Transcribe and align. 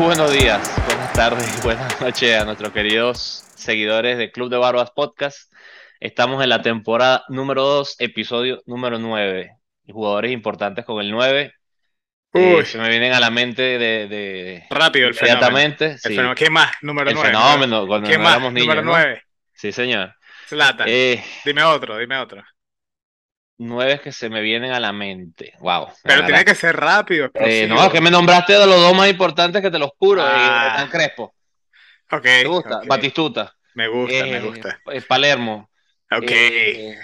buenos 0.00 0.32
días, 0.32 0.60
buenas 0.86 1.12
tardes 1.12 1.58
y 1.58 1.60
buenas 1.64 2.00
noches 2.00 2.40
a 2.40 2.44
nuestros 2.44 2.72
queridos 2.72 3.44
seguidores 3.54 4.18
de 4.18 4.30
Club 4.32 4.48
de 4.50 4.56
Barbas 4.56 4.90
Podcast. 4.90 5.52
Estamos 6.00 6.42
en 6.42 6.48
la 6.48 6.62
temporada 6.62 7.24
número 7.28 7.62
2, 7.62 7.96
episodio 7.98 8.62
número 8.66 8.98
9. 8.98 9.50
Jugadores 9.88 10.32
importantes 10.32 10.84
con 10.84 11.00
el 11.00 11.10
9. 11.10 11.52
Eh, 12.32 12.54
Uy, 12.58 12.64
se 12.64 12.78
me 12.78 12.88
vienen 12.88 13.12
a 13.12 13.20
la 13.20 13.30
mente 13.30 13.62
de, 13.62 14.06
de- 14.08 14.64
rápido 14.70 15.08
el 15.08 15.14
fenómeno. 15.14 15.48
inmediatamente. 15.48 15.84
El 15.92 15.98
sí, 15.98 16.08
fenómeno. 16.10 16.34
¿Qué 16.34 16.48
más? 16.50 16.70
Número 16.82 17.10
el 17.10 17.16
9. 17.16 17.28
fenómeno, 17.28 17.86
cuando 17.86 18.08
¿Qué 18.08 18.18
más? 18.18 18.40
niños, 18.40 18.54
Número 18.54 18.82
¿no? 18.82 18.92
9. 18.92 19.22
Sí, 19.52 19.72
señor. 19.72 20.14
Eh, 20.86 21.22
Dime 21.44 21.62
otro, 21.64 21.98
dime 21.98 22.16
otro. 22.18 22.42
Nueve 23.60 24.00
que 24.02 24.12
se 24.12 24.28
me 24.28 24.40
vienen 24.42 24.72
a 24.72 24.80
la 24.80 24.92
mente. 24.92 25.52
Wow. 25.60 25.86
me 25.88 25.92
Pero 26.02 26.24
tiene 26.26 26.44
que 26.44 26.54
ser 26.54 26.76
rápido. 26.76 27.30
Eh, 27.34 27.66
no, 27.68 27.84
es 27.84 27.90
que 27.90 28.00
me 28.00 28.10
nombraste 28.10 28.54
de 28.54 28.66
los 28.66 28.80
dos 28.80 28.94
más 28.96 29.08
importantes 29.08 29.62
que 29.62 29.70
te 29.70 29.78
los 29.78 29.90
juro. 29.98 30.22
Ah. 30.24 30.84
Eh, 30.86 30.90
Crespo. 30.90 31.34
Ok, 32.10 32.22
¿Te 32.22 32.44
gusta? 32.46 32.78
ok. 32.78 32.86
Batistuta. 32.88 33.54
Me 33.74 33.86
gusta, 33.88 34.24
me 34.24 34.36
Eh, 34.38 34.40
gusta. 34.40 34.78
eh, 34.92 35.02
Palermo. 35.02 35.70
Ok. 36.10 36.22
Eh, 36.30 36.98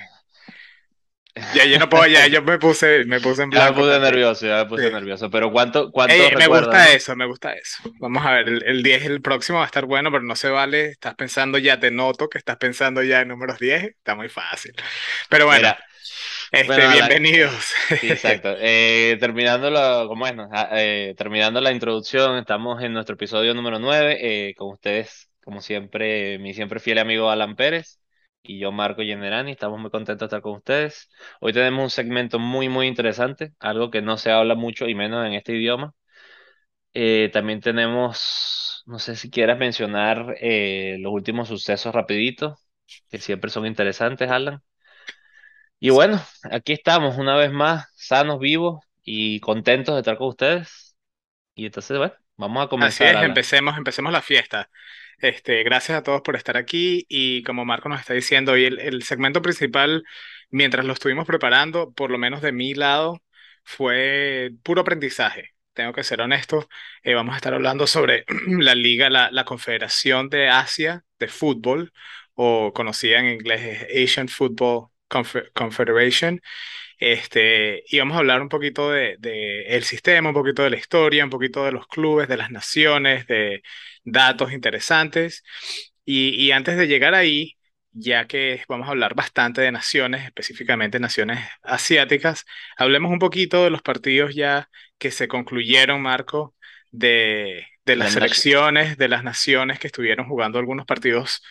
Ya 1.55 1.67
yo 1.67 1.79
no 1.79 1.89
puedo, 1.89 2.07
ya 2.07 2.27
yo 2.29 2.41
me 2.43 2.59
puse, 2.59 3.05
me 3.05 3.21
puse 3.21 3.43
en 3.43 3.51
ya 3.51 3.67
me 3.67 3.71
blanco. 3.73 3.81
puse 3.83 4.01
nervioso, 4.01 4.47
ya 4.47 4.57
me 4.57 4.67
puse 4.67 4.89
Sí. 4.89 4.95
nervioso. 4.95 5.31
Pero 5.31 5.53
¿cuánto, 5.53 5.91
cuánto 5.93 6.15
Ey, 6.15 6.35
me 6.35 6.47
gusta 6.47 6.91
eso, 6.93 7.15
me 7.15 7.27
gusta 7.27 7.53
eso. 7.53 7.83
Vamos 8.01 8.25
a 8.25 8.31
ver, 8.33 8.49
el, 8.49 8.63
el 8.65 8.83
10, 8.83 9.05
el 9.05 9.21
próximo 9.21 9.59
va 9.59 9.65
a 9.65 9.67
estar 9.67 9.85
bueno, 9.85 10.11
pero 10.11 10.23
no 10.25 10.35
se 10.35 10.49
vale. 10.49 10.87
Estás 10.87 11.15
pensando 11.15 11.59
ya, 11.59 11.79
te 11.79 11.91
noto 11.91 12.29
que 12.29 12.39
estás 12.39 12.57
pensando 12.57 13.03
ya 13.03 13.21
en 13.21 13.29
números 13.29 13.59
10. 13.59 13.85
Está 13.85 14.15
muy 14.15 14.31
fácil. 14.31 14.73
Pero 15.29 15.45
bueno, 15.45 15.69
Mira, 15.69 15.79
este, 16.61 16.67
bueno, 16.67 16.95
la- 16.97 17.11
bienvenidos. 17.11 17.73
sí, 18.01 18.11
exacto. 18.11 18.51
Eh, 18.59 19.17
terminando 19.21 19.71
la, 19.71 20.05
¿cómo 20.09 20.27
es? 20.27 20.35
Ah, 20.53 20.69
eh, 20.73 21.15
terminando 21.17 21.61
la 21.61 21.73
introducción, 21.73 22.39
estamos 22.39 22.83
en 22.83 22.93
nuestro 22.95 23.15
episodio 23.15 23.55
número 23.55 23.79
9, 23.79 24.51
eh, 24.51 24.55
con 24.57 24.71
ustedes, 24.73 25.31
como 25.45 25.61
siempre, 25.63 26.39
mi 26.39 26.55
siempre 26.55 26.81
fiel 26.81 26.99
amigo 26.99 27.31
Alan 27.31 27.57
Pérez 27.57 28.01
y 28.43 28.59
yo, 28.61 28.73
Marco 28.73 29.03
Generani. 29.03 29.53
Estamos 29.53 29.81
muy 29.81 29.91
contentos 29.91 30.21
de 30.21 30.27
estar 30.37 30.43
con 30.43 30.55
ustedes. 30.57 31.11
Hoy 31.41 31.53
tenemos 31.53 31.85
un 31.85 31.91
segmento 31.91 32.39
muy, 32.39 32.69
muy 32.69 32.87
interesante, 32.89 33.55
algo 33.61 33.91
que 33.91 34.03
no 34.03 34.19
se 34.19 34.31
habla 34.33 34.55
mucho 34.55 34.89
y 34.89 34.95
menos 34.95 35.27
en 35.27 35.35
este 35.35 35.55
idioma. 35.57 35.95
Eh, 36.95 37.31
también 37.33 37.61
tenemos, 37.61 38.83
no 38.87 38.99
sé 38.99 39.17
si 39.17 39.31
quieras 39.31 39.59
mencionar 39.59 40.37
eh, 40.41 40.97
los 41.01 41.13
últimos 41.13 41.49
sucesos 41.49 41.95
rapidito, 41.95 42.57
que 43.11 43.19
siempre 43.19 43.51
son 43.51 43.67
interesantes, 43.67 44.31
Alan. 44.31 44.63
Y 45.79 45.91
bueno, 45.91 46.21
aquí 46.51 46.73
estamos 46.73 47.17
una 47.19 47.37
vez 47.37 47.53
más, 47.53 47.87
sanos, 47.95 48.39
vivos 48.41 48.81
y 49.03 49.41
contentos 49.41 49.95
de 49.95 50.01
estar 50.01 50.17
con 50.17 50.29
ustedes. 50.29 50.97
Y 51.55 51.67
entonces, 51.67 51.99
bueno, 51.99 52.15
vamos 52.37 52.65
a 52.65 52.69
Así 52.79 53.05
comenzar, 53.05 53.17
es, 53.17 53.23
empecemos, 53.25 53.77
empecemos 53.77 54.13
la 54.13 54.23
fiesta. 54.23 54.71
Este, 55.19 55.63
gracias 55.65 55.99
a 55.99 56.03
todos 56.03 56.23
por 56.23 56.37
estar 56.37 56.57
aquí 56.57 57.07
y 57.09 57.43
como 57.45 57.65
Marco 57.65 57.89
nos 57.89 58.01
está 58.01 58.15
diciendo, 58.15 58.53
hoy 58.53 58.67
el, 58.67 58.81
el 58.81 59.03
segmento 59.03 59.43
principal, 59.43 60.05
mientras 60.51 60.85
lo 60.85 60.93
estuvimos 60.93 61.27
preparando, 61.27 61.93
por 61.93 62.11
lo 62.11 62.19
menos 62.19 62.43
de 62.43 62.53
mi 62.53 62.75
lado, 62.75 63.23
fue 63.65 64.51
puro 64.63 64.83
aprendizaje. 64.83 65.51
Tengo 65.75 65.93
que 65.93 66.05
ser 66.05 66.21
honesto, 66.23 66.69
eh, 67.03 67.15
vamos 67.15 67.35
a 67.35 67.37
estar 67.37 67.55
hablando 67.55 67.87
sobre 67.87 68.25
la 68.49 68.75
liga, 68.75 69.11
la, 69.11 69.31
la 69.31 69.45
Confederación 69.45 70.29
de 70.31 70.49
Asia 70.49 71.05
de 71.19 71.29
Fútbol, 71.29 71.93
o 72.35 72.73
conocida 72.75 73.19
en 73.21 73.27
inglés 73.29 73.87
Asian 73.95 74.29
Football 74.29 74.89
Confe- 75.09 75.51
Confederation. 75.55 76.41
Este, 76.99 77.85
y 77.89 77.99
vamos 77.99 78.17
a 78.17 78.21
hablar 78.21 78.43
un 78.43 78.49
poquito 78.49 78.91
de, 78.91 79.17
de 79.19 79.65
el 79.77 79.85
sistema, 79.85 80.31
un 80.31 80.35
poquito 80.35 80.63
de 80.65 80.71
la 80.71 80.77
historia, 80.79 81.25
un 81.25 81.31
poquito 81.31 81.65
de 81.65 81.73
los 81.73 81.87
clubes, 81.89 82.29
de 82.29 82.37
las 82.39 82.51
naciones, 82.51 83.27
de 83.27 83.63
datos 84.05 84.53
interesantes. 84.53 85.45
Y, 86.05 86.31
y 86.45 86.53
antes 86.53 86.77
de 86.77 86.87
llegar 86.89 87.15
ahí, 87.15 87.57
ya 87.93 88.27
que 88.27 88.63
vamos 88.69 88.89
a 88.89 88.91
hablar 88.91 89.15
bastante 89.15 89.61
de 89.61 89.73
naciones, 89.73 90.25
específicamente 90.25 91.01
naciones 91.01 91.41
asiáticas, 91.63 92.45
hablemos 92.77 93.11
un 93.13 93.19
poquito 93.19 93.65
de 93.65 93.71
los 93.71 93.83
partidos 93.83 94.35
ya 94.35 94.69
que 94.99 95.11
se 95.11 95.29
concluyeron, 95.29 96.03
Marco, 96.03 96.55
de, 96.91 97.67
de 97.85 97.97
las 97.97 98.13
selecciones, 98.13 98.97
de 98.99 99.09
las 99.09 99.25
naciones 99.25 99.79
que 99.79 99.87
estuvieron 99.89 100.29
jugando 100.29 100.59
algunos 100.59 100.87
partidos 100.87 101.43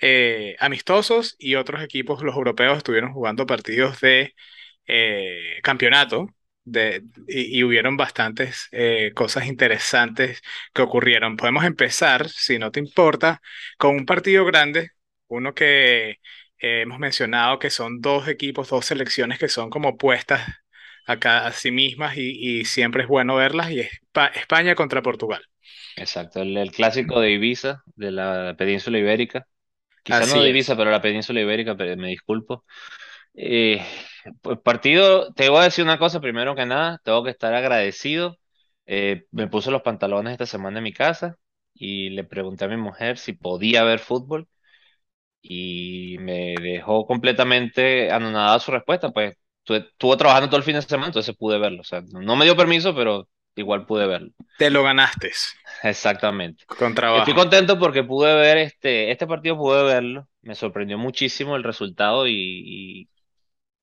eh, 0.00 0.56
amistosos 0.60 1.36
y 1.38 1.54
otros 1.56 1.82
equipos, 1.82 2.22
los 2.22 2.36
europeos, 2.36 2.78
estuvieron 2.78 3.12
jugando 3.12 3.46
partidos 3.46 4.00
de 4.00 4.34
eh, 4.86 5.60
campeonato 5.62 6.28
de, 6.64 7.02
y, 7.28 7.58
y 7.58 7.64
hubieron 7.64 7.96
bastantes 7.96 8.68
eh, 8.72 9.12
cosas 9.14 9.46
interesantes 9.46 10.42
que 10.74 10.82
ocurrieron. 10.82 11.36
Podemos 11.36 11.64
empezar, 11.64 12.28
si 12.28 12.58
no 12.58 12.70
te 12.70 12.80
importa, 12.80 13.40
con 13.78 13.96
un 13.96 14.06
partido 14.06 14.44
grande, 14.44 14.90
uno 15.28 15.54
que 15.54 16.18
hemos 16.58 16.98
mencionado 16.98 17.58
que 17.58 17.70
son 17.70 18.00
dos 18.00 18.28
equipos, 18.28 18.68
dos 18.68 18.86
selecciones 18.86 19.38
que 19.38 19.48
son 19.48 19.70
como 19.70 19.96
puestas 19.96 20.46
acá 21.06 21.46
a 21.46 21.52
sí 21.52 21.70
mismas 21.70 22.16
y, 22.16 22.60
y 22.60 22.64
siempre 22.64 23.02
es 23.02 23.08
bueno 23.08 23.36
verlas, 23.36 23.70
y 23.70 23.80
es 23.80 23.90
Pa- 24.12 24.26
España 24.28 24.74
contra 24.74 25.02
Portugal. 25.02 25.42
Exacto, 25.96 26.40
el 26.42 26.70
clásico 26.72 27.20
de 27.20 27.30
Ibiza, 27.32 27.82
de 27.94 28.10
la 28.10 28.54
península 28.58 28.98
ibérica. 28.98 29.46
Quizá 30.02 30.26
Así 30.26 30.26
no. 30.26 30.44
Ibiza, 30.46 30.76
pero 30.76 30.90
la 30.90 31.00
península 31.02 31.40
ibérica, 31.40 31.76
pero 31.76 31.96
me 31.96 32.08
disculpo. 32.08 32.64
Eh, 33.34 33.84
pues 34.42 34.58
partido, 34.60 35.32
te 35.34 35.48
voy 35.50 35.60
a 35.60 35.64
decir 35.64 35.84
una 35.84 35.98
cosa, 35.98 36.20
primero 36.20 36.54
que 36.56 36.66
nada, 36.66 37.00
tengo 37.04 37.24
que 37.24 37.30
estar 37.30 37.54
agradecido. 37.54 38.38
Eh, 38.86 39.26
me 39.32 39.48
puse 39.48 39.70
los 39.70 39.82
pantalones 39.82 40.32
esta 40.32 40.46
semana 40.46 40.78
en 40.78 40.84
mi 40.84 40.92
casa 40.92 41.38
y 41.74 42.10
le 42.10 42.24
pregunté 42.24 42.64
a 42.66 42.68
mi 42.68 42.76
mujer 42.78 43.18
si 43.18 43.32
podía 43.34 43.84
ver 43.84 44.00
fútbol 44.00 44.48
y 45.42 46.18
me 46.20 46.54
dejó 46.60 47.06
completamente 47.06 48.10
anonadada 48.12 48.58
su 48.60 48.70
respuesta, 48.72 49.10
pues 49.10 49.36
tu- 49.64 49.74
estuvo 49.74 50.16
trabajando 50.16 50.48
todo 50.48 50.58
el 50.58 50.62
fin 50.64 50.74
de 50.74 50.82
semana, 50.82 51.08
entonces 51.08 51.36
pude 51.36 51.58
verlo. 51.58 51.80
O 51.82 51.84
sea, 51.84 52.02
no 52.12 52.36
me 52.36 52.44
dio 52.44 52.56
permiso, 52.56 52.94
pero 52.94 53.28
igual 53.56 53.86
pude 53.86 54.06
verlo. 54.06 54.32
Te 54.56 54.70
lo 54.70 54.84
ganaste 54.84 55.32
Exactamente. 55.82 56.64
con 56.66 56.94
Estoy 57.12 57.34
trabajo. 57.34 57.34
contento 57.34 57.78
porque 57.78 58.04
pude 58.04 58.34
ver 58.34 58.58
este, 58.58 59.10
este 59.10 59.26
partido, 59.26 59.56
pude 59.56 59.82
verlo. 59.84 60.28
Me 60.42 60.54
sorprendió 60.54 60.98
muchísimo 60.98 61.56
el 61.56 61.64
resultado 61.64 62.26
y, 62.28 62.32
y, 62.34 63.04
o 63.06 63.08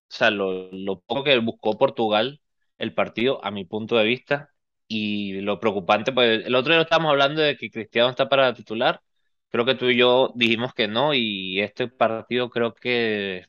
sea, 0.09 0.31
lo, 0.31 0.71
lo 0.71 1.01
poco 1.01 1.23
que 1.23 1.37
buscó 1.39 1.77
Portugal 1.77 2.41
el 2.79 2.93
partido, 2.93 3.43
a 3.45 3.51
mi 3.51 3.65
punto 3.65 3.97
de 3.97 4.05
vista. 4.05 4.53
Y 4.87 5.41
lo 5.41 5.59
preocupante, 5.59 6.13
pues 6.13 6.45
el 6.45 6.55
otro 6.55 6.73
día 6.73 6.83
estábamos 6.83 7.11
hablando 7.11 7.41
de 7.41 7.57
que 7.57 7.71
Cristiano 7.71 8.09
está 8.09 8.29
para 8.29 8.53
titular. 8.53 9.01
Creo 9.49 9.65
que 9.65 9.75
tú 9.75 9.87
y 9.89 9.97
yo 9.97 10.33
dijimos 10.35 10.73
que 10.73 10.87
no, 10.87 11.13
y 11.13 11.61
este 11.61 11.87
partido 11.89 12.49
creo 12.49 12.73
que 12.75 13.45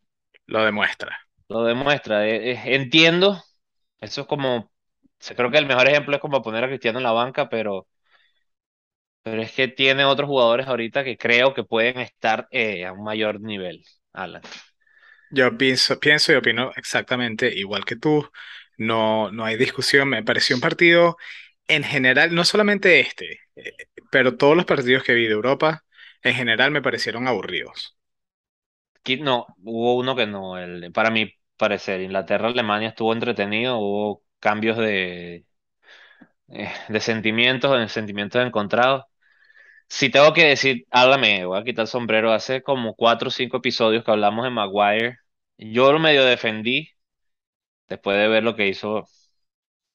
Lo 0.46 0.64
demuestra. 0.64 1.28
lo 1.48 1.64
demuestra. 1.64 2.26
Eh, 2.28 2.52
eh, 2.52 2.62
entiendo, 2.74 3.42
eso 4.00 4.22
es 4.22 4.26
como, 4.26 4.72
creo 5.36 5.50
que 5.50 5.58
el 5.58 5.66
mejor 5.66 5.88
ejemplo 5.88 6.14
es 6.16 6.20
como 6.22 6.42
poner 6.42 6.64
a 6.64 6.68
Cristiano 6.68 6.98
en 6.98 7.04
la 7.04 7.12
banca, 7.12 7.48
pero. 7.48 7.86
Pero 9.22 9.42
es 9.42 9.52
que 9.52 9.68
tiene 9.68 10.04
otros 10.04 10.28
jugadores 10.28 10.66
ahorita 10.66 11.04
que 11.04 11.18
creo 11.18 11.54
que 11.54 11.64
pueden 11.64 11.98
estar 12.00 12.48
eh, 12.50 12.86
a 12.86 12.92
un 12.92 13.04
mayor 13.04 13.40
nivel, 13.40 13.84
Alan. 14.12 14.42
Yo 15.30 15.56
pienso, 15.58 16.00
pienso 16.00 16.32
y 16.32 16.36
opino 16.36 16.72
exactamente 16.76 17.52
igual 17.54 17.84
que 17.84 17.96
tú. 17.96 18.28
No, 18.78 19.30
no 19.30 19.44
hay 19.44 19.56
discusión. 19.56 20.08
Me 20.08 20.22
pareció 20.24 20.56
un 20.56 20.62
partido 20.62 21.16
en 21.68 21.84
general, 21.84 22.34
no 22.34 22.44
solamente 22.44 23.00
este, 23.00 23.40
eh, 23.56 23.74
pero 24.10 24.36
todos 24.36 24.56
los 24.56 24.64
partidos 24.66 25.04
que 25.04 25.14
vi 25.14 25.26
de 25.26 25.34
Europa 25.34 25.84
en 26.22 26.34
general 26.34 26.70
me 26.72 26.82
parecieron 26.82 27.28
aburridos. 27.28 27.96
No, 29.20 29.46
hubo 29.64 29.96
uno 29.96 30.14
que 30.14 30.26
no, 30.26 30.58
el, 30.58 30.93
para 30.93 31.10
mi 31.10 31.32
parecer, 31.56 32.00
Inglaterra-Alemania 32.02 32.90
estuvo 32.90 33.12
entretenido, 33.14 33.78
hubo 33.78 34.22
cambios 34.40 34.76
de, 34.79 35.46
eh, 36.49 36.73
de 36.88 37.00
sentimientos, 37.00 37.79
de 37.79 37.88
sentimientos 37.88 38.44
encontrados. 38.44 39.05
Si 39.88 40.11
tengo 40.11 40.32
que 40.35 40.46
decir, 40.46 40.87
háblame, 40.90 41.46
voy 41.46 41.61
a 41.61 41.64
quitar 41.64 41.85
el 41.85 41.88
sombrero. 41.88 42.32
Hace 42.32 42.62
como 42.62 42.94
cuatro 42.96 43.29
o 43.29 43.31
cinco 43.31 43.58
episodios 43.58 44.05
que 44.05 44.11
hablamos 44.11 44.44
de 44.44 44.50
Maguire. 44.50 45.19
Yo 45.58 45.93
lo 45.93 45.99
medio 46.00 46.25
defendí 46.25 46.90
después 47.88 48.19
de 48.19 48.29
ver 48.29 48.43
lo 48.44 48.56
que 48.56 48.69
hizo. 48.69 48.96
O 49.00 49.08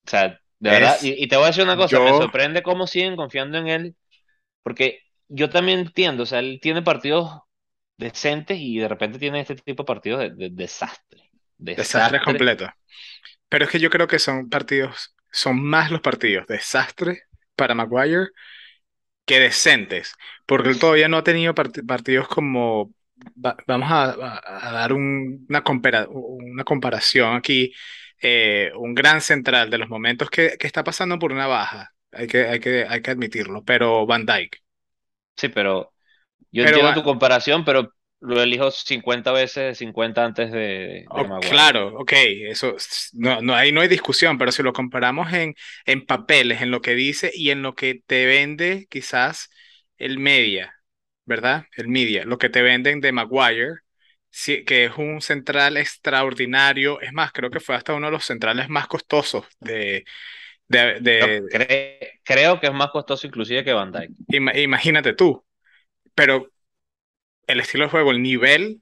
sea, 0.05 0.29
de 0.59 0.71
verdad. 0.71 0.97
Y, 1.01 1.23
y 1.23 1.27
te 1.27 1.35
voy 1.37 1.45
a 1.45 1.47
decir 1.49 1.63
una 1.63 1.77
cosa, 1.77 1.99
me 2.01 2.13
sorprende 2.13 2.63
cómo 2.63 2.87
siguen 2.87 3.15
confiando 3.15 3.57
en 3.57 3.67
él, 3.67 3.95
porque 4.63 4.99
yo 5.29 5.49
también 5.49 5.79
entiendo, 5.81 6.23
o 6.23 6.25
sea, 6.25 6.39
él 6.39 6.59
tiene 6.61 6.81
partidos 6.83 7.41
decentes 7.97 8.59
y 8.59 8.79
de 8.79 8.87
repente 8.89 9.19
tiene 9.19 9.41
este 9.41 9.55
tipo 9.57 9.83
de 9.83 9.87
partidos 9.87 10.21
de, 10.21 10.31
de 10.31 10.49
desastre. 10.51 11.31
desastre 11.57 12.19
Desastre. 12.19 12.19
completo. 12.21 12.67
Pero 13.53 13.65
es 13.65 13.71
que 13.71 13.79
yo 13.79 13.91
creo 13.91 14.07
que 14.07 14.17
son 14.19 14.49
partidos, 14.49 15.15
son 15.31 15.61
más 15.63 15.91
los 15.91 16.01
partidos 16.01 16.47
desastre 16.47 17.23
para 17.55 17.75
Maguire 17.75 18.29
que 19.25 19.39
decentes, 19.39 20.13
porque 20.45 20.69
él 20.69 20.79
todavía 20.79 21.07
no 21.07 21.17
ha 21.17 21.23
tenido 21.23 21.53
part- 21.55 21.85
partidos 21.87 22.27
como, 22.27 22.93
va- 23.43 23.57
vamos 23.67 23.89
a, 23.91 24.11
a- 24.69 24.71
dar 24.73 24.93
un- 24.93 25.45
una, 25.49 25.63
compara- 25.63 26.07
una 26.09 26.63
comparación 26.65 27.35
aquí, 27.35 27.73
eh, 28.21 28.71
un 28.77 28.93
gran 28.95 29.21
central 29.21 29.69
de 29.69 29.77
los 29.79 29.89
momentos 29.89 30.29
que, 30.29 30.57
que 30.59 30.67
está 30.67 30.83
pasando 30.83 31.19
por 31.19 31.31
una 31.33 31.47
baja. 31.47 31.91
hay 32.11 32.27
que, 32.27 32.47
hay 32.47 32.59
que, 32.59 32.85
hay 32.87 33.01
que 33.01 33.11
admitirlo, 33.11 33.63
pero 33.65 34.05
Van 34.05 34.25
Dijk. 34.25 34.57
Sí, 35.35 35.49
pero 35.49 35.93
yo 36.51 36.63
Pero 36.63 36.79
entiendo 36.79 36.93
tu 36.93 37.03
comparación, 37.03 37.65
pero 37.65 37.93
lo 38.23 38.41
elijo 38.41 38.71
50 38.71 39.31
veces 39.31 39.77
50 39.77 40.25
antes 40.25 40.51
de, 40.51 41.11
Oh, 41.15 41.31
claro, 41.39 41.89
ok, 41.99 42.13
eso 42.49 42.75
no, 43.13 43.41
no, 43.41 43.53
ahí 43.55 43.71
no 43.71 43.81
hay 43.81 43.87
discusión, 43.89 44.37
pero 44.37 44.51
si 44.51 44.63
lo 44.63 44.73
comparamos 44.73 45.31
en, 45.33 45.53
en 45.85 46.05
papeles, 46.05 46.61
en 46.61 46.71
lo 46.71 46.81
que 46.81 46.95
dice 46.95 47.29
y 47.33 47.51
en 47.51 47.61
lo 47.61 47.75
que 47.75 48.01
te 48.07 48.25
vende 48.25 48.87
quizás 48.89 49.49
el 49.97 50.17
media, 50.17 50.73
¿verdad? 51.25 51.65
El 51.75 51.89
media, 51.89 52.23
lo 52.25 52.37
que 52.39 52.49
te 52.49 52.61
venden 52.63 52.99
de 53.01 53.11
Maguire, 53.11 53.73
sí, 54.31 54.63
que 54.65 54.85
es 54.85 54.93
un 54.97 55.21
central 55.21 55.77
extraordinario, 55.77 56.99
es 57.01 57.13
más, 57.13 57.31
creo 57.31 57.51
que 57.51 57.59
fue 57.59 57.75
hasta 57.75 57.93
uno 57.93 58.07
de 58.07 58.11
los 58.13 58.25
centrales 58.25 58.69
más 58.69 58.87
costosos 58.87 59.45
de, 59.59 60.05
de, 60.67 60.99
de- 61.01 61.43
cre- 61.49 62.19
creo 62.23 62.59
que 62.59 62.67
es 62.67 62.73
más 62.73 62.91
costoso 62.91 63.27
inclusive 63.27 63.63
que 63.63 63.73
Van 63.73 63.91
ima- 64.27 64.53
imagínate 64.57 65.13
tú, 65.13 65.45
pero 66.15 66.52
el 67.47 67.59
estilo 67.59 67.85
de 67.85 67.91
juego, 67.91 68.11
el 68.11 68.21
nivel, 68.21 68.81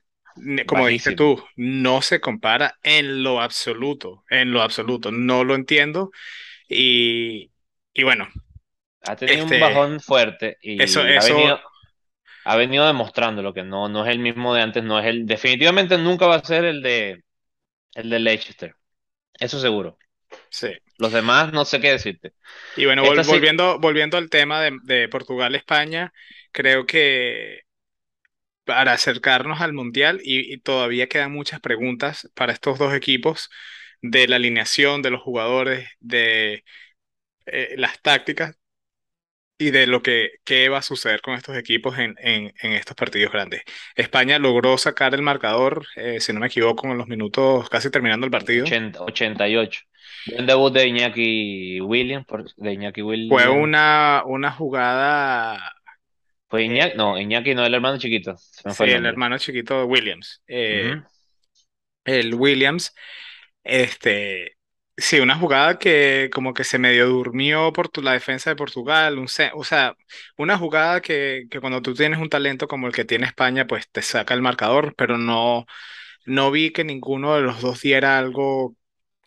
como 0.68 0.88
dijiste 0.88 1.14
tú, 1.14 1.44
no 1.56 2.02
se 2.02 2.22
compara 2.22 2.78
en 2.84 3.24
lo 3.24 3.42
absoluto, 3.42 4.24
en 4.30 4.52
lo 4.52 4.62
absoluto, 4.62 5.12
no 5.12 5.44
lo 5.44 5.56
entiendo. 5.56 6.12
Y, 6.70 7.52
y 7.94 8.04
bueno, 8.04 8.28
Ha 9.04 9.16
tenido 9.16 9.46
Este, 9.46 9.46
un 9.46 9.60
bajón 9.60 10.00
fuerte 10.00 10.58
eso, 10.78 11.02
y 11.04 11.14
ha 11.16 11.22
eso, 11.22 11.24
venido, 11.24 11.60
ha 12.46 12.56
venido 12.58 12.86
demostrándolo 12.88 13.54
que 13.54 13.64
no, 13.64 13.90
no 13.90 14.06
es 14.06 14.12
el 14.12 14.20
mismo 14.20 14.54
de 14.56 14.62
antes, 14.62 14.84
no 14.84 15.00
es 15.00 15.06
el, 15.08 15.26
definitivamente 15.26 15.98
nunca 15.98 16.28
va 16.28 16.36
a 16.38 16.46
ser 16.46 16.66
el 16.66 16.82
de 16.84 17.24
el 17.96 18.10
de 18.10 18.20
Leicester. 18.20 18.76
Eso 19.40 19.60
seguro. 19.62 19.98
sí. 20.50 20.68
Los 20.98 21.12
demás 21.14 21.52
no 21.54 21.66
sé 21.66 21.80
qué 21.82 21.92
decirte. 21.92 22.34
Y 22.76 22.86
bueno, 22.86 23.06
vol- 23.06 23.22
Esta 23.22 23.24
sí, 23.24 23.38
volviendo, 23.38 23.80
volviendo 23.80 24.18
al 24.18 24.30
tema 24.30 24.62
de, 24.62 24.78
de 24.84 25.10
Portugal-España, 25.10 26.14
creo 26.52 26.86
que 26.86 27.62
para 28.72 28.94
acercarnos 28.94 29.62
al 29.62 29.74
Mundial, 29.74 30.20
y, 30.24 30.54
y 30.54 30.58
todavía 30.60 31.08
quedan 31.10 31.32
muchas 31.34 31.60
preguntas 31.62 32.30
para 32.36 32.54
estos 32.54 32.80
dos 32.80 32.94
equipos, 32.94 33.50
de 34.02 34.28
la 34.28 34.38
alineación, 34.38 35.02
de 35.02 35.12
los 35.12 35.22
jugadores, 35.22 35.90
de 36.00 36.64
eh, 37.48 37.76
las 37.78 38.02
tácticas. 38.02 38.58
y 39.58 39.70
de 39.72 39.86
lo 39.88 40.02
que 40.02 40.32
qué 40.44 40.70
va 40.70 40.80
a 40.80 40.82
suceder 40.82 41.22
con 41.22 41.36
estos 41.36 41.56
equipos 41.58 41.98
en, 42.00 42.16
en, 42.20 42.52
en 42.62 42.72
estos 42.74 42.96
partidos 42.96 43.32
grandes. 43.32 43.62
España 43.96 44.40
logró 44.40 44.78
sacar 44.78 45.14
el 45.14 45.22
marcador, 45.22 45.86
eh, 45.96 46.20
si 46.20 46.34
no 46.34 46.40
me 46.40 46.48
equivoco, 46.48 46.88
en 46.92 46.98
los 46.98 47.08
minutos 47.08 47.70
casi 47.70 47.92
terminando 47.92 48.26
el 48.26 48.32
partido. 48.32 48.66
80, 48.66 49.04
88. 49.04 49.82
Buen 50.26 50.46
debut 50.46 50.74
de 50.74 50.88
Iñaki 50.88 51.82
Williams, 51.82 52.26
por- 52.26 52.54
de 52.56 52.74
Iñaki 52.74 53.02
Fue 53.28 53.48
una, 53.50 54.24
una 54.26 54.52
jugada, 54.52 55.58
Fue 56.52 56.66
Iñaki, 56.66 56.98
no, 56.98 57.18
eh, 57.18 57.24
Iñaki 57.24 57.56
no, 57.56 57.66
el 57.66 57.74
hermano 57.74 57.98
chiquito, 57.98 58.36
sí, 58.68 58.86
el 58.86 59.06
hermano 59.06 59.38
chiquito 59.38 59.80
de 59.80 59.86
Williams, 59.86 60.44
eh, 60.48 60.98
el 62.06 62.34
Williams, 62.36 62.94
este, 63.64 64.58
sí, 64.98 65.20
una 65.20 65.38
jugada 65.38 65.80
que 65.80 66.30
como 66.34 66.54
que 66.54 66.64
se 66.64 66.80
medio 66.80 67.08
durmió 67.10 67.74
por 67.74 67.90
tu- 67.90 68.02
la 68.04 68.14
defensa 68.14 68.50
de 68.52 68.56
Portugal, 68.56 69.18
un 69.20 69.26
o 69.56 69.64
sea, 69.66 69.96
una 70.38 70.58
jugada 70.58 71.02
que, 71.02 71.46
que 71.52 71.60
cuando 71.62 71.82
tú 71.82 71.94
tienes 71.96 72.20
un 72.20 72.30
talento 72.30 72.68
como 72.70 72.88
el 72.88 72.94
que 72.94 73.06
tiene 73.06 73.28
España, 73.28 73.68
pues 73.68 73.90
te 73.92 74.02
saca 74.02 74.34
el 74.34 74.42
marcador, 74.42 74.96
pero 74.98 75.18
no, 75.18 75.66
no 76.26 76.52
vi 76.52 76.72
que 76.74 76.84
ninguno 76.84 77.36
de 77.36 77.42
los 77.44 77.62
dos 77.62 77.82
diera 77.82 78.20
algo 78.20 78.76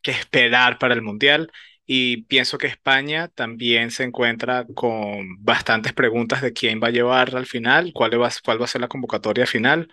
que 0.03 0.13
esperar 0.13 0.79
para 0.79 0.95
el 0.95 1.03
Mundial. 1.03 1.51
Y 1.87 2.23
pienso 2.25 2.59
que 2.59 2.67
España 2.67 3.29
también 3.29 3.91
se 3.91 4.05
encuentra 4.05 4.67
con 4.75 5.43
bastantes 5.45 5.93
preguntas 5.93 6.41
de 6.43 6.53
quién 6.53 6.81
va 6.83 6.89
a 6.89 6.91
llevar 6.91 7.37
al 7.37 7.47
final, 7.47 7.93
cuál 7.93 8.21
va, 8.21 8.31
cuál 8.45 8.61
va 8.61 8.65
a 8.65 8.69
ser 8.69 8.81
la 8.81 8.89
convocatoria 8.89 9.47
final 9.47 9.89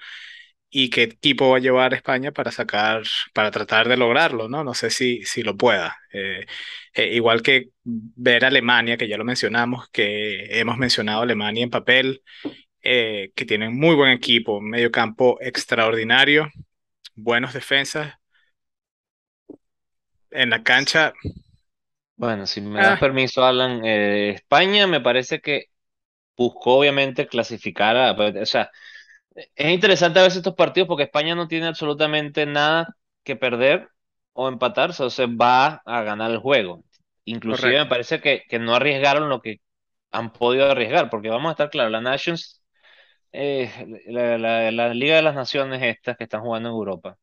y 0.69 0.89
qué 0.89 1.03
equipo 1.03 1.49
va 1.49 1.57
a 1.57 1.59
llevar 1.59 1.93
España 1.93 2.31
para 2.31 2.51
sacar, 2.51 3.03
para 3.33 3.51
tratar 3.51 3.89
de 3.89 3.97
lograrlo, 3.97 4.47
¿no? 4.47 4.63
No 4.63 4.73
sé 4.73 4.89
si, 4.89 5.23
si 5.23 5.43
lo 5.43 5.57
pueda. 5.57 5.97
Eh, 6.13 6.45
eh, 6.93 7.13
igual 7.15 7.41
que 7.41 7.71
ver 7.83 8.45
a 8.45 8.47
Alemania, 8.47 8.97
que 8.97 9.07
ya 9.07 9.17
lo 9.17 9.25
mencionamos, 9.25 9.89
que 9.89 10.59
hemos 10.59 10.77
mencionado 10.77 11.21
Alemania 11.23 11.63
en 11.63 11.69
papel, 11.69 12.23
eh, 12.83 13.31
que 13.35 13.45
tienen 13.45 13.77
muy 13.77 13.95
buen 13.95 14.11
equipo, 14.11 14.57
un 14.59 14.69
medio 14.69 14.91
campo 14.91 15.37
extraordinario, 15.41 16.49
buenos 17.15 17.53
defensas. 17.53 18.15
En 20.31 20.49
la 20.49 20.63
cancha, 20.63 21.13
Bueno, 22.21 22.45
si 22.45 22.61
me 22.61 22.81
das 22.81 22.97
ah, 22.97 22.99
permiso, 22.99 23.43
Alan, 23.43 23.83
eh, 23.83 24.31
España 24.35 24.85
me 24.87 25.01
parece 25.01 25.41
que 25.41 25.65
buscó 26.37 26.77
obviamente 26.79 27.27
clasificar 27.27 27.97
a, 27.97 28.15
pues, 28.15 28.35
o 28.37 28.45
sea, 28.45 28.71
es 29.35 29.71
interesante 29.73 30.19
a 30.19 30.23
veces 30.23 30.37
estos 30.39 30.55
partidos 30.55 30.87
porque 30.87 31.03
España 31.05 31.35
no 31.35 31.47
tiene 31.47 31.67
absolutamente 31.67 32.45
nada 32.47 32.95
que 33.23 33.35
perder 33.37 33.89
o 34.33 34.47
empatar, 34.49 34.91
o 34.91 35.09
sea, 35.11 35.27
va 35.27 35.81
a 35.85 36.03
ganar 36.03 36.31
el 36.31 36.39
juego. 36.39 36.83
Inclusive 37.25 37.79
me 37.79 37.87
parece 37.87 38.21
que, 38.21 38.43
que 38.49 38.59
no 38.59 38.75
arriesgaron 38.75 39.29
lo 39.29 39.41
que 39.41 39.57
han 40.11 40.33
podido 40.33 40.71
arriesgar, 40.71 41.09
porque 41.09 41.29
vamos 41.29 41.49
a 41.49 41.53
estar 41.53 41.69
claros, 41.71 41.91
la 41.91 42.01
Nations, 42.01 42.63
eh, 43.33 43.71
la, 44.07 44.37
la- 44.39 44.71
la 44.71 44.93
Liga 44.93 45.15
de 45.17 45.21
las 45.23 45.35
Naciones 45.35 45.81
estas 45.83 46.17
que 46.17 46.25
están 46.25 46.41
jugando 46.43 46.69
en 46.69 46.75
Europa, 46.75 47.17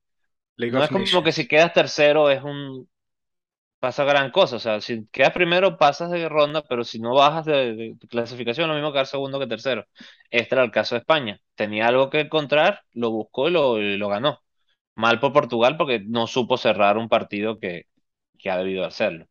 League 0.57 0.75
no 0.75 0.85
es 0.85 0.91
como 0.91 1.23
que 1.23 1.33
si 1.33 1.47
quedas 1.49 1.73
tercero 1.73 2.31
es 2.31 2.43
un 2.43 2.89
pasa 3.79 4.05
gran 4.05 4.31
cosa. 4.31 4.57
O 4.57 4.59
sea, 4.59 4.81
si 4.81 5.07
quedas 5.09 5.33
primero, 5.33 5.79
pasas 5.79 6.11
de 6.11 6.29
ronda, 6.29 6.63
pero 6.69 6.85
si 6.85 6.99
no 7.01 7.15
bajas 7.15 7.45
de, 7.47 7.97
clasificación, 8.09 8.69
lo 8.69 8.75
mismo 8.75 8.93
quedar 8.93 9.07
segundo 9.07 9.39
que 9.39 9.47
tercero. 9.47 9.87
Este 10.31 10.55
era 10.55 10.65
el 10.65 10.71
caso 10.71 10.95
de 10.95 11.01
España. 11.01 11.41
Tenía 11.55 11.87
algo 11.89 12.11
que 12.11 12.21
encontrar, 12.21 12.83
lo 12.93 13.11
buscó 13.11 13.49
y 13.49 13.53
lo, 13.53 13.79
y 13.81 13.97
lo 13.97 14.09
ganó. 14.09 14.41
Mal 14.97 15.21
por 15.21 15.33
Portugal 15.33 15.77
porque 15.79 16.01
no 16.07 16.27
supo 16.27 16.57
cerrar 16.59 16.99
un 16.99 17.09
partido 17.09 17.59
que, 17.59 17.85
que 18.39 18.51
ha 18.51 18.59
debido 18.59 18.85
hacerlo. 18.85 19.27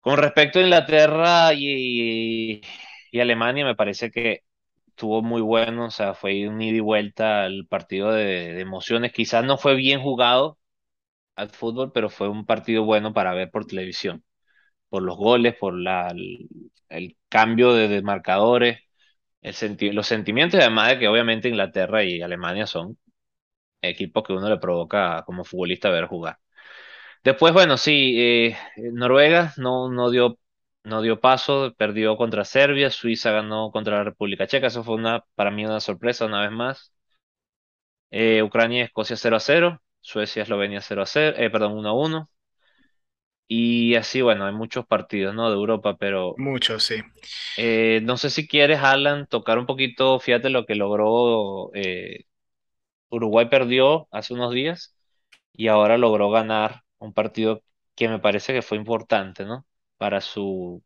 Con 0.00 0.16
respecto 0.18 0.58
a 0.58 0.62
Inglaterra 0.62 1.52
y, 1.54 2.60
y 3.10 3.20
Alemania, 3.20 3.64
me 3.66 3.74
parece 3.76 4.10
que 4.10 4.40
estuvo 4.88 5.22
muy 5.22 5.42
bueno. 5.42 5.86
O 5.86 5.90
sea, 5.90 6.14
fue 6.14 6.48
un 6.48 6.60
ida 6.62 6.78
y 6.78 6.80
vuelta 6.80 7.46
el 7.46 7.66
partido 7.68 8.12
de, 8.12 8.54
de 8.54 8.60
emociones. 8.62 9.12
Quizás 9.12 9.44
no 9.44 9.58
fue 9.58 9.74
bien 9.76 10.00
jugado 10.02 10.58
al 11.36 11.50
fútbol, 11.50 11.92
pero 11.92 12.10
fue 12.10 12.28
un 12.28 12.46
partido 12.46 12.84
bueno 12.84 13.12
para 13.14 13.34
ver 13.34 13.50
por 13.50 13.66
televisión. 13.66 14.24
por 14.90 15.02
los 15.04 15.16
goles, 15.18 15.56
por 15.56 15.74
la, 15.74 16.08
el, 16.90 17.18
cambio 17.28 17.74
de, 17.74 17.88
de 17.88 18.02
marcadores, 18.02 18.80
el 19.42 19.54
senti- 19.54 19.92
los 19.92 20.06
sentimientos, 20.08 20.60
además 20.60 20.90
de 20.90 20.98
que 21.00 21.08
obviamente 21.08 21.48
Inglaterra 21.50 22.04
y 22.04 22.22
Alemania 22.22 22.66
son 22.66 22.98
equipos 23.82 24.24
que 24.24 24.32
uno 24.34 24.48
le 24.48 24.58
provoca 24.58 25.22
como 25.26 25.44
futbolista 25.44 25.90
ver 25.90 26.06
jugar. 26.06 26.38
Después, 27.24 27.52
bueno, 27.54 27.76
sí, 27.78 28.14
eh, 28.18 28.56
Noruega 28.92 29.52
no, 29.58 29.90
no 29.90 30.10
dio, 30.10 30.38
no 30.84 31.02
dio 31.02 31.20
paso, 31.20 31.74
perdió 31.76 32.16
contra 32.16 32.44
Serbia, 32.44 32.90
Suiza 32.90 33.30
ganó 33.32 33.70
contra 33.72 33.98
la 33.98 34.04
República 34.04 34.46
Checa, 34.46 34.68
eso 34.68 34.84
fue 34.84 34.94
una, 34.96 35.24
para 35.34 35.50
mí 35.50 35.64
una 35.66 35.80
sorpresa 35.80 36.26
una 36.26 36.42
vez 36.42 36.50
más. 36.52 36.92
Eh, 38.10 38.42
Ucrania 38.42 38.78
y 38.80 38.82
Escocia 38.82 39.16
0 39.16 39.36
a 39.36 39.40
0, 39.40 39.80
Suecia, 40.00 40.42
Eslovenia 40.42 40.80
0 40.80 41.02
a 41.02 41.06
0, 41.06 41.36
eh, 41.38 41.50
perdón, 41.50 41.72
1 41.78 41.88
a 41.90 41.92
1. 41.94 42.30
Y 43.48 43.94
así, 43.96 44.22
bueno, 44.22 44.46
hay 44.46 44.54
muchos 44.54 44.86
partidos, 44.86 45.34
¿no? 45.34 45.50
De 45.50 45.56
Europa, 45.56 45.96
pero 45.98 46.42
Mucho, 46.44 46.78
sí. 46.80 47.00
Eh, 47.56 48.00
no 48.04 48.16
sé 48.16 48.30
si 48.30 48.48
quieres, 48.48 48.80
Alan, 48.80 49.26
tocar 49.26 49.58
un 49.58 49.66
poquito, 49.66 50.18
fíjate 50.20 50.50
lo 50.50 50.64
que 50.66 50.74
logró. 50.74 51.70
eh, 51.74 52.24
Uruguay 53.10 53.48
perdió 53.50 54.08
hace 54.12 54.34
unos 54.34 54.52
días 54.54 54.96
y 55.52 55.68
ahora 55.68 55.98
logró 55.98 56.30
ganar 56.30 56.82
un 56.98 57.12
partido 57.14 57.62
que 57.96 58.08
me 58.08 58.20
parece 58.20 58.52
que 58.54 58.62
fue 58.62 58.78
importante, 58.78 59.44
¿no? 59.46 59.66
Para 59.98 60.20
su 60.22 60.82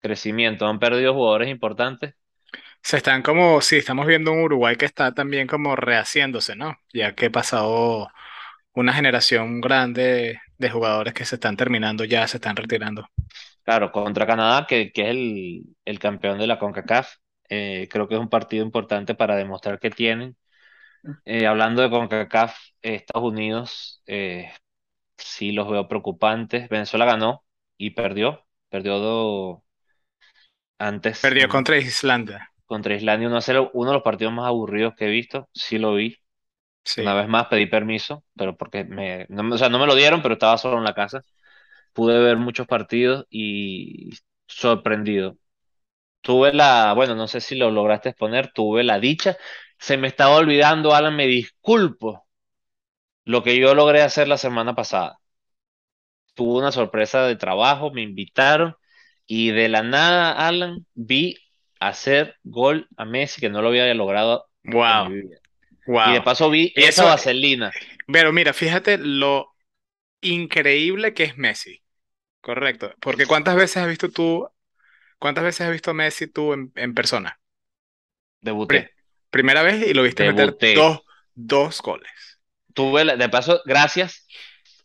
crecimiento. 0.00 0.66
Han 0.66 0.78
perdido 0.78 1.14
jugadores 1.14 1.48
importantes. 1.48 2.14
Se 2.82 2.96
están 2.98 3.22
como, 3.22 3.60
sí, 3.60 3.76
estamos 3.76 4.06
viendo 4.06 4.32
un 4.32 4.40
Uruguay 4.44 4.76
que 4.76 4.84
está 4.86 5.12
también 5.14 5.46
como 5.46 5.76
rehaciéndose, 5.76 6.56
¿no? 6.56 6.76
Ya 6.92 7.14
que 7.14 7.26
ha 7.26 7.30
pasado 7.30 8.08
una 8.74 8.92
generación 8.94 9.60
grande 9.60 10.40
de 10.58 10.70
jugadores 10.70 11.14
que 11.14 11.24
se 11.24 11.36
están 11.36 11.56
terminando 11.56 12.04
ya, 12.04 12.26
se 12.28 12.38
están 12.38 12.56
retirando. 12.56 13.06
Claro, 13.64 13.92
contra 13.92 14.26
Canadá, 14.26 14.66
que, 14.66 14.92
que 14.92 15.02
es 15.02 15.08
el, 15.10 15.62
el 15.84 15.98
campeón 16.00 16.38
de 16.38 16.46
la 16.48 16.58
CONCACAF. 16.58 17.14
Eh, 17.48 17.88
creo 17.90 18.08
que 18.08 18.14
es 18.14 18.20
un 18.20 18.28
partido 18.28 18.64
importante 18.64 19.14
para 19.14 19.36
demostrar 19.36 19.78
que 19.78 19.90
tienen. 19.90 20.36
Eh, 21.24 21.46
hablando 21.46 21.82
de 21.82 21.90
CONCACAF, 21.90 22.56
eh, 22.82 22.96
Estados 22.96 23.28
Unidos, 23.32 24.02
eh, 24.06 24.52
sí 25.18 25.52
los 25.52 25.70
veo 25.70 25.88
preocupantes. 25.88 26.68
Venezuela 26.70 27.06
ganó 27.06 27.44
y 27.78 27.90
perdió. 27.92 28.46
Perdió 28.70 28.98
do- 29.00 29.64
antes 30.78 31.18
Perdió 31.20 31.48
contra 31.48 31.78
Islanda, 31.78 32.51
contra 32.66 32.94
Islandia 32.94 33.28
1 33.28 33.36
a 33.38 33.40
0. 33.40 33.70
Uno 33.74 33.90
de 33.90 33.94
los 33.96 34.02
partidos 34.02 34.32
más 34.32 34.46
aburridos 34.48 34.94
que 34.96 35.06
he 35.06 35.10
visto. 35.10 35.48
Sí 35.54 35.78
lo 35.78 35.94
vi. 35.94 36.16
Una 36.96 37.14
sí. 37.14 37.14
vez 37.14 37.28
más 37.28 37.46
pedí 37.48 37.66
permiso, 37.66 38.24
pero 38.36 38.56
porque 38.56 38.84
me, 38.84 39.26
no, 39.30 39.42
me- 39.44 39.54
o 39.56 39.58
sea, 39.58 39.68
no 39.70 39.78
me 39.78 39.86
lo 39.86 39.94
dieron, 39.94 40.22
pero 40.22 40.34
estaba 40.34 40.58
solo 40.58 40.78
en 40.78 40.84
la 40.84 40.94
casa. 40.94 41.24
Pude 41.94 42.18
ver 42.20 42.36
muchos 42.38 42.66
partidos 42.68 43.26
y 43.30 44.10
sorprendido. 44.46 45.38
Tuve 46.22 46.52
la, 46.52 46.92
bueno, 46.94 47.14
no 47.16 47.28
sé 47.28 47.40
si 47.40 47.56
lo 47.56 47.70
lograste 47.70 48.10
exponer, 48.10 48.52
tuve 48.54 48.84
la 48.84 49.00
dicha. 49.00 49.36
Se 49.78 49.96
me 49.98 50.08
estaba 50.08 50.36
olvidando, 50.36 50.94
Alan, 50.94 51.16
me 51.16 51.26
disculpo, 51.26 52.26
lo 53.24 53.42
que 53.42 53.58
yo 53.58 53.74
logré 53.74 54.02
hacer 54.02 54.28
la 54.28 54.38
semana 54.38 54.74
pasada. 54.76 55.18
Tuve 56.34 56.58
una 56.60 56.72
sorpresa 56.72 57.22
de 57.26 57.36
trabajo, 57.36 57.90
me 57.92 58.02
invitaron 58.02 58.74
y 59.26 59.50
de 59.52 59.68
la 59.68 59.82
nada, 59.82 60.32
Alan, 60.32 60.86
vi 60.94 61.36
hacer 61.88 62.36
gol 62.44 62.88
a 62.96 63.04
Messi 63.04 63.40
que 63.40 63.50
no 63.50 63.62
lo 63.62 63.68
había 63.68 63.92
logrado 63.94 64.46
en 64.86 65.02
mi 65.02 65.04
Wow, 65.04 65.14
vida. 65.14 65.38
Y 66.02 66.12
de 66.12 66.20
wow. 66.20 66.22
paso 66.22 66.50
vi 66.50 66.72
Y 66.74 66.84
esa 66.84 67.04
eso, 67.04 67.06
vaselina 67.06 67.76
pero 68.06 68.32
mira, 68.32 68.52
fíjate 68.54 68.98
lo 68.98 69.56
increíble 70.22 71.14
que 71.14 71.24
es 71.24 71.38
Messi, 71.38 71.82
correcto. 72.40 72.92
Porque 73.00 73.26
¿cuántas 73.26 73.56
veces 73.56 73.78
has 73.78 73.88
visto 73.88 74.10
tú, 74.10 74.48
cuántas 75.18 75.44
veces 75.44 75.62
has 75.66 75.72
visto 75.72 75.92
a 75.92 75.94
Messi 75.94 76.26
tú 76.28 76.52
en, 76.54 76.72
en 76.76 76.94
persona? 76.94 77.40
Pri- 78.66 78.88
debuté, 78.88 78.90
primera 79.30 79.62
vez 79.62 79.86
y 79.86 79.94
lo 79.94 80.02
viste 80.02 80.24
meter 80.24 80.58
dos, 80.60 81.00
dos 81.34 81.80
goles. 81.82 82.10
Tuve, 82.74 83.04
de 83.16 83.28
paso, 83.28 83.60
gracias, 83.66 84.26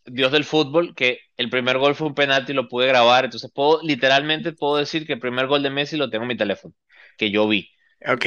Dios 0.08 0.32
del 0.32 0.44
fútbol, 0.46 0.96
que 0.96 1.20
el 1.38 1.50
primer 1.50 1.78
gol 1.78 1.96
fue 1.96 2.08
un 2.08 2.16
penalti 2.16 2.52
y 2.54 2.56
lo 2.56 2.68
pude 2.70 2.88
grabar. 2.88 3.26
Entonces, 3.26 3.52
puedo, 3.54 3.82
literalmente 3.84 4.54
puedo 4.54 4.78
decir 4.78 5.06
que 5.08 5.14
el 5.14 5.20
primer 5.20 5.48
gol 5.48 5.64
de 5.64 5.70
Messi 5.70 5.98
lo 5.98 6.10
tengo 6.10 6.24
en 6.24 6.30
mi 6.30 6.38
teléfono, 6.38 6.74
que 7.18 7.32
yo 7.32 7.48
vi. 7.48 7.70
Ok, 8.08 8.26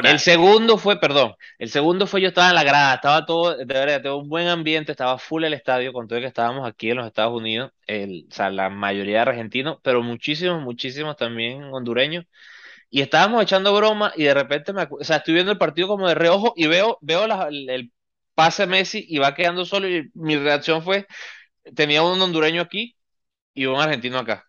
El 0.00 0.20
ahora, 0.20 0.20
segundo 0.20 0.78
fue, 0.78 1.00
perdón, 1.00 1.34
el 1.58 1.70
segundo 1.70 2.06
fue 2.06 2.20
yo 2.20 2.28
estaba 2.28 2.48
en 2.50 2.54
la 2.54 2.62
grada, 2.62 2.94
estaba 2.94 3.26
todo, 3.26 3.56
de 3.56 3.64
verdad, 3.64 4.00
todo 4.00 4.18
un 4.18 4.28
buen 4.28 4.46
ambiente, 4.46 4.92
estaba 4.92 5.18
full 5.18 5.42
el 5.44 5.54
estadio, 5.54 5.92
con 5.92 6.06
todo 6.06 6.20
que 6.20 6.26
estábamos 6.26 6.66
aquí 6.68 6.90
en 6.90 6.98
los 6.98 7.06
Estados 7.06 7.34
Unidos, 7.36 7.72
el, 7.86 8.26
o 8.30 8.34
sea, 8.34 8.48
la 8.50 8.70
mayoría 8.70 9.16
de 9.16 9.20
argentinos, 9.30 9.78
pero 9.82 10.00
muchísimos, 10.02 10.62
muchísimos 10.62 11.16
también 11.16 11.64
hondureños. 11.64 12.26
Y 12.90 13.02
estábamos 13.02 13.42
echando 13.42 13.74
broma 13.76 14.12
y 14.16 14.24
de 14.24 14.34
repente 14.34 14.72
me, 14.72 14.84
o 14.90 15.04
sea, 15.04 15.18
estoy 15.18 15.34
viendo 15.34 15.52
el 15.52 15.58
partido 15.58 15.88
como 15.88 16.08
de 16.08 16.14
reojo 16.16 16.54
y 16.56 16.66
veo, 16.68 16.98
veo 17.02 17.26
la- 17.28 17.48
el, 17.48 17.92
de 18.56 18.66
Messi 18.66 19.04
y 19.08 19.18
va 19.18 19.34
quedando 19.34 19.64
solo 19.64 19.88
y 19.88 20.10
mi 20.14 20.36
reacción 20.36 20.82
fue, 20.82 21.06
tenía 21.74 22.02
un 22.02 22.20
hondureño 22.20 22.62
aquí 22.62 22.96
y 23.54 23.66
un 23.66 23.80
argentino 23.80 24.18
acá. 24.18 24.46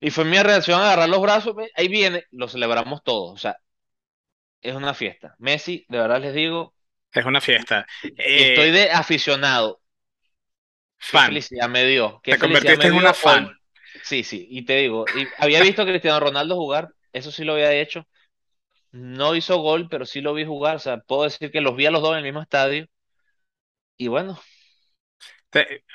Y 0.00 0.10
fue 0.10 0.24
mi 0.24 0.38
reacción 0.42 0.80
a 0.80 0.84
agarrar 0.86 1.08
los 1.08 1.22
brazos, 1.22 1.54
ahí 1.76 1.88
viene, 1.88 2.24
lo 2.30 2.48
celebramos 2.48 3.02
todos, 3.04 3.32
o 3.32 3.36
sea, 3.36 3.56
es 4.60 4.74
una 4.74 4.94
fiesta. 4.94 5.34
Messi, 5.38 5.84
de 5.88 5.98
verdad 5.98 6.20
les 6.20 6.34
digo, 6.34 6.74
es 7.12 7.24
una 7.26 7.40
fiesta. 7.40 7.86
estoy 8.02 8.68
Eh, 8.68 8.72
de 8.72 8.90
aficionado. 8.90 9.80
Qué 10.98 11.18
fan, 11.18 11.30
felicidad 11.30 11.68
me 11.68 11.84
dio, 11.84 12.20
qué 12.22 12.32
te 12.32 12.38
convertiste 12.38 12.86
en 12.86 12.94
una 12.94 13.12
fan. 13.12 13.50
Sí, 14.04 14.24
sí, 14.24 14.46
y 14.50 14.64
te 14.64 14.76
digo, 14.76 15.04
y 15.16 15.26
había 15.38 15.60
visto 15.62 15.82
a 15.82 15.86
Cristiano 15.86 16.20
Ronaldo 16.20 16.56
jugar, 16.56 16.88
eso 17.12 17.30
sí 17.30 17.44
lo 17.44 17.52
había 17.54 17.72
hecho. 17.72 18.06
No 18.92 19.36
hizo 19.36 19.58
gol, 19.58 19.88
pero 19.90 20.06
sí 20.06 20.20
lo 20.20 20.34
vi 20.34 20.44
jugar. 20.44 20.76
O 20.76 20.78
sea, 20.78 20.98
puedo 20.98 21.24
decir 21.24 21.50
que 21.50 21.60
los 21.60 21.76
vi 21.76 21.86
a 21.86 21.90
los 21.90 22.02
dos 22.02 22.12
en 22.12 22.18
el 22.18 22.24
mismo 22.24 22.42
estadio. 22.42 22.86
Y 23.96 24.08
bueno, 24.08 24.38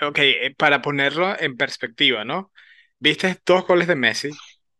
ok, 0.01 0.18
eh, 0.20 0.56
para 0.58 0.82
ponerlo 0.82 1.39
en 1.39 1.58
perspectiva, 1.58 2.24
¿no? 2.25 2.51
Viste 3.00 3.38
dos 3.46 3.66
goles 3.68 3.88
de 3.88 3.96
Messi, 3.96 4.30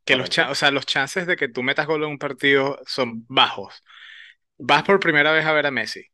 que 0.06 0.16
los, 0.16 0.30
o 0.38 0.56
sea, 0.56 0.72
los 0.72 0.86
chances 0.86 1.28
de 1.28 1.36
que 1.36 1.50
tú 1.50 1.64
metas 1.64 1.88
gol 1.88 2.04
en 2.04 2.10
un 2.12 2.18
partido 2.20 2.80
son 2.86 3.26
bajos. 3.28 3.84
Vas 4.58 4.84
por 4.84 5.00
primera 5.00 5.32
vez 5.32 5.46
a 5.46 5.54
ver 5.54 5.68
a 5.68 5.72
Messi, 5.72 6.06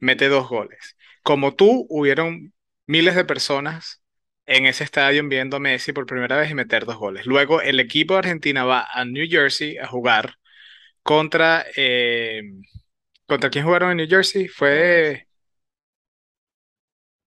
mete 0.00 0.28
dos 0.28 0.48
goles. 0.48 0.96
Como 1.22 1.54
tú, 1.54 1.86
hubieron 1.90 2.54
miles 2.86 3.16
de 3.16 3.24
personas 3.24 4.02
en 4.46 4.66
ese 4.66 4.84
estadio 4.84 5.26
viendo 5.28 5.58
a 5.58 5.60
Messi 5.60 5.92
por 5.92 6.06
primera 6.06 6.36
vez 6.38 6.50
y 6.50 6.54
meter 6.54 6.86
dos 6.86 6.96
goles. 6.98 7.26
Luego, 7.26 7.60
el 7.62 7.80
equipo 7.80 8.14
de 8.14 8.20
Argentina 8.20 8.64
va 8.64 8.86
a 8.92 9.04
New 9.04 9.26
Jersey 9.30 9.78
a 9.78 9.86
jugar 9.88 10.36
contra... 11.02 11.66
eh, 11.76 12.42
¿contra 13.26 13.50
quién 13.50 13.64
jugaron 13.66 13.90
en 13.92 13.98
New 13.98 14.08
Jersey? 14.08 14.48
Fue... 14.48 15.26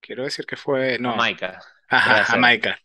Quiero 0.08 0.24
decir 0.24 0.46
que 0.46 0.56
fue... 0.56 0.98
No, 0.98 1.14
Jamaica, 1.14 1.60
ajá, 1.88 2.22
3 2.22 2.22
a 2.22 2.24
0. 2.24 2.50
Jamaica. 2.50 2.80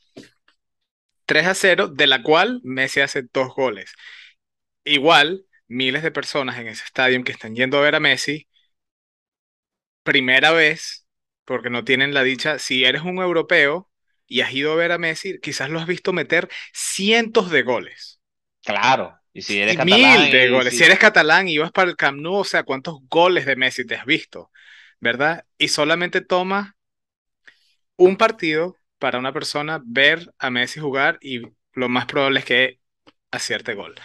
3 1.25 1.47
a 1.47 1.55
0, 1.55 1.87
de 1.89 2.07
la 2.07 2.23
cual 2.23 2.61
Messi 2.63 3.01
hace 3.01 3.23
dos 3.33 3.53
goles. 3.55 3.93
Igual, 4.85 5.45
miles 5.67 6.03
de 6.03 6.11
personas 6.11 6.59
en 6.59 6.67
ese 6.69 6.83
estadio 6.85 7.23
que 7.23 7.31
están 7.33 7.55
yendo 7.55 7.77
a 7.77 7.81
ver 7.81 7.95
a 7.95 7.99
Messi, 8.01 8.47
primera 10.03 10.51
vez, 10.51 11.07
porque 11.45 11.69
no 11.69 11.83
tienen 11.83 12.13
la 12.13 12.23
dicha, 12.23 12.59
si 12.59 12.83
eres 12.85 13.01
un 13.03 13.17
europeo 13.19 13.89
y 14.27 14.41
has 14.41 14.53
ido 14.53 14.73
a 14.73 14.75
ver 14.75 14.91
a 14.91 14.97
Messi, 14.97 15.39
quizás 15.39 15.69
lo 15.69 15.79
has 15.79 15.87
visto 15.87 16.13
meter 16.13 16.49
cientos 16.73 17.49
de 17.51 17.63
goles. 17.63 18.21
Claro. 18.63 19.19
Y 19.33 19.41
si 19.41 19.59
eres 19.59 19.75
Y 19.75 19.77
mil 19.77 19.91
catalán 19.91 20.29
de 20.29 20.47
y 20.47 20.49
goles. 20.49 20.75
Si 20.75 20.83
si... 20.83 20.83
eres 20.83 20.99
catalán 20.99 21.47
y 21.47 21.57
vas 21.57 21.71
para 21.71 21.89
el 21.89 21.95
Camp 21.97 22.19
Nou, 22.19 22.35
o 22.35 22.43
sea, 22.43 22.63
¿cuántos 22.63 22.99
goles 23.09 23.45
de 23.45 23.55
Messi 23.55 23.85
te 23.85 23.95
has 23.95 24.05
visto? 24.05 24.51
¿Verdad? 24.99 25.45
Y 25.57 25.69
solamente 25.69 26.21
toma 26.21 26.75
un 27.97 28.17
partido 28.17 28.75
para 28.99 29.19
una 29.19 29.33
persona 29.33 29.81
ver 29.85 30.33
a 30.39 30.49
Messi 30.49 30.79
jugar 30.79 31.17
y 31.21 31.41
lo 31.73 31.89
más 31.89 32.05
probable 32.05 32.39
es 32.39 32.45
que 32.45 32.79
acierte 33.31 33.73
gol. 33.75 33.95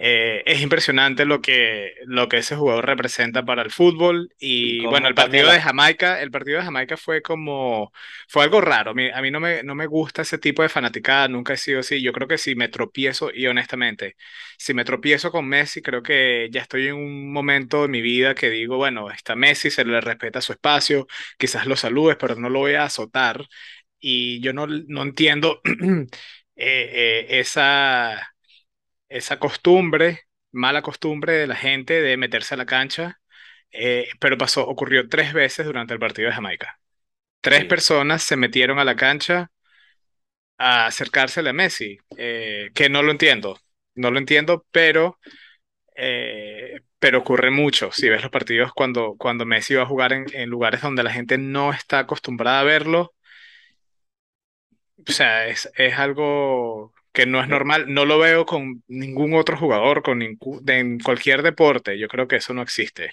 Eh, 0.00 0.44
es 0.46 0.62
impresionante 0.62 1.24
lo 1.24 1.40
que, 1.40 1.94
lo 2.06 2.28
que 2.28 2.36
ese 2.38 2.54
jugador 2.54 2.86
representa 2.86 3.44
para 3.44 3.62
el 3.62 3.70
fútbol. 3.72 4.32
Y 4.38 4.86
bueno, 4.86 5.08
el 5.08 5.14
partido 5.14 5.50
de. 5.50 5.60
Jamaica, 5.60 6.22
el 6.22 6.30
partido 6.30 6.58
de 6.58 6.64
Jamaica 6.64 6.96
fue 6.96 7.20
como, 7.20 7.92
fue 8.28 8.44
algo 8.44 8.60
raro. 8.60 8.92
A 8.92 8.94
mí, 8.94 9.10
a 9.10 9.20
mí 9.20 9.30
no 9.32 9.40
me, 9.40 9.62
no 9.64 9.74
me 9.74 9.86
gusta 9.86 10.22
ese 10.22 10.38
tipo 10.38 10.62
de 10.62 10.68
fanaticada, 10.68 11.26
nunca 11.28 11.54
he 11.54 11.56
sido 11.56 11.80
así. 11.80 12.00
Yo 12.00 12.12
creo 12.12 12.28
que 12.28 12.38
si 12.38 12.54
me 12.54 12.68
tropiezo, 12.68 13.30
y 13.34 13.46
honestamente, 13.48 14.16
si 14.56 14.72
me 14.72 14.84
tropiezo 14.84 15.32
con 15.32 15.48
Messi, 15.48 15.82
creo 15.82 16.02
que 16.02 16.48
ya 16.52 16.60
estoy 16.62 16.86
en 16.88 16.94
un 16.94 17.32
momento 17.32 17.82
de 17.82 17.88
mi 17.88 18.00
vida 18.00 18.34
que 18.36 18.50
digo, 18.50 18.76
bueno, 18.76 19.10
está 19.10 19.34
Messi, 19.34 19.70
se 19.70 19.84
le 19.84 20.00
respeta 20.00 20.40
su 20.40 20.52
espacio, 20.52 21.06
quizás 21.38 21.66
lo 21.66 21.74
saludes, 21.76 22.16
pero 22.20 22.36
no 22.36 22.48
lo 22.50 22.60
voy 22.60 22.74
a 22.74 22.84
azotar. 22.84 23.44
Y 24.00 24.40
yo 24.40 24.52
no, 24.52 24.66
no 24.68 25.02
entiendo 25.02 25.60
eh, 25.64 26.06
eh, 26.56 27.26
esa 27.40 28.34
esa 29.08 29.38
costumbre, 29.38 30.22
mala 30.52 30.82
costumbre 30.82 31.32
de 31.34 31.46
la 31.46 31.56
gente 31.56 32.00
de 32.02 32.16
meterse 32.16 32.54
a 32.54 32.56
la 32.58 32.66
cancha, 32.66 33.20
eh, 33.72 34.08
pero 34.20 34.38
pasó, 34.38 34.66
ocurrió 34.68 35.08
tres 35.08 35.32
veces 35.32 35.66
durante 35.66 35.94
el 35.94 36.00
partido 36.00 36.28
de 36.28 36.34
Jamaica. 36.34 36.80
Tres 37.42 37.64
Sí. 37.64 37.66
personas 37.66 38.22
se 38.24 38.36
metieron 38.36 38.78
a 38.80 38.84
la 38.84 38.96
cancha 38.96 39.50
a 40.58 40.86
acercársele 40.86 41.50
a 41.50 41.52
Messi, 41.52 41.98
eh, 42.16 42.70
que 42.74 42.88
no 42.88 43.02
lo 43.02 43.10
entiendo, 43.12 43.58
no 43.94 44.10
lo 44.10 44.18
entiendo, 44.18 44.66
pero, 44.70 45.18
eh, 45.96 46.80
pero 46.98 47.20
ocurre 47.20 47.50
mucho. 47.50 47.92
Si 47.92 48.08
ves 48.08 48.22
los 48.22 48.30
partidos 48.32 48.72
cuando, 48.74 49.16
cuando 49.18 49.46
Messi 49.46 49.74
va 49.74 49.82
a 49.84 49.86
jugar 49.86 50.12
en, 50.12 50.26
en 50.34 50.50
lugares 50.50 50.82
donde 50.82 51.02
la 51.04 51.12
gente 51.12 51.38
no 51.38 51.72
está 51.72 52.00
acostumbrada 52.00 52.60
a 52.60 52.64
verlo, 52.64 53.14
o 55.08 55.12
sea, 55.12 55.46
es, 55.48 55.70
es 55.76 55.94
algo 55.98 56.92
que 57.12 57.26
no 57.26 57.40
es 57.42 57.48
normal. 57.48 57.86
No 57.92 58.04
lo 58.04 58.18
veo 58.18 58.46
con 58.46 58.82
ningún 58.88 59.34
otro 59.34 59.56
jugador, 59.58 60.02
con 60.02 60.22
en 60.22 61.00
cualquier 61.00 61.42
deporte. 61.42 61.98
Yo 61.98 62.08
creo 62.08 62.28
que 62.28 62.36
eso 62.36 62.54
no 62.54 62.62
existe. 62.62 63.10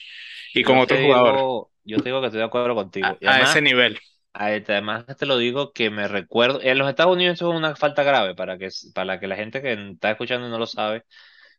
Y 0.53 0.63
con 0.63 0.77
yo 0.77 0.79
otro 0.79 0.99
jugador, 0.99 1.37
digo, 1.37 1.71
yo 1.83 2.01
te 2.01 2.09
digo 2.09 2.21
que 2.21 2.27
estoy 2.27 2.39
de 2.39 2.45
acuerdo 2.45 2.75
contigo. 2.75 3.09
a, 3.09 3.17
Y 3.19 3.25
a 3.25 3.41
ese 3.41 3.61
además, 3.61 3.61
nivel. 3.61 3.99
a- 4.33 4.47
además 4.49 5.05
te 5.17 5.25
lo 5.25 5.37
digo 5.37 5.73
que 5.73 5.89
me 5.89 6.07
recuerdo, 6.07 6.61
en 6.61 6.77
los 6.77 6.89
Estados 6.89 7.15
Unidos 7.15 7.35
eso 7.35 7.51
es 7.51 7.57
una 7.57 7.75
falta 7.75 8.03
grave 8.03 8.35
para 8.35 8.57
que, 8.57 8.69
para 8.93 9.19
que 9.19 9.27
la 9.27 9.35
gente 9.35 9.61
que 9.61 9.73
está 9.93 10.11
escuchando 10.11 10.47
y 10.47 10.51
no 10.51 10.59
lo 10.59 10.65
sabe, 10.67 11.03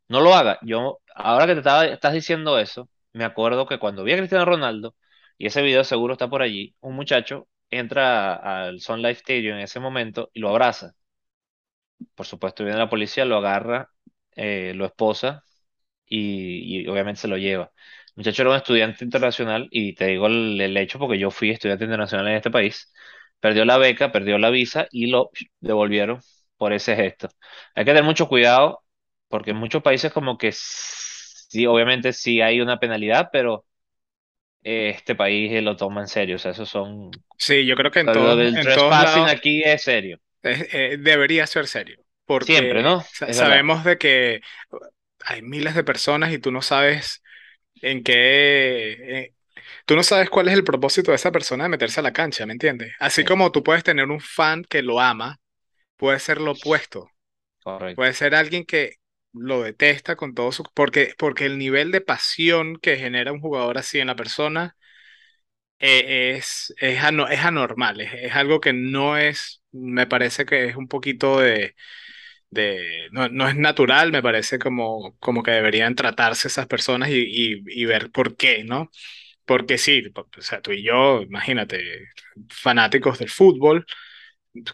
no 0.09 0.21
lo 0.21 0.35
haga. 0.35 0.59
Yo, 0.62 1.00
ahora 1.14 1.47
que 1.47 1.55
te 1.55 1.61
estaba, 1.61 1.87
estás 1.87 2.14
diciendo 2.14 2.59
eso, 2.59 2.90
me 3.12 3.25
acuerdo 3.25 3.66
que 3.66 3.78
cuando 3.78 4.05
vi 4.05 4.12
a 4.14 4.19
Cristiano 4.19 4.45
Ronaldo, 4.45 4.97
y 5.38 5.47
ese 5.49 5.62
video 5.62 5.85
seguro 5.85 6.14
está 6.14 6.28
por 6.31 6.43
allí, 6.43 6.76
un 6.81 6.97
muchacho 6.97 7.49
entra 7.71 8.35
al 8.37 8.81
Sun 8.81 9.02
Life 9.02 9.21
Stadium 9.21 9.57
en 9.57 9.62
ese 9.64 9.81
momento 9.81 10.31
y 10.35 10.40
lo 10.40 10.50
abraza. 10.50 10.95
Por 12.15 12.26
supuesto, 12.26 12.65
viene 12.65 12.79
la 12.79 12.88
policía, 12.91 13.25
lo 13.25 13.37
agarra, 13.38 13.91
eh, 14.37 14.73
lo 14.75 14.85
esposa 14.87 15.45
y, 16.07 16.83
y 16.83 16.88
obviamente 16.88 17.21
se 17.23 17.29
lo 17.29 17.37
lleva. 17.38 17.73
El 18.09 18.15
muchacho 18.17 18.43
era 18.43 18.50
un 18.53 18.57
estudiante 18.57 19.05
internacional 19.05 19.69
y 19.71 19.95
te 19.95 20.07
digo 20.09 20.26
el, 20.26 20.61
el 20.61 20.76
hecho 20.76 20.99
porque 20.99 21.19
yo 21.19 21.31
fui 21.31 21.50
estudiante 21.50 21.85
internacional 21.85 22.29
en 22.29 22.37
este 22.37 22.50
país. 22.50 22.93
Perdió 23.41 23.65
la 23.65 23.79
beca, 23.79 24.12
perdió 24.12 24.38
la 24.38 24.50
visa 24.50 24.88
y 24.91 25.07
lo 25.09 25.31
devolvieron 25.61 26.21
por 26.57 26.73
ese 26.73 26.97
gesto. 26.97 27.29
Hay 27.75 27.85
que 27.85 27.91
tener 27.93 28.05
mucho 28.05 28.29
cuidado 28.29 28.85
porque 29.29 29.50
en 29.53 29.57
muchos 29.59 29.83
países 29.83 30.12
como 30.12 30.38
que 30.38 30.53
sí, 30.53 31.67
obviamente 31.67 32.12
sí 32.12 32.41
hay 32.41 32.61
una 32.61 32.79
penalidad, 32.79 33.29
pero 33.33 33.67
eh, 34.62 34.91
este 34.91 35.15
país 35.15 35.62
lo 35.62 35.76
toma 35.76 36.03
en 36.03 36.09
serio. 36.09 36.37
O 36.37 36.38
sea, 36.38 36.53
esos 36.53 36.69
son... 36.69 37.11
Sí, 37.38 37.67
yo 37.67 37.76
creo 37.76 37.91
que 37.91 38.00
en 38.00 38.11
Lo 38.11 38.12
todos, 38.12 38.37
del 38.37 38.59
en 38.59 38.71
todos 38.71 38.99
trespassing 38.99 38.99
lados 38.99 39.31
aquí 39.31 39.62
es 39.65 39.83
serio. 39.83 40.19
Eh, 40.47 40.69
eh, 40.73 40.97
debería 40.99 41.47
ser 41.47 41.67
serio, 41.69 41.99
Siempre, 42.38 42.83
porque 42.83 42.83
¿no? 42.83 43.00
Es 43.26 43.37
verdad. 43.37 43.67
sabemos 43.67 43.85
de 43.85 43.99
que 43.99 44.41
hay 45.25 45.43
miles 45.43 45.75
de 45.75 45.85
personas 45.85 46.33
y 46.33 46.38
tú 46.38 46.53
no 46.53 46.62
sabes 46.62 47.23
en 47.83 48.05
qué, 48.05 48.93
eh, 49.21 49.35
tú 49.87 49.97
no 49.97 50.03
sabes 50.05 50.31
cuál 50.31 50.49
es 50.49 50.55
el 50.55 50.65
propósito 50.65 51.12
de 51.12 51.17
esa 51.17 51.33
persona 51.33 51.65
de 51.65 51.71
meterse 51.71 52.00
a 52.00 52.05
la 52.05 52.12
cancha, 52.15 52.47
¿me 52.47 52.53
entiendes? 52.55 52.93
Así 53.00 53.25
Sí, 53.25 53.25
como 53.25 53.53
tú 53.53 53.62
puedes 53.65 53.85
tener 53.85 54.07
un 54.11 54.21
fan 54.21 54.65
que 54.65 54.83
lo 54.83 55.00
ama, 55.00 55.38
puede 55.97 56.21
ser 56.21 56.41
lo 56.41 56.53
opuesto. 56.53 57.11
correcto. 57.62 57.95
Puede 57.95 58.12
ser 58.15 58.35
alguien 58.35 58.65
que 58.67 58.97
lo 59.33 59.62
detesta 59.62 60.17
con 60.17 60.35
todo 60.35 60.53
su... 60.53 60.65
Porque, 60.75 61.15
porque 61.19 61.47
el 61.47 61.59
nivel 61.59 61.93
de 61.93 62.00
pasión 62.03 62.76
que 62.79 62.97
genera 62.99 63.33
un 63.33 63.41
jugador 63.41 63.79
así 63.79 64.00
en 64.00 64.09
la 64.09 64.17
persona 64.17 64.76
eh, 65.79 66.37
es, 66.37 66.75
es, 66.79 67.03
ano- 67.03 67.29
es 67.29 67.41
anormal, 67.45 68.00
es, 68.00 68.12
es 68.15 68.35
algo 68.35 68.61
que 68.61 68.73
no 68.73 69.17
es, 69.19 69.62
me 69.76 70.06
parece 70.06 70.45
que 70.47 70.66
es 70.68 70.76
un 70.76 70.88
poquito 70.88 71.40
de, 71.40 71.75
de 72.50 73.09
no, 73.12 73.28
no 73.28 73.49
es 73.49 73.56
natural, 73.56 74.12
me 74.12 74.23
parece 74.23 74.59
como, 74.59 75.16
como 75.21 75.42
que 75.42 75.52
deberían 75.52 75.95
tratarse 75.97 76.49
esas 76.49 76.66
personas 76.66 77.11
y, 77.11 77.14
y, 77.25 77.62
y 77.68 77.85
ver 77.87 78.11
por 78.12 78.37
qué, 78.37 78.64
¿no? 78.64 78.90
Porque 79.47 79.78
sí, 79.78 80.02
o 80.16 80.42
sea, 80.42 80.61
tú 80.62 80.73
y 80.73 80.83
yo, 80.85 81.23
imagínate, 81.23 81.80
fanáticos 82.50 83.18
del 83.18 83.30
fútbol, 83.30 83.87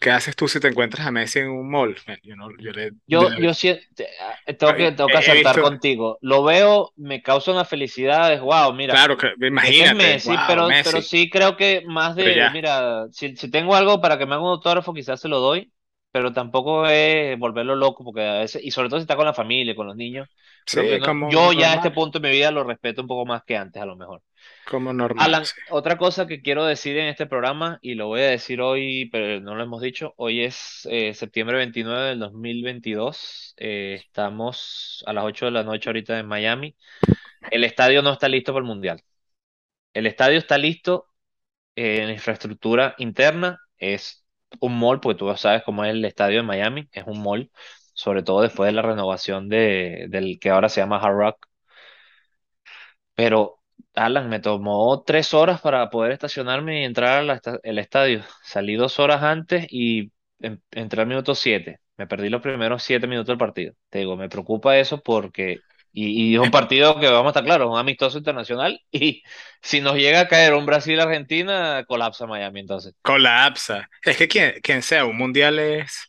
¿qué 0.00 0.10
haces 0.10 0.36
tú 0.36 0.48
si 0.48 0.60
te 0.60 0.68
encuentras 0.68 1.06
a 1.06 1.10
Messi 1.12 1.40
en 1.40 1.50
un 1.50 1.70
mall? 1.70 1.96
Yo 2.22 2.36
no, 2.36 2.48
yo 2.58 2.72
le, 2.72 2.92
Yo, 3.06 3.30
de- 3.30 3.38
yo 3.38 3.52
sí, 3.54 3.74
te- 3.94 4.08
ah, 4.20 4.38
tengo 4.58 4.74
que, 4.76 4.92
tengo 4.92 5.10
que 5.10 5.18
acertar 5.18 5.58
visto, 5.58 5.60
contigo. 5.60 6.18
Lo 6.22 6.42
veo, 6.44 6.92
me 6.96 7.22
causa 7.22 7.50
una 7.52 7.64
felicidad, 7.64 8.32
es 8.32 8.40
wow, 8.40 8.72
mira. 8.72 9.04
claro, 9.04 9.16
que, 9.16 9.32
Ese 9.60 9.84
es 9.84 9.92
imagínate, 9.92 9.92
Messi, 9.92 10.38
wow, 10.38 10.38
pero, 10.38 10.78
pero 10.82 11.00
Messi, 11.00 11.02
sí 11.02 11.30
creo 11.30 11.56
que 11.56 11.82
más 11.86 12.16
pero 12.16 12.32
de, 12.32 12.48
mira, 12.50 13.06
si, 13.12 13.36
si 13.36 13.50
tengo 13.50 13.74
algo 13.76 14.00
para 14.00 14.18
que 14.18 14.26
me 14.26 14.34
haga 14.34 14.42
un 14.44 14.50
autógrafo, 14.50 14.94
quizás 14.94 15.20
se 15.20 15.28
lo 15.28 15.40
doy, 15.40 15.72
pero 16.12 16.32
tampoco 16.32 16.86
es 16.86 17.38
volverlo 17.38 17.76
loco, 17.76 18.04
porque 18.04 18.22
a 18.28 18.40
veces, 18.40 18.62
y 18.64 18.70
sobre 18.70 18.88
todo 18.88 19.00
si 19.00 19.04
está 19.04 19.16
con 19.16 19.26
la 19.26 19.34
familia, 19.34 19.74
con 19.74 19.86
los 19.88 19.96
niños, 19.96 20.28
que 20.70 20.82
sí, 20.82 20.98
no, 20.98 21.06
como 21.06 21.30
yo 21.30 21.52
ya 21.54 21.72
a 21.72 21.74
este 21.76 21.90
normal, 21.90 21.92
punto 21.92 22.20
de 22.20 22.28
mi 22.28 22.34
vida 22.34 22.50
lo 22.52 22.64
respeto 22.64 23.02
un 23.02 23.08
poco 23.08 23.26
más 23.26 23.44
que 23.44 23.56
antes, 23.56 23.82
a 23.82 23.86
lo 23.86 23.96
mejor. 23.96 24.22
como 24.64 24.92
normal, 24.92 25.26
Alan, 25.26 25.46
sí. 25.46 25.54
otra 25.70 25.98
cosa 25.98 26.26
que 26.26 26.42
quiero 26.42 26.64
decir 26.66 26.98
en 26.98 27.08
este 27.08 27.26
programa, 27.26 27.78
y 27.82 27.94
lo 27.94 28.08
voy 28.08 28.20
a 28.22 28.30
decir 28.30 28.60
hoy, 28.60 29.08
pero 29.10 29.40
no 29.40 29.54
lo 29.54 29.62
hemos 29.64 29.82
dicho, 29.82 30.14
hoy 30.16 30.42
es 30.42 30.86
eh, 30.90 31.14
septiembre 31.14 31.56
29 31.58 32.08
del 32.10 32.18
2022, 32.20 33.54
eh, 33.58 33.94
estamos 34.00 35.02
a 35.06 35.12
las 35.14 35.24
8 35.24 35.46
de 35.46 35.50
la 35.52 35.64
noche 35.64 35.88
ahorita 35.88 36.18
en 36.18 36.26
Miami, 36.26 36.76
el 37.50 37.64
estadio 37.64 38.02
no 38.02 38.12
está 38.12 38.28
listo 38.28 38.52
para 38.52 38.62
el 38.62 38.68
Mundial. 38.68 39.02
El 39.94 40.06
estadio 40.06 40.38
está 40.38 40.58
listo 40.58 41.08
eh, 41.76 42.02
en 42.02 42.10
infraestructura 42.10 42.94
interna, 42.98 43.60
es 43.78 44.21
un 44.60 44.78
mall, 44.78 45.00
porque 45.00 45.18
tú 45.18 45.34
sabes 45.36 45.62
cómo 45.64 45.84
es 45.84 45.92
el 45.92 46.04
estadio 46.04 46.38
de 46.38 46.42
Miami, 46.42 46.88
es 46.92 47.04
un 47.06 47.22
mall, 47.22 47.50
sobre 47.94 48.22
todo 48.22 48.42
después 48.42 48.68
de 48.68 48.72
la 48.72 48.82
renovación 48.82 49.48
de, 49.48 50.06
del 50.10 50.38
que 50.40 50.50
ahora 50.50 50.68
se 50.68 50.80
llama 50.80 50.98
Hard 50.98 51.16
Rock. 51.16 51.46
Pero, 53.14 53.60
Alan, 53.94 54.28
me 54.28 54.40
tomó 54.40 55.02
tres 55.04 55.34
horas 55.34 55.60
para 55.60 55.90
poder 55.90 56.12
estacionarme 56.12 56.82
y 56.82 56.84
entrar 56.84 57.18
al 57.64 57.78
estadio. 57.78 58.22
Salí 58.42 58.74
dos 58.76 58.98
horas 58.98 59.22
antes 59.22 59.66
y 59.70 60.12
en- 60.40 60.62
entré 60.70 61.02
al 61.02 61.06
minuto 61.08 61.34
siete. 61.34 61.80
Me 61.96 62.06
perdí 62.06 62.28
los 62.30 62.42
primeros 62.42 62.82
siete 62.82 63.06
minutos 63.06 63.28
del 63.28 63.38
partido. 63.38 63.74
Te 63.90 63.98
digo, 64.00 64.16
me 64.16 64.28
preocupa 64.28 64.78
eso 64.78 65.02
porque, 65.02 65.64
y, 65.92 66.32
y 66.32 66.34
es 66.34 66.40
un 66.40 66.50
partido 66.50 66.98
que 67.00 67.08
vamos 67.08 67.26
a 67.26 67.30
estar 67.30 67.44
claros, 67.44 67.70
un 67.70 67.78
amistoso 67.78 68.18
internacional. 68.18 68.80
Y 68.92 69.22
si 69.62 69.80
nos 69.80 69.96
llega 69.96 70.20
a 70.20 70.28
caer 70.28 70.54
un 70.54 70.66
Brasil-Argentina, 70.66 71.84
colapsa 71.86 72.26
Miami 72.26 72.60
entonces. 72.60 72.94
Colapsa. 73.02 73.90
Es 74.02 74.16
que 74.16 74.28
quien, 74.28 74.60
quien 74.62 74.82
sea, 74.82 75.04
un 75.06 75.16
mundial 75.18 75.58
es, 75.58 76.08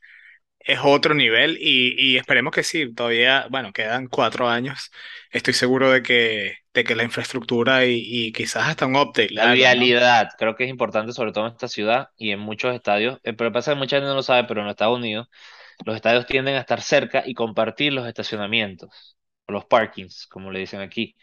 es 0.59 0.79
otro 0.83 1.13
nivel 1.15 1.57
y, 1.59 1.95
y 1.97 2.17
esperemos 2.17 2.53
que 2.53 2.63
sí, 2.63 2.93
todavía, 2.93 3.47
bueno, 3.51 3.73
quedan 3.73 4.07
cuatro 4.07 4.49
años. 4.49 4.91
Estoy 5.31 5.53
seguro 5.55 5.91
de 5.91 6.03
que, 6.03 6.57
de 6.73 6.83
que 6.85 6.95
la 6.95 7.03
infraestructura 7.03 7.85
y, 7.85 8.01
y 8.05 8.33
quizás 8.33 8.69
hasta 8.69 8.85
un 8.87 8.95
update 8.97 9.33
La 9.35 9.47
hagan, 9.47 9.75
¿no? 9.77 9.93
vialidad, 9.93 10.29
creo 10.37 10.55
que 10.55 10.65
es 10.65 10.69
importante, 10.69 11.11
sobre 11.13 11.31
todo 11.31 11.47
en 11.47 11.53
esta 11.53 11.67
ciudad 11.67 12.10
y 12.17 12.31
en 12.31 12.39
muchos 12.39 12.75
estadios. 12.75 13.19
Eh, 13.23 13.34
Pero 13.34 13.51
pasa 13.51 13.71
que 13.73 13.79
mucha 13.79 13.95
gente 13.97 14.08
no 14.10 14.15
lo 14.15 14.23
sabe, 14.23 14.43
pero 14.47 14.62
en 14.62 14.67
Estados 14.67 14.97
Unidos 14.97 15.27
los 15.86 15.95
estadios 15.95 16.27
tienden 16.27 16.55
a 16.55 16.60
estar 16.62 16.81
cerca 16.81 17.23
y 17.25 17.34
compartir 17.36 17.93
los 17.93 18.08
estacionamientos, 18.08 19.17
o 19.47 19.51
los 19.53 19.65
parkings, 19.65 20.27
como 20.27 20.51
le 20.51 20.60
dicen 20.60 20.82
aquí. 20.82 21.15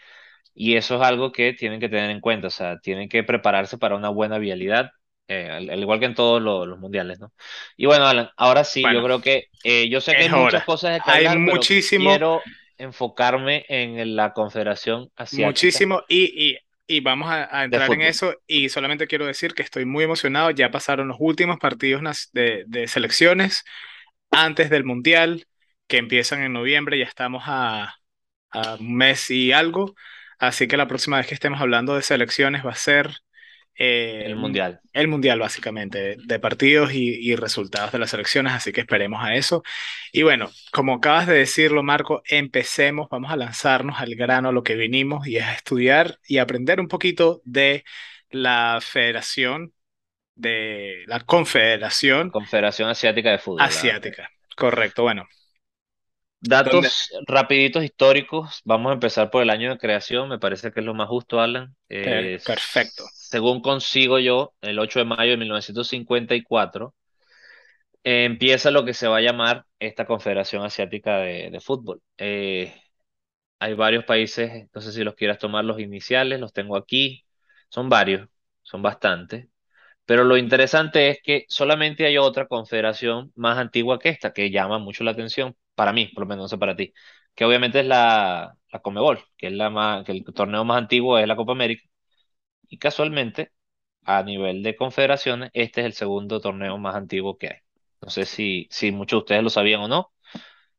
Y 0.54 0.76
eso 0.76 0.96
es 0.96 1.02
algo 1.02 1.32
que 1.32 1.52
tienen 1.54 1.80
que 1.80 1.88
tener 1.88 2.10
en 2.10 2.20
cuenta, 2.20 2.48
o 2.48 2.50
sea, 2.50 2.78
tienen 2.80 3.08
que 3.08 3.22
prepararse 3.24 3.78
para 3.78 3.96
una 3.96 4.08
buena 4.10 4.38
vialidad, 4.38 4.90
eh, 5.28 5.48
al, 5.50 5.70
al 5.70 5.80
igual 5.80 6.00
que 6.00 6.06
en 6.06 6.14
todos 6.14 6.42
los, 6.42 6.66
los 6.66 6.78
mundiales, 6.78 7.20
¿no? 7.20 7.32
Y 7.76 7.86
bueno, 7.86 8.06
Alan, 8.06 8.30
ahora 8.36 8.64
sí, 8.64 8.88
yo 8.90 9.02
Bueno, 9.02 9.04
creo 9.04 9.20
que 9.22 9.46
eh, 9.62 9.88
yo 9.90 10.00
sé 10.00 10.16
que 10.16 10.24
hay 10.24 10.28
es 10.28 10.32
muchas 10.32 10.64
hora. 10.64 10.64
cosas 10.64 10.92
de 10.94 11.02
que 11.02 11.10
Hay 11.10 11.28
hablar, 11.28 11.42
pero 11.44 11.70
muchísimo, 11.70 11.94
quiero 11.94 12.46
enfocarme 12.78 13.64
en 13.68 14.16
la 14.16 14.32
Confederación 14.32 15.10
Asiática 15.16 15.68
muchísimo 15.70 16.02
y, 16.08 16.52
y, 16.52 16.58
y 16.86 17.00
vamos 17.00 17.30
a, 17.30 17.56
a 17.56 17.64
entrar 17.64 17.92
en 17.92 18.02
eso 18.02 18.34
y 18.46 18.68
solamente 18.68 19.06
quiero 19.06 19.26
decir 19.26 19.54
que 19.54 19.62
estoy 19.62 19.84
muy 19.84 20.04
emocionado. 20.04 20.50
Ya 20.50 20.70
pasaron 20.70 21.08
los 21.08 21.16
últimos 21.20 21.58
partidos 21.58 22.02
de, 22.32 22.64
de 22.66 22.88
selecciones 22.88 23.64
antes 24.30 24.70
del 24.70 24.84
mundial 24.84 25.46
que 25.88 25.98
empiezan 25.98 26.42
en 26.42 26.52
noviembre. 26.52 26.98
Ya 26.98 27.06
estamos 27.06 27.44
a 27.46 27.94
a 28.50 28.74
un 28.76 28.94
mes 28.96 29.30
y 29.30 29.52
algo. 29.52 29.94
Así 30.38 30.68
que 30.68 30.76
la 30.76 30.88
próxima 30.88 31.18
vez 31.18 31.26
que 31.26 31.34
estemos 31.34 31.60
hablando 31.60 31.94
de 31.94 32.02
selecciones 32.02 32.64
va 32.64 32.70
a 32.72 32.74
ser 32.74 33.10
El 34.22 34.32
eh, 34.32 34.34
Mundial. 34.34 34.80
el 34.92 35.08
mundial, 35.08 35.38
básicamente, 35.38 36.16
de 36.18 36.38
partidos 36.40 36.92
y, 36.92 37.10
y 37.30 37.36
resultados 37.36 37.92
de 37.92 37.98
las 37.98 38.10
selecciones. 38.10 38.52
Así 38.52 38.72
que 38.72 38.80
esperemos 38.82 39.22
a 39.24 39.34
eso. 39.36 39.62
Y 40.12 40.22
bueno, 40.22 40.50
como 40.72 40.94
acabas 40.94 41.26
de 41.26 41.34
decirlo, 41.34 41.82
Marco, 41.82 42.22
empecemos. 42.28 43.08
Vamos 43.10 43.30
a 43.32 43.36
lanzarnos 43.36 44.00
al 44.00 44.14
grano 44.16 44.48
a 44.50 44.52
lo 44.52 44.62
que 44.62 44.74
vinimos 44.76 45.26
y 45.26 45.36
es 45.36 45.44
a 45.44 45.54
estudiar 45.54 46.18
y 46.26 46.38
aprender 46.38 46.80
un 46.80 46.88
poquito 46.88 47.40
de 47.44 47.84
la 48.30 48.78
federación, 48.82 49.72
de 50.34 51.04
la 51.06 51.20
confederación 51.20 52.30
Confederación 52.30 52.88
Asiática 52.88 53.30
de 53.30 53.38
Fútbol. 53.38 53.60
asiática. 53.62 54.30
Correcto, 54.56 55.02
bueno. 55.02 55.28
¿Dónde? 56.40 56.70
Datos 56.70 57.10
rapiditos 57.26 57.84
históricos. 57.84 58.60
Vamos 58.64 58.90
a 58.90 58.94
empezar 58.94 59.30
por 59.30 59.42
el 59.42 59.50
año 59.50 59.70
de 59.70 59.78
creación. 59.78 60.28
Me 60.28 60.38
parece 60.38 60.72
que 60.72 60.80
es 60.80 60.86
lo 60.86 60.94
más 60.94 61.08
justo, 61.08 61.40
Alan. 61.40 61.74
Eh, 61.88 62.40
perfecto. 62.44 63.04
según 63.12 63.60
consigo 63.60 64.18
yo, 64.18 64.54
el 64.62 64.78
8 64.78 65.00
de 65.00 65.04
mayo 65.04 65.32
de 65.32 65.36
1954, 65.36 66.94
eh, 68.04 68.24
empieza 68.24 68.70
lo 68.70 68.84
que 68.84 68.94
se 68.94 69.08
va 69.08 69.18
a 69.18 69.20
llamar 69.20 69.66
esta 69.78 70.06
Confederación 70.06 70.64
Asiática 70.64 71.18
de, 71.18 71.50
de 71.50 71.60
Fútbol. 71.60 72.00
Eh, 72.16 72.74
hay 73.58 73.74
varios 73.74 74.04
países, 74.04 74.68
no 74.74 74.80
sé 74.80 74.92
si 74.92 75.04
los 75.04 75.14
quieras 75.14 75.38
tomar 75.38 75.64
los 75.64 75.78
iniciales, 75.80 76.40
los 76.40 76.52
tengo 76.52 76.76
aquí. 76.76 77.24
Son 77.68 77.88
varios, 77.88 78.28
son 78.62 78.82
bastantes. 78.82 79.48
Pero 80.06 80.24
lo 80.24 80.36
interesante 80.36 81.10
es 81.10 81.18
que 81.22 81.44
solamente 81.48 82.06
hay 82.06 82.18
otra 82.18 82.46
confederación 82.48 83.32
más 83.36 83.58
antigua 83.58 83.98
que 83.98 84.08
esta, 84.10 84.32
que 84.32 84.50
llama 84.50 84.78
mucho 84.78 85.04
la 85.04 85.12
atención, 85.12 85.56
para 85.80 85.94
mí, 85.94 86.08
por 86.08 86.24
lo 86.24 86.28
menos 86.28 86.44
no 86.44 86.48
sé 86.48 86.58
para 86.58 86.76
ti, 86.76 86.92
que 87.34 87.46
obviamente 87.46 87.80
es 87.80 87.86
la, 87.86 88.54
la 88.70 88.78
Conmebol, 88.80 89.18
que 89.38 89.46
es 89.46 89.54
la 89.54 89.70
más, 89.70 90.04
que 90.04 90.12
el 90.12 90.22
torneo 90.24 90.62
más 90.62 90.76
antiguo 90.76 91.16
es 91.18 91.26
la 91.26 91.36
Copa 91.36 91.52
América, 91.52 91.82
y 92.68 92.76
casualmente, 92.76 93.50
a 94.04 94.22
nivel 94.22 94.62
de 94.62 94.76
confederaciones, 94.76 95.48
este 95.54 95.80
es 95.80 95.86
el 95.86 95.94
segundo 95.94 96.38
torneo 96.38 96.76
más 96.76 96.96
antiguo 96.96 97.38
que 97.38 97.48
hay. 97.48 97.56
No 98.02 98.10
sé 98.10 98.26
si, 98.26 98.68
si 98.70 98.92
muchos 98.92 99.20
de 99.20 99.20
ustedes 99.20 99.42
lo 99.42 99.48
sabían 99.48 99.80
o 99.80 99.88
no, 99.88 100.12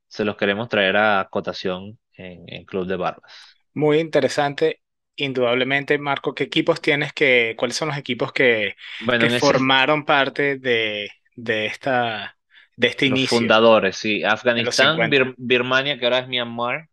se 0.08 0.24
los 0.24 0.38
queremos 0.38 0.70
traer 0.70 0.98
a 0.98 1.28
cotación 1.32 1.98
en, 2.14 2.44
en 2.48 2.64
Club 2.66 2.86
de 2.86 2.98
Barbas. 2.98 3.34
Muy 3.74 3.98
interesante, 3.98 4.84
indudablemente, 5.16 5.98
Marco. 5.98 6.36
¿Qué 6.36 6.44
equipos 6.44 6.80
tienes 6.80 7.12
que, 7.12 7.56
cuáles 7.58 7.76
son 7.76 7.88
los 7.88 7.98
equipos 7.98 8.32
que, 8.34 8.76
Bueno, 9.00 9.22
que 9.22 9.36
ese, 9.36 9.40
formaron 9.40 10.06
parte 10.06 10.60
de, 10.60 11.10
de 11.36 11.66
esta, 11.66 12.38
de 12.82 12.88
este 12.88 13.06
los 13.06 13.24
inicio 13.24 13.26
fundadores, 13.26 13.98
sí, 13.98 14.24
Afganistán, 14.24 15.10
50? 15.10 15.10
Bir- 15.10 15.34
Birmania, 15.38 15.98
que 16.00 16.06
ahora 16.06 16.20
es 16.20 16.28
Myanmar, 16.28 16.90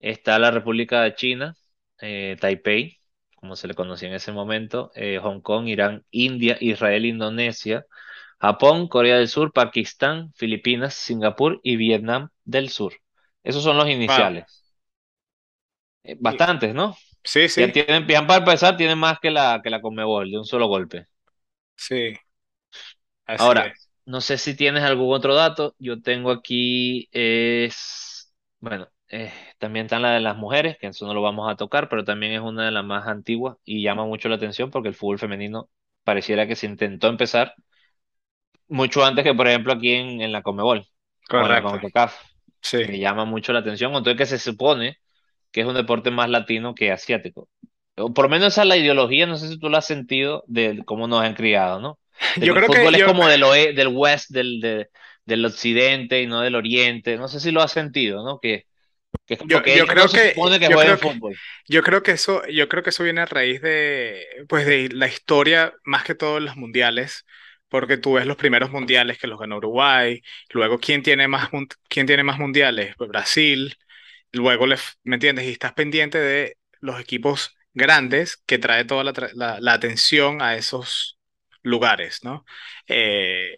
Está 0.00 0.38
la 0.38 0.50
República 0.52 1.02
de 1.02 1.14
China, 1.14 1.56
eh, 2.00 2.36
Taipei, 2.40 3.00
como 3.36 3.56
se 3.56 3.68
le 3.68 3.74
conocía 3.74 4.08
en 4.08 4.14
ese 4.16 4.32
momento, 4.32 4.92
eh, 4.94 5.18
Hong 5.22 5.40
Kong, 5.42 5.68
Irán, 5.68 6.04
India, 6.10 6.56
Israel, 6.60 7.06
Indonesia, 7.06 7.86
Japón, 8.40 8.88
Corea 8.88 9.18
del 9.18 9.28
Sur, 9.28 9.52
Pakistán, 9.52 10.32
Filipinas, 10.34 10.94
Singapur 10.94 11.60
y 11.64 11.76
Vietnam 11.76 12.30
del 12.44 12.70
Sur. 12.70 12.94
Esos 13.44 13.64
son 13.64 13.76
los 13.78 13.88
iniciales. 13.88 14.46
Eh, 16.02 16.16
bastantes, 16.20 16.74
¿no? 16.74 16.96
Sí, 17.24 17.48
Ya 17.56 17.72
sí, 17.72 17.72
tienen, 17.72 18.06
ya 18.08 18.26
para 18.26 18.40
empezar, 18.40 18.76
tienen 18.76 18.98
más 18.98 19.18
que 19.20 19.30
la, 19.30 19.60
que 19.62 19.70
la 19.70 19.80
Conmebol, 19.82 20.30
de 20.30 20.38
un 20.38 20.44
solo 20.44 20.68
golpe. 20.68 21.06
sí, 21.76 22.18
así 23.26 23.54
Ahora, 23.54 23.62
es. 23.62 23.87
No 24.08 24.20
sé 24.22 24.38
si 24.38 24.56
tienes 24.56 24.82
algún 24.84 25.14
otro 25.14 25.34
dato. 25.34 25.74
Yo 25.78 26.00
tengo 26.00 26.30
aquí, 26.30 27.08
es, 27.12 28.32
bueno, 28.60 28.88
eh, 29.10 29.32
también 29.58 29.86
están 29.86 30.02
la 30.02 30.12
de 30.12 30.20
las 30.20 30.36
mujeres, 30.36 30.78
que 30.78 30.86
eso 30.88 31.06
no 31.06 31.12
lo 31.14 31.20
vamos 31.22 31.50
a 31.52 31.56
tocar, 31.56 31.88
pero 31.90 32.04
también 32.04 32.32
es 32.32 32.40
una 32.40 32.64
de 32.64 32.70
las 32.72 32.84
más 32.84 33.06
antiguas 33.06 33.56
y 33.64 33.82
llama 33.82 34.06
mucho 34.06 34.28
la 34.30 34.36
atención 34.36 34.70
porque 34.70 34.88
el 34.88 34.94
fútbol 34.94 35.18
femenino 35.18 35.68
pareciera 36.04 36.46
que 36.46 36.56
se 36.56 36.66
intentó 36.66 37.08
empezar 37.08 37.54
mucho 38.68 39.04
antes 39.04 39.24
que, 39.24 39.34
por 39.34 39.48
ejemplo, 39.48 39.72
aquí 39.72 39.92
en, 39.92 40.20
en 40.20 40.32
la 40.32 40.42
Conmebol 40.42 40.86
o 41.34 41.46
en 41.46 41.52
la 41.52 41.62
Correcto. 41.62 41.80
Sí. 42.62 42.78
que 42.86 42.98
llama 42.98 43.24
mucho 43.24 43.52
la 43.52 43.60
atención, 43.60 43.92
entonces 43.92 44.16
que 44.16 44.26
se 44.26 44.38
supone 44.38 44.98
que 45.52 45.62
es 45.62 45.66
un 45.66 45.74
deporte 45.74 46.10
más 46.10 46.30
latino 46.30 46.74
que 46.74 46.92
asiático. 46.92 47.48
O 47.96 48.12
por 48.14 48.26
lo 48.26 48.28
menos 48.30 48.48
esa 48.48 48.62
es 48.62 48.68
la 48.68 48.76
ideología, 48.76 49.26
no 49.26 49.36
sé 49.36 49.48
si 49.48 49.58
tú 49.58 49.68
lo 49.68 49.78
has 49.78 49.86
sentido 49.86 50.44
de 50.46 50.82
cómo 50.86 51.08
nos 51.08 51.22
han 51.24 51.34
criado, 51.34 51.80
¿no? 51.80 51.98
Yo 52.40 52.54
que 52.54 52.56
el 52.56 52.60
creo 52.60 52.70
que 52.70 52.88
fútbol 52.88 52.94
es 52.94 53.02
yo, 53.02 53.04
como 53.04 53.26
del 53.28 53.42
oe- 53.44 53.72
del 53.74 53.88
west, 53.88 54.30
del, 54.30 54.60
de, 54.60 54.88
del 55.24 55.44
occidente 55.44 56.22
y 56.22 56.26
no 56.26 56.40
del 56.40 56.54
oriente. 56.56 57.16
No 57.16 57.28
sé 57.28 57.40
si 57.40 57.50
lo 57.50 57.62
has 57.62 57.72
sentido, 57.72 58.24
¿no? 58.24 58.38
Que, 58.40 58.64
que 59.26 59.34
es 59.34 59.40
como 59.40 59.62
Yo, 59.62 59.62
que 59.62 59.72
yo 59.72 59.86
no 59.86 59.86
creo 59.86 60.10
se 60.10 60.20
que, 60.20 60.34
que 60.60 60.66
yo 60.66 60.78
creo 60.78 60.98
que, 60.98 61.12
fútbol. 61.12 61.40
yo 61.68 61.82
creo 61.82 62.02
que 62.02 62.10
eso, 62.12 62.42
yo 62.48 62.68
creo 62.68 62.82
que 62.82 62.90
eso 62.90 63.04
viene 63.04 63.20
a 63.20 63.26
raíz 63.26 63.60
de, 63.62 64.24
pues 64.48 64.66
de 64.66 64.88
la 64.90 65.06
historia, 65.08 65.74
más 65.84 66.04
que 66.04 66.14
todo 66.14 66.38
en 66.38 66.44
los 66.46 66.56
mundiales, 66.56 67.24
porque 67.68 67.96
tú 67.98 68.14
ves 68.14 68.26
los 68.26 68.36
primeros 68.36 68.70
mundiales 68.70 69.18
que 69.18 69.26
los 69.28 69.38
ganó 69.38 69.58
Uruguay, 69.58 70.22
luego 70.50 70.78
quién 70.80 71.02
tiene 71.02 71.28
más, 71.28 71.50
quién 71.88 72.06
tiene 72.06 72.24
más 72.24 72.38
mundiales, 72.38 72.94
Pues 72.98 73.08
Brasil, 73.10 73.76
luego 74.32 74.66
le, 74.66 74.76
¿me 75.04 75.16
entiendes? 75.16 75.46
Y 75.46 75.50
estás 75.52 75.74
pendiente 75.74 76.18
de 76.18 76.56
los 76.80 77.00
equipos 77.00 77.56
grandes 77.74 78.38
que 78.46 78.58
trae 78.58 78.84
toda 78.86 79.04
la, 79.04 79.12
la- 79.34 79.60
la 79.60 79.72
atención 79.74 80.42
a 80.42 80.56
esos 80.56 81.17
lugares, 81.68 82.20
¿no? 82.24 82.44
Eh, 82.88 83.56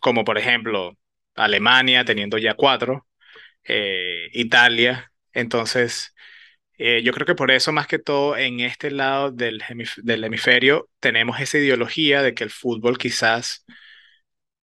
como 0.00 0.24
por 0.24 0.38
ejemplo 0.38 0.96
Alemania 1.34 2.04
teniendo 2.04 2.38
ya 2.38 2.54
cuatro 2.54 3.06
eh, 3.64 4.28
Italia. 4.32 5.12
Entonces, 5.32 6.14
eh, 6.78 7.02
yo 7.04 7.12
creo 7.12 7.26
que 7.26 7.34
por 7.36 7.50
eso, 7.50 7.72
más 7.72 7.86
que 7.88 7.98
todo, 7.98 8.36
en 8.36 8.60
este 8.60 8.90
lado 8.90 9.30
del 9.32 9.62
hemisferio, 10.24 10.90
tenemos 11.00 11.40
esa 11.40 11.58
ideología 11.58 12.22
de 12.22 12.34
que 12.34 12.44
el 12.44 12.50
fútbol 12.50 12.98
quizás 12.98 13.64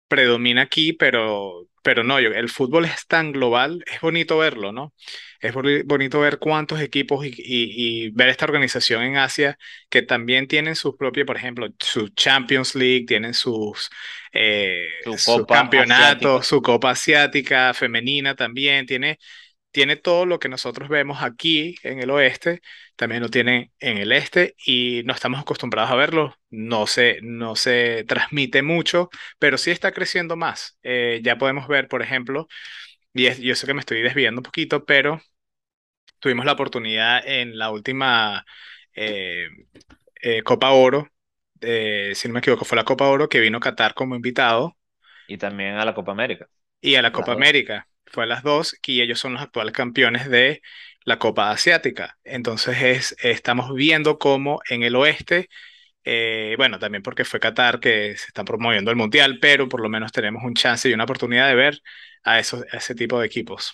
predomina 0.08 0.62
aquí, 0.64 0.94
pero, 0.94 1.68
pero 1.86 2.04
no, 2.04 2.20
yo- 2.20 2.32
el 2.34 2.50
fútbol 2.50 2.86
es 2.86 3.08
tan 3.08 3.32
global, 3.34 3.84
es 3.94 4.02
bonito 4.02 4.40
verlo, 4.40 4.74
¿no? 4.74 4.94
Es 5.40 5.54
boni- 5.54 5.84
bonito 5.86 6.20
ver 6.22 6.40
cuántos 6.40 6.82
equipos 6.82 7.26
y, 7.26 7.30
y- 7.38 8.06
y 8.08 8.10
ver 8.12 8.30
esta 8.30 8.46
organización 8.46 9.04
en 9.04 9.18
Asia 9.18 9.58
que 9.90 10.02
también 10.04 10.48
tienen 10.50 10.76
sus 10.76 10.98
propios, 10.98 11.28
por 11.28 11.38
ejemplo, 11.38 11.68
su 11.80 12.10
Champions 12.10 12.76
League, 12.76 13.06
tienen 13.08 13.34
sus, 13.36 13.90
eh, 14.34 14.88
Su 15.04 15.18
sus 15.18 15.46
campeonatos, 15.48 16.48
su 16.48 16.62
Copa 16.62 16.92
Asiática 16.92 17.74
femenina 17.76 18.36
también, 18.36 18.86
tiene 18.88 19.20
tiene 19.76 19.98
todo 19.98 20.26
lo 20.26 20.40
que 20.40 20.50
nosotros 20.50 20.90
vemos 20.90 21.22
aquí 21.24 21.76
en 21.84 22.00
el 22.02 22.10
oeste, 22.12 22.62
también 22.96 23.22
lo 23.24 23.30
tiene 23.30 23.74
en 23.80 23.98
el 24.00 24.14
este 24.14 24.56
y 24.66 25.04
no 25.06 25.14
estamos 25.14 25.42
acostumbrados 25.42 25.92
a 25.92 25.96
verlo. 25.96 26.36
No 26.50 26.88
se, 26.88 27.20
no 27.22 27.56
se 27.58 28.06
transmite 28.08 28.64
mucho, 28.64 29.10
pero 29.40 29.58
sí 29.60 29.72
está 29.72 29.92
creciendo 29.94 30.38
más. 30.38 30.80
Eh, 30.84 31.22
ya 31.24 31.38
podemos 31.38 31.68
ver, 31.68 31.90
por 31.90 32.02
ejemplo, 32.04 32.48
y 33.14 33.28
es- 33.28 33.40
yo 33.40 33.56
sé 33.56 33.68
que 33.68 33.74
me 33.76 33.82
estoy 33.82 34.02
desviando 34.04 34.40
un 34.42 34.44
poquito, 34.46 34.86
pero 34.86 35.22
tuvimos 36.20 36.46
la 36.46 36.54
oportunidad 36.54 37.22
en 37.28 37.58
la 37.58 37.72
última 37.72 38.46
eh, 38.96 39.48
eh, 40.22 40.44
Copa 40.44 40.72
Oro, 40.72 41.10
si 42.14 42.28
no 42.28 42.34
me 42.34 42.40
equivoco, 42.40 42.66
fue 42.66 42.76
la 42.78 42.86
Copa 42.86 43.08
Oro 43.08 43.30
que 43.30 43.40
vino 43.40 43.60
Qatar 43.60 43.94
como 43.94 44.16
invitado 44.16 44.78
Y 45.28 45.38
también 45.38 45.76
a 45.76 45.86
la 45.86 45.94
Copa 45.96 46.12
América, 46.12 46.50
y 46.82 46.96
a 46.96 47.02
la 47.02 47.12
Copa. 47.12 47.34
América. 47.34 47.88
Fue 48.16 48.24
a 48.24 48.28
las 48.28 48.44
dos 48.44 48.78
y 48.88 49.02
ellos 49.02 49.20
son 49.20 49.34
los 49.34 49.42
actuales 49.42 49.74
campeones 49.74 50.30
de 50.30 50.62
la 51.04 51.20
Copa 51.20 51.52
Asiática. 51.52 52.18
Entonces 52.24 52.82
es, 52.82 53.16
estamos 53.24 53.74
viendo 53.74 54.18
cómo 54.20 54.62
en 54.70 54.84
el 54.84 54.96
oeste, 54.96 55.50
eh, 56.06 56.56
bueno, 56.58 56.80
también 56.80 57.04
porque 57.04 57.26
fue 57.26 57.40
Qatar 57.42 57.80
que 57.82 58.18
se 58.18 58.28
está 58.28 58.46
promoviendo 58.46 58.92
el 58.92 58.98
Mundial, 58.98 59.40
pero 59.42 59.70
por 59.70 59.82
lo 59.82 59.90
menos 59.90 60.12
tenemos 60.14 60.44
un 60.44 60.54
chance 60.56 60.90
y 60.90 60.94
una 60.94 61.06
oportunidad 61.06 61.48
de 61.50 61.56
ver 61.56 61.82
a, 62.24 62.40
esos, 62.40 62.64
a 62.74 62.78
ese 62.78 62.96
tipo 62.96 63.20
de 63.20 63.28
equipos. 63.28 63.74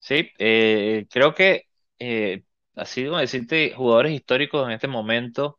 Sí, 0.00 0.30
eh, 0.38 1.06
creo 1.10 1.34
que, 1.34 1.64
eh, 1.98 2.44
así 2.76 3.04
como 3.04 3.18
decirte, 3.18 3.72
jugadores 3.74 4.12
históricos 4.12 4.66
en 4.66 4.72
este 4.72 4.88
momento 4.88 5.58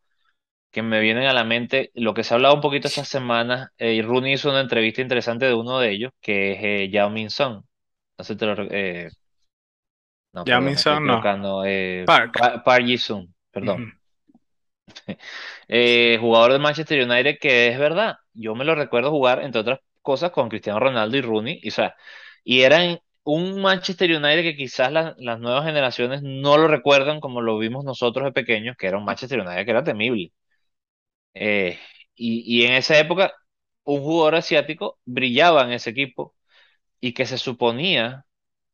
que 0.71 0.83
me 0.83 1.01
vienen 1.01 1.25
a 1.27 1.33
la 1.33 1.45
mente, 1.45 1.91
lo 1.95 2.13
que 2.15 2.23
se 2.25 2.33
ha 2.33 2.37
hablado 2.37 2.55
un 2.55 2.61
poquito 2.61 2.87
estas 2.89 3.09
semanas, 3.09 3.69
eh, 3.79 4.01
Rooney 4.03 4.33
hizo 4.35 4.51
una 4.51 4.61
entrevista 4.61 5.01
interesante 5.01 5.45
de 5.47 5.55
uno 5.55 5.79
de 5.79 5.91
ellos, 5.91 6.13
que 6.21 6.85
es 6.85 6.91
Yao 6.91 7.11
Min 7.11 7.31
Son. 7.31 7.65
No 8.19 8.25
sé 8.25 8.33
si 8.35 8.39
te 8.39 8.45
lo, 8.47 8.55
re- 8.55 8.69
eh, 9.07 9.11
no, 10.33 10.45
Minson, 10.59 11.05
no. 11.07 11.23
equivocando. 11.23 11.63
Eh, 11.65 12.05
Park. 12.05 12.35
Pa- 12.35 12.63
Park 12.63 12.85
Ji-sung, 12.85 13.27
perdón. 13.51 13.83
Eh, 15.67 16.17
jugador 16.19 16.53
de 16.53 16.59
Manchester 16.59 17.03
United 17.09 17.37
que 17.39 17.67
es 17.69 17.79
verdad, 17.79 18.15
yo 18.33 18.55
me 18.55 18.65
lo 18.65 18.75
recuerdo 18.75 19.11
jugar, 19.11 19.41
entre 19.43 19.61
otras 19.61 19.79
cosas, 20.01 20.31
con 20.31 20.49
Cristiano 20.49 20.79
Ronaldo 20.79 21.17
y 21.17 21.21
Rooney, 21.21 21.59
y, 21.61 21.69
o 21.69 21.71
sea, 21.71 21.95
y 22.43 22.61
eran 22.61 22.99
un 23.23 23.61
Manchester 23.61 24.09
United 24.11 24.41
que 24.43 24.55
quizás 24.55 24.91
la- 24.91 25.15
las 25.19 25.39
nuevas 25.39 25.65
generaciones 25.65 26.21
no 26.23 26.57
lo 26.57 26.67
recuerdan 26.67 27.19
como 27.19 27.41
lo 27.41 27.57
vimos 27.59 27.83
nosotros 27.85 28.25
de 28.25 28.31
pequeños, 28.31 28.75
que 28.77 28.87
era 28.87 28.97
un 28.97 29.05
Manchester 29.05 29.39
United 29.41 29.65
que 29.65 29.71
era 29.71 29.83
temible. 29.83 30.31
Eh, 31.33 31.79
y, 32.15 32.61
y 32.63 32.65
en 32.65 32.73
esa 32.73 32.97
época, 32.99 33.33
un 33.83 34.01
jugador 34.01 34.35
asiático 34.35 34.99
brillaba 35.05 35.63
en 35.63 35.71
ese 35.71 35.91
equipo 35.91 36.35
y 36.99 37.13
que 37.13 37.25
se 37.25 37.37
suponía 37.37 38.25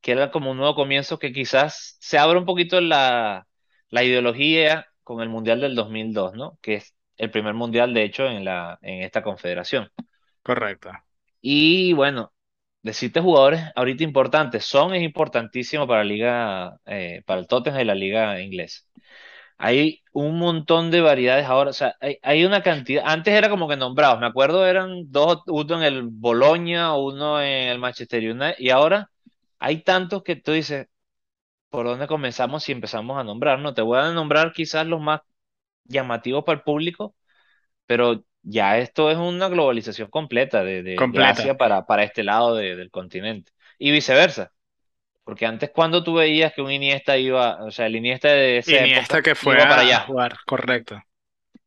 que 0.02 0.12
era 0.14 0.32
como 0.32 0.52
un 0.52 0.58
nuevo 0.58 0.76
comienzo 0.76 1.20
que 1.20 1.34
quizás 1.34 1.98
se 2.00 2.18
abre 2.18 2.38
un 2.40 2.46
poquito 2.46 2.80
la, 2.82 3.48
la 3.90 4.04
ideología 4.04 4.88
con 5.04 5.22
el 5.22 5.30
Mundial 5.30 5.62
del 5.62 5.76
2002, 5.76 6.34
¿no? 6.36 6.58
Que 6.62 6.76
es 6.76 6.96
el 7.18 7.32
primer 7.32 7.54
mundial, 7.54 7.94
de 7.94 8.04
hecho, 8.04 8.28
en 8.28 8.46
la, 8.46 8.78
en 8.82 9.02
esta 9.04 9.24
confederación. 9.24 9.90
Correcto. 10.44 10.92
Y 11.42 11.94
bueno, 11.94 12.34
decirte 12.82 13.22
jugadores 13.22 13.62
ahorita 13.76 14.04
importantes, 14.04 14.66
Son 14.66 14.94
es 14.96 15.04
importantísimo 15.04 15.88
para 15.88 16.04
la 16.04 16.06
liga, 16.10 16.78
eh, 16.86 17.22
para 17.26 17.40
el 17.42 17.48
Tottenham 17.48 17.82
y 17.82 17.86
la 17.86 17.96
liga 17.96 18.42
inglesa. 18.42 18.82
Hay 19.58 20.02
un 20.14 20.38
montón 20.40 20.92
de 20.92 21.02
variedades 21.02 21.46
ahora, 21.46 21.70
o 21.72 21.74
sea, 21.74 21.96
hay, 22.02 22.18
hay 22.22 22.46
una 22.46 22.62
cantidad, 22.64 23.04
antes 23.08 23.34
era 23.34 23.50
como 23.50 23.68
que 23.70 23.78
nombrados, 23.78 24.20
me 24.20 24.28
acuerdo 24.28 24.66
eran 24.68 25.12
dos, 25.12 25.40
uno 25.48 25.78
en 25.78 25.84
el 25.84 26.04
Bologna, 26.04 26.96
uno 26.98 27.42
en 27.42 27.70
el 27.70 27.80
Manchester 27.80 28.22
United, 28.32 28.56
y 28.60 28.70
ahora 28.72 29.10
hay 29.60 29.82
tantos 29.84 30.24
que 30.24 30.36
tú 30.36 30.52
dices, 30.52 30.88
¿por 31.70 31.86
dónde 31.88 32.08
comenzamos 32.08 32.64
si 32.64 32.72
empezamos 32.72 33.18
a 33.20 33.24
nombrar? 33.24 33.60
No, 33.60 33.74
te 33.74 33.82
voy 33.82 34.00
a 34.00 34.12
nombrar 34.14 34.54
quizás 34.54 34.88
los 34.88 35.02
más 35.02 35.22
llamativos 35.86 36.44
para 36.46 36.58
el 36.60 36.64
público, 36.64 37.16
pero 37.88 38.26
ya 38.44 38.80
esto 38.80 39.12
es 39.12 39.18
una 39.18 39.50
globalización 39.50 40.10
completa 40.12 40.64
de, 40.66 40.84
de. 40.84 41.24
Asia 41.26 41.58
para, 41.58 41.86
para 41.88 42.04
este 42.06 42.24
lado 42.24 42.56
de- 42.56 42.78
del 42.78 42.92
continente, 42.92 43.52
y 43.80 43.92
viceversa. 43.92 44.54
Porque 45.26 45.48
antes 45.48 45.72
cuando 45.72 46.04
tú 46.06 46.16
veías 46.16 46.54
que 46.54 46.64
un 46.64 46.72
Iniesta 46.74 47.18
iba, 47.20 47.64
o 47.66 47.72
sea, 47.72 47.88
el 47.88 47.98
Iniesta 47.98 48.30
de 48.30 48.60
esa 48.60 48.78
Iniesta 48.78 49.02
época 49.02 49.24
que 49.24 49.34
fue 49.34 49.56
iba 49.56 49.68
para 49.68 49.82
a, 49.82 49.96
a 49.96 50.00
allá. 50.00 50.02
jugar, 50.02 50.38
correcto. 50.46 51.02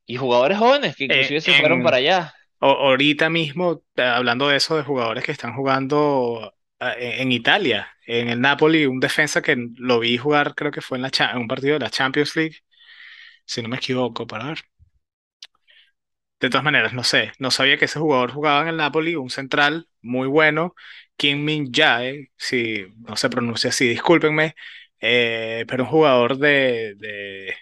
Y 0.06 0.16
jugadores 0.16 0.58
jóvenes 0.58 0.96
que 0.96 1.04
Eh, 1.08 1.30
inclusive 1.30 1.40
se 1.40 1.54
fueron 1.54 1.82
para 1.82 1.98
en, 1.98 1.98
allá. 1.98 2.34
ahorita 2.60 3.30
mismo, 3.30 3.84
eh, 3.96 4.02
hablando 4.02 4.48
de 4.48 4.56
eso, 4.56 4.76
de 4.76 4.82
jugadores 4.84 5.24
que 5.24 5.32
están 5.32 5.54
jugando 5.54 6.54
eh, 6.80 6.94
en 6.98 7.22
en 7.22 7.32
Italia, 7.32 7.88
en 8.06 8.28
el 8.28 8.40
Napoli, 8.40 8.86
un 8.86 9.00
defensa 9.00 9.42
que 9.42 9.56
lo 9.76 10.00
vi 10.00 10.18
jugar, 10.18 10.54
creo 10.54 10.72
que 10.72 10.80
fue 10.82 10.98
en, 10.98 11.02
la, 11.02 11.10
en 11.32 11.38
un 11.38 11.48
partido 11.48 11.74
de 11.74 11.80
la 11.80 11.90
Champions 11.90 12.36
League, 12.36 12.58
si 13.46 13.62
no 13.62 13.68
me 13.70 13.76
equivoco, 13.78 14.26
para 14.26 14.46
ver. 14.48 14.60
De 16.40 16.50
todas 16.50 16.64
maneras, 16.64 16.92
no 16.94 17.02
sé, 17.04 17.32
no 17.38 17.50
sabía 17.50 17.78
que 17.78 17.86
ese 17.86 17.98
jugador 17.98 18.30
jugaba 18.32 18.62
en 18.62 18.68
el 18.68 18.76
Napoli, 18.76 19.16
un 19.16 19.30
central 19.30 19.88
muy 20.02 20.28
bueno, 20.28 20.74
Kim 21.18 21.44
Min 21.44 21.72
Jae, 21.72 22.30
si 22.38 22.86
no 23.00 23.16
se 23.16 23.30
pronuncia 23.30 23.70
así, 23.70 23.88
discúlpenme, 23.88 24.56
eh, 25.00 25.66
pero 25.68 25.84
un 25.84 25.90
jugador 25.90 26.38
de, 26.38 26.94
de, 26.98 27.54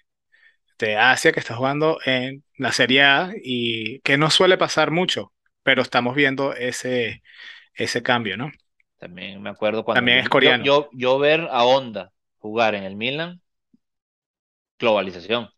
de 0.78 0.96
Asia 0.96 1.32
que 1.32 1.40
está 1.40 1.56
jugando 1.56 1.98
en 2.04 2.44
la 2.58 2.72
Serie 2.72 3.02
A 3.04 3.32
y 3.42 4.00
que 4.00 4.18
no 4.18 4.30
suele 4.30 4.58
pasar 4.58 4.90
mucho, 4.92 5.32
pero 5.64 5.82
estamos 5.82 6.14
viendo 6.14 6.54
ese, 6.54 7.22
ese 7.74 8.02
cambio, 8.02 8.36
¿no? 8.36 8.52
También 8.98 9.42
me 9.42 9.50
acuerdo 9.50 9.84
cuando 9.84 10.00
También 10.00 10.18
es 10.18 10.28
coreano. 10.28 10.64
yo, 10.64 10.90
yo 10.92 11.18
ver 11.18 11.48
a 11.50 11.64
Honda 11.64 12.12
jugar 12.38 12.74
en 12.74 12.84
el 12.84 12.96
Milan, 12.96 13.40
globalización. 14.78 15.44
O 15.44 15.50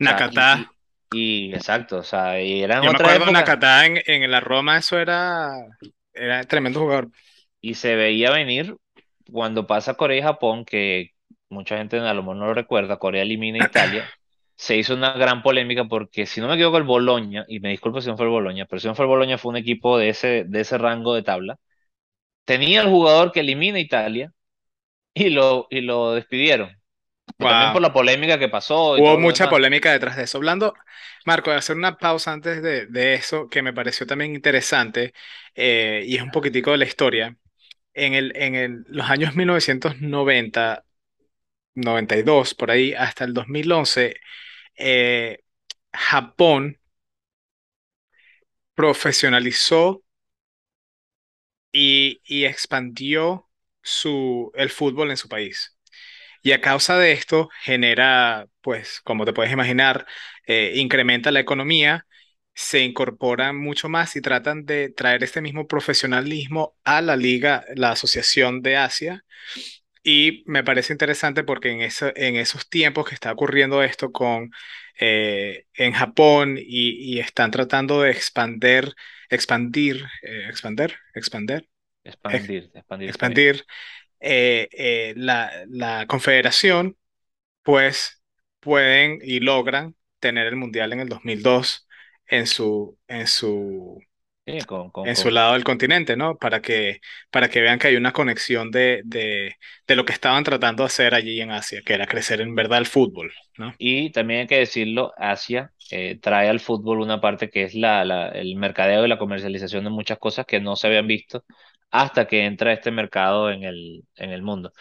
sea, 0.00 0.16
Nakata, 0.18 0.70
y, 1.10 1.54
exacto, 1.54 1.98
o 1.98 2.02
sea, 2.02 2.40
y 2.42 2.62
era 2.62 2.78
en 2.78 2.84
yo 2.84 2.90
me 2.90 2.90
otra 2.92 3.08
acuerdo 3.08 3.26
época 3.26 3.32
Nakata 3.32 3.86
en, 3.86 3.98
en 4.06 4.30
la 4.30 4.40
Roma, 4.40 4.78
eso 4.78 4.98
era, 4.98 5.52
era 6.16 6.44
tremendo 6.44 6.80
jugador. 6.80 7.10
y 7.60 7.74
se 7.74 7.96
veía 7.96 8.30
venir 8.32 8.76
cuando 9.32 9.66
pasa 9.66 9.94
Corea 9.96 10.18
y 10.20 10.22
Japón, 10.22 10.64
que 10.64 11.12
mucha 11.48 11.78
gente 11.78 11.98
a 11.98 12.14
lo 12.14 12.22
mejor 12.22 12.36
no 12.36 12.46
lo 12.46 12.54
recuerda, 12.54 12.98
Corea 12.98 13.22
elimina 13.22 13.58
a 13.60 13.62
Italia, 13.62 14.10
se 14.56 14.76
hizo 14.76 14.94
una 14.94 15.14
gran 15.14 15.42
polémica 15.42 15.84
porque 15.86 16.26
si 16.26 16.40
no 16.40 16.48
me 16.48 16.54
equivoco 16.54 16.78
el 16.78 16.84
Boloña, 16.84 17.44
y 17.48 17.60
me 17.60 17.70
disculpo 17.70 18.00
si 18.00 18.08
no 18.08 18.16
fue 18.16 18.26
el 18.26 18.32
Boloña, 18.32 18.66
pero 18.66 18.80
si 18.80 18.88
no 18.88 18.94
fue 18.94 19.04
el 19.04 19.10
Boloña 19.10 19.38
fue 19.38 19.50
un 19.50 19.56
equipo 19.58 19.98
de 19.98 20.10
ese, 20.10 20.44
de 20.46 20.60
ese 20.60 20.78
rango 20.78 21.14
de 21.14 21.22
tabla, 21.22 21.58
tenía 22.44 22.82
el 22.82 22.88
jugador 22.88 23.32
que 23.32 23.40
elimina 23.40 23.78
a 23.78 23.80
Italia 23.80 24.32
y 25.14 25.30
lo, 25.30 25.68
y 25.70 25.82
lo 25.82 26.12
despidieron. 26.14 26.70
También 27.38 27.70
por 27.70 27.82
la 27.82 27.92
polémica 27.92 28.38
que 28.38 28.48
pasó 28.48 28.96
y 28.98 29.02
Hubo 29.02 29.18
mucha 29.18 29.48
polémica 29.48 29.92
detrás 29.92 30.16
de 30.16 30.24
eso. 30.24 30.38
Hablando, 30.38 30.74
Marco, 31.26 31.50
de 31.50 31.56
hacer 31.58 31.76
una 31.76 31.98
pausa 31.98 32.32
antes 32.32 32.62
de, 32.62 32.86
de 32.86 33.14
eso, 33.14 33.48
que 33.48 33.62
me 33.62 33.72
pareció 33.74 34.06
también 34.06 34.34
interesante, 34.34 35.12
eh, 35.54 36.02
y 36.06 36.16
es 36.16 36.22
un 36.22 36.30
poquitico 36.30 36.70
de 36.72 36.78
la 36.78 36.86
historia. 36.86 37.36
En 37.94 38.14
el, 38.14 38.32
en 38.36 38.54
el- 38.56 38.84
los 38.88 39.10
años 39.10 39.36
1990, 39.36 40.84
92, 41.74 42.54
por 42.54 42.70
ahí, 42.72 42.94
hasta 42.94 43.24
el 43.24 43.34
2011, 43.34 44.16
eh, 44.76 45.40
Japón 45.92 46.78
profesionalizó 48.76 50.02
y, 51.72 52.20
y 52.24 52.44
expandió 52.44 53.48
su, 53.82 54.50
el 54.54 54.70
fútbol 54.70 55.10
en 55.10 55.16
su 55.16 55.28
país. 55.28 55.75
Y 56.46 56.52
a 56.52 56.60
causa 56.60 56.96
de 56.96 57.10
esto 57.10 57.48
genera, 57.64 58.46
pues, 58.60 59.00
como 59.02 59.24
te 59.24 59.32
puedes 59.32 59.52
imaginar, 59.52 60.06
eh, 60.46 60.74
incrementa 60.76 61.32
la 61.32 61.40
economía, 61.40 62.06
se 62.54 62.82
incorporan 62.84 63.56
mucho 63.58 63.88
más 63.88 64.14
y 64.14 64.20
tratan 64.20 64.64
de 64.64 64.90
traer 64.90 65.24
este 65.24 65.40
mismo 65.40 65.66
profesionalismo 65.66 66.76
a 66.84 67.00
la 67.02 67.16
liga, 67.16 67.64
la 67.74 67.90
Asociación 67.90 68.62
de 68.62 68.76
Asia. 68.76 69.24
Y 70.04 70.44
me 70.46 70.62
parece 70.62 70.92
interesante 70.92 71.42
porque 71.42 71.72
en, 71.72 71.80
eso, 71.80 72.12
en 72.14 72.36
esos 72.36 72.68
tiempos 72.68 73.08
que 73.08 73.16
está 73.16 73.32
ocurriendo 73.32 73.82
esto 73.82 74.12
con 74.12 74.52
eh, 75.00 75.64
en 75.74 75.94
Japón 75.94 76.58
y, 76.58 77.14
y, 77.16 77.18
están 77.18 77.50
tratando 77.50 78.02
de 78.02 78.12
expander, 78.12 78.94
expandir, 79.30 80.04
eh, 80.22 80.46
expander, 80.48 80.96
expander, 81.12 81.68
Expandir, 82.04 82.70
expandir. 82.72 83.08
bien. 83.08 83.10
expandir 83.10 83.66
eh, 84.20 84.68
eh, 84.72 85.14
la, 85.16 85.50
la 85.68 86.06
confederación, 86.06 86.96
pues 87.62 88.22
pueden 88.60 89.20
y 89.22 89.40
logran 89.40 89.96
tener 90.20 90.46
el 90.48 90.56
mundial 90.56 90.92
en 90.94 91.00
el 91.00 91.08
2002 91.08 91.88
en 92.28 92.46
su, 92.46 92.98
en 93.08 93.26
su, 93.28 94.00
Sí, 94.46 94.64
con, 94.64 94.90
con, 94.90 95.12
en 95.12 95.16
su 95.16 95.30
lado 95.30 95.52
del 95.54 95.64
continente, 95.64 96.16
¿no? 96.16 96.36
Para 96.38 96.60
que, 96.60 97.00
para 97.30 97.48
que 97.48 97.60
vean 97.60 97.78
que 97.78 97.88
hay 97.88 97.96
una 97.96 98.12
conexión 98.12 98.70
de, 98.70 99.02
de, 99.04 99.56
de 99.86 99.96
lo 99.96 100.04
que 100.04 100.12
estaban 100.12 100.42
tratando 100.44 100.82
de 100.82 100.86
hacer 100.88 101.14
allí 101.14 101.40
en 101.40 101.50
Asia, 101.52 101.82
que 101.84 101.94
era 101.94 102.06
crecer 102.06 102.40
en 102.40 102.54
verdad 102.54 102.78
el 102.80 102.86
fútbol, 102.86 103.32
¿no? 103.58 103.72
Y 103.78 104.10
también 104.12 104.40
hay 104.40 104.46
que 104.46 104.58
decirlo, 104.58 105.12
Asia 105.18 105.72
eh, 105.90 106.18
trae 106.20 106.48
al 106.48 106.60
fútbol 106.60 107.00
una 107.00 107.20
parte 107.20 107.50
que 107.50 107.64
es 107.64 107.74
la, 107.74 108.04
la- 108.04 108.28
el 108.30 108.56
mercadeo 108.56 109.04
y 109.04 109.08
la 109.08 109.18
comercialización 109.18 109.84
de 109.84 109.90
muchas 109.90 110.18
cosas 110.18 110.46
que 110.46 110.60
no 110.60 110.76
se 110.76 110.86
habían 110.86 111.06
visto 111.06 111.44
hasta 111.90 112.26
que 112.26 112.44
entra 112.46 112.72
este 112.72 112.90
mercado 112.90 113.50
en 113.50 113.64
el, 113.64 114.04
en 114.16 114.30
el 114.30 114.42
mundo. 114.42 114.72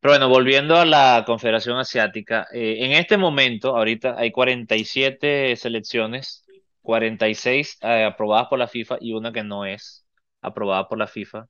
Pero 0.00 0.14
bueno, 0.14 0.28
volviendo 0.28 0.76
a 0.76 0.84
la 0.86 1.24
Confederación 1.26 1.78
Asiática, 1.78 2.46
eh, 2.52 2.78
en 2.84 2.92
este 2.92 3.16
momento, 3.18 3.76
ahorita 3.76 4.16
hay 4.18 4.32
47 4.32 5.56
selecciones, 5.56 6.44
46 6.82 7.78
eh, 7.82 8.04
aprobadas 8.04 8.48
por 8.48 8.58
la 8.60 8.68
FIFA 8.68 8.98
y 9.00 9.12
una 9.14 9.32
que 9.32 9.44
no 9.44 9.64
es 9.66 10.06
aprobada 10.42 10.88
por 10.88 10.98
la 10.98 11.06
FIFA. 11.08 11.48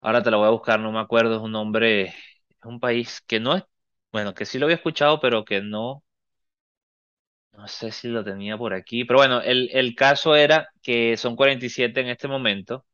Ahora 0.00 0.22
te 0.22 0.30
la 0.30 0.36
voy 0.38 0.46
a 0.48 0.50
buscar, 0.50 0.80
no 0.80 0.92
me 0.92 1.00
acuerdo, 1.00 1.36
es 1.36 1.42
un 1.42 1.52
nombre, 1.52 2.02
es 2.08 2.14
un 2.64 2.80
país 2.80 3.20
que 3.26 3.40
no 3.40 3.56
es, 3.56 3.64
bueno, 4.12 4.34
que 4.34 4.44
sí 4.46 4.58
lo 4.58 4.66
había 4.66 4.76
escuchado, 4.76 5.20
pero 5.20 5.44
que 5.44 5.60
no, 5.62 6.04
no 7.52 7.68
sé 7.68 7.90
si 7.92 8.08
lo 8.08 8.24
tenía 8.24 8.56
por 8.58 8.74
aquí. 8.74 9.04
Pero 9.04 9.18
bueno, 9.20 9.40
el, 9.40 9.70
el 9.72 9.94
caso 9.94 10.34
era 10.36 10.68
que 10.82 11.16
son 11.16 11.36
47 11.36 12.00
en 12.00 12.08
este 12.08 12.28
momento. 12.28 12.84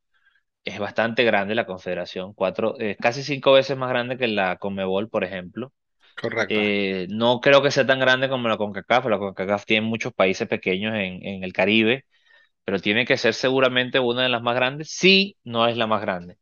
Es 0.69 0.77
bastante 0.79 1.23
grande 1.23 1.55
la 1.55 1.65
Confederación, 1.65 2.33
cuatro, 2.33 2.75
eh, 2.79 2.95
casi 2.99 3.23
cinco 3.23 3.53
veces 3.53 3.75
más 3.77 3.89
grande 3.89 4.17
que 4.17 4.27
la 4.27 4.57
Conmebol, 4.57 5.09
por 5.09 5.23
ejemplo. 5.23 5.73
Correcto. 6.21 6.61
Eh, 6.61 7.07
no 7.11 7.41
creo 7.41 7.61
que 7.63 7.71
sea 7.71 7.85
tan 7.87 7.99
grande 7.99 8.29
como 8.29 8.47
la 8.49 8.57
CONCACAF. 8.57 9.07
La 9.07 9.19
CONCACAF 9.19 9.65
tiene 9.65 9.87
muchos 9.87 10.13
países 10.13 10.47
pequeños 10.47 10.95
en, 10.95 11.25
en 11.25 11.43
el 11.43 11.53
Caribe, 11.53 12.05
pero 12.65 12.79
tiene 12.79 13.05
que 13.05 13.17
ser 13.17 13.33
seguramente 13.35 13.99
una 13.99 14.23
de 14.23 14.29
las 14.29 14.41
más 14.43 14.55
grandes. 14.55 14.91
Sí, 14.91 15.37
no 15.43 15.67
es 15.67 15.77
la 15.77 15.87
más 15.87 16.01
grande. 16.01 16.37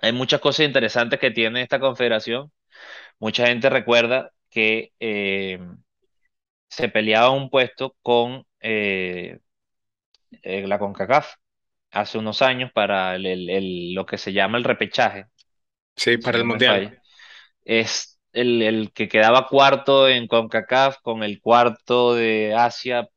Hay 0.00 0.12
muchas 0.12 0.40
cosas 0.40 0.66
interesantes 0.66 1.18
que 1.20 1.30
tiene 1.30 1.62
esta 1.62 1.80
confederación. 1.80 2.52
Mucha 3.20 3.46
gente 3.48 3.70
recuerda 3.70 4.32
que 4.50 4.92
eh, 5.00 5.58
se 6.68 6.88
peleaba 6.88 7.30
un 7.30 7.50
puesto 7.50 7.96
con 8.02 8.46
eh, 8.60 9.40
la 10.42 10.78
CONCACAF 10.78 11.34
hace 11.92 12.18
unos 12.18 12.42
años 12.42 12.70
para 12.72 13.16
el- 13.16 13.26
el- 13.26 13.50
el- 13.50 13.94
lo 13.94 14.06
que 14.06 14.18
se 14.18 14.32
llama 14.32 14.58
el 14.58 14.64
repechaje, 14.64 15.26
Sí, 15.96 16.16
si 16.22 16.30
para 16.30 16.38
el 16.38 16.44
no 16.44 16.44
mundial. 16.44 17.02
Es 17.64 18.18
el, 18.32 18.62
el 18.62 18.92
que 18.92 19.08
quedaba 19.08 19.46
cuarto 19.48 20.08
en 20.08 20.26
CONCACAF 20.28 20.98
con 21.02 21.22
el 21.22 21.40
cuarto 21.40 22.14
de 22.14 22.54
Asia, 22.56 23.08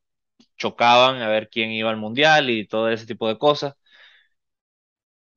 chocaban 0.58 1.22
a 1.22 1.30
ver 1.30 1.50
quién 1.50 1.72
iba 1.72 1.90
al 1.92 1.98
mundial 1.98 2.50
y 2.50 2.68
todo 2.68 2.90
ese 2.90 3.06
tipo 3.08 3.28
de 3.28 3.38
cosas. 3.40 3.76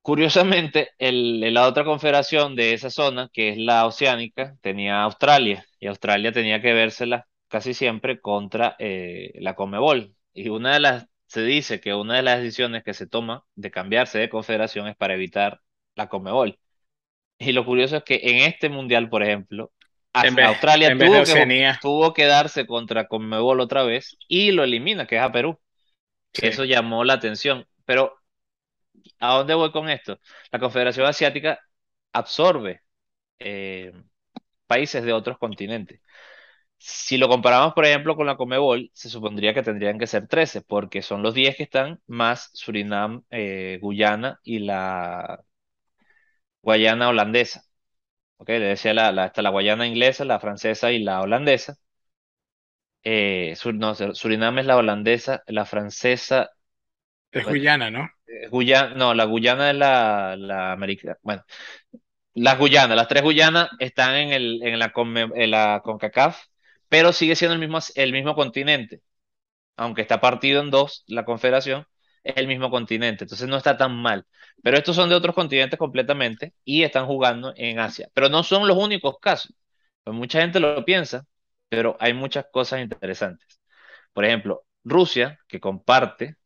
Curiosamente, 0.02 0.90
el, 0.98 1.40
la 1.54 1.66
otra 1.66 1.84
confederación 1.84 2.54
de 2.56 2.74
esa 2.74 2.90
zona, 2.90 3.30
que 3.32 3.48
es 3.50 3.56
la 3.58 3.86
oceánica, 3.86 4.54
tenía 4.60 5.02
Australia 5.02 5.64
y 5.80 5.86
Australia 5.86 6.30
tenía 6.32 6.60
que 6.60 6.74
vérsela 6.74 7.26
casi 7.48 7.72
siempre 7.72 8.20
contra 8.20 8.76
eh, 8.78 9.32
la 9.40 9.54
Conmebol. 9.54 10.14
Y 10.34 10.48
una 10.50 10.74
de 10.74 10.80
las, 10.80 11.06
se 11.34 11.42
dice 11.42 11.80
que 11.80 11.94
una 11.94 12.16
de 12.16 12.22
las 12.22 12.40
decisiones 12.40 12.82
que 12.82 12.94
se 12.94 13.06
toma 13.06 13.44
de 13.54 13.70
cambiarse 13.70 14.18
de 14.18 14.28
confederación 14.28 14.88
es 14.88 14.96
para 14.96 15.14
evitar 15.14 15.60
la 15.94 16.08
Conmebol. 16.08 16.58
Y 17.38 17.52
lo 17.52 17.64
curioso 17.64 17.96
es 17.96 18.04
que 18.04 18.20
en 18.22 18.36
este 18.40 18.68
mundial, 18.68 19.08
por 19.08 19.22
ejemplo, 19.22 19.72
vez, 20.12 20.46
Australia 20.46 20.96
tuvo 20.96 21.24
que, 21.24 21.74
tuvo 21.80 22.14
que 22.14 22.24
darse 22.26 22.66
contra 22.66 23.06
Conmebol 23.08 23.60
otra 23.60 23.82
vez 23.82 24.16
y 24.28 24.52
lo 24.52 24.64
elimina, 24.64 25.06
que 25.06 25.16
es 25.16 25.22
a 25.22 25.32
Perú. 25.32 25.58
sí. 26.32 26.46
Eso 26.46 26.64
llamó 26.64 27.04
la 27.04 27.14
atención. 27.14 27.66
Pero 27.84 28.14
¿A 29.20 29.34
dónde 29.34 29.54
voy 29.54 29.72
con 29.72 29.88
esto? 29.88 30.20
La 30.50 30.58
Confederación 30.58 31.06
Asiática 31.06 31.60
absorbe 32.12 32.82
eh, 33.38 33.92
países 34.66 35.04
de 35.04 35.12
otros 35.12 35.38
continentes. 35.38 36.00
Si 36.86 37.16
lo 37.16 37.28
comparamos, 37.28 37.72
por 37.74 37.86
ejemplo, 37.86 38.14
con 38.16 38.26
la 38.26 38.36
Comebol, 38.36 38.90
se 38.92 39.08
supondría 39.08 39.54
que 39.54 39.62
tendrían 39.62 39.98
que 39.98 40.06
ser 40.06 40.28
13, 40.28 40.60
porque 40.62 41.00
son 41.02 41.22
los 41.22 41.32
10 41.34 41.56
que 41.56 41.62
están, 41.64 42.00
más 42.06 42.50
Surinam, 42.52 43.24
eh, 43.30 43.78
Guyana 43.80 44.38
y 44.44 44.58
la 44.60 45.42
Guayana 46.62 47.08
holandesa. 47.08 47.62
¿Ok? 48.38 48.48
Le 48.50 48.60
decía 48.60 48.94
la, 48.94 49.12
la, 49.12 49.26
está 49.26 49.42
la 49.42 49.50
Guayana 49.50 49.86
inglesa, 49.88 50.24
la 50.26 50.40
francesa 50.40 50.92
y 50.92 51.00
la 51.00 51.22
holandesa. 51.22 51.76
Eh, 53.02 53.54
Sur- 53.56 53.74
no, 53.74 53.94
Surinam 53.94 54.58
es 54.58 54.66
la 54.66 54.76
holandesa, 54.78 55.42
la 55.46 55.66
francesa, 55.66 56.50
Es 57.32 57.44
bueno, 57.44 57.46
Guyana, 57.46 57.90
¿no? 57.90 58.08
eh, 58.28 58.48
Guyana, 58.48 58.94
no, 58.96 59.14
la 59.14 59.24
Guyana 59.26 59.70
es 59.72 59.76
la, 59.78 60.36
la 60.36 60.72
americana. 60.72 61.18
Bueno, 61.22 61.44
Las 62.34 62.58
Guyanas, 62.58 62.96
las 62.96 63.08
tres 63.08 63.22
Guyanas 63.24 63.70
están 63.80 64.16
en 64.16 64.32
el, 64.32 64.62
en 64.64 64.78
la, 64.80 64.92
en 65.36 65.50
la 65.52 65.82
CONCACAF, 65.84 66.40
pero 66.94 67.12
sigue 67.12 67.34
siendo 67.34 67.54
el 67.54 67.60
mismo, 67.60 67.80
el 67.96 68.12
mismo 68.12 68.36
continente. 68.36 69.02
Aunque 69.76 70.02
está 70.02 70.20
partido 70.20 70.62
en 70.62 70.70
dos, 70.70 71.04
la 71.08 71.24
confederación, 71.24 71.86
es 72.24 72.36
el 72.38 72.46
mismo 72.48 72.70
continente. 72.70 73.24
Entonces 73.24 73.48
no 73.48 73.56
está 73.58 73.76
tan 73.78 73.96
mal. 73.96 74.26
Pero 74.62 74.76
estos 74.78 74.96
son 74.96 75.08
de 75.10 75.16
otros 75.16 75.34
continentes 75.34 75.78
completamente 75.78 76.54
y 76.64 76.84
están 76.84 77.06
jugando 77.06 77.52
en 77.56 77.80
Asia. 77.80 78.10
Pero 78.14 78.28
no 78.30 78.42
son 78.44 78.68
los 78.68 78.78
únicos 78.78 79.18
casos. 79.20 79.54
Pues 80.04 80.16
mucha 80.16 80.40
gente 80.42 80.60
lo 80.60 80.84
piensa, 80.84 81.26
pero 81.68 81.96
hay 82.00 82.14
muchas 82.14 82.46
cosas 82.52 82.80
interesantes. 82.82 83.60
Por 84.12 84.24
ejemplo, 84.24 84.64
Rusia, 84.84 85.38
que 85.48 85.60
comparte 85.60 86.36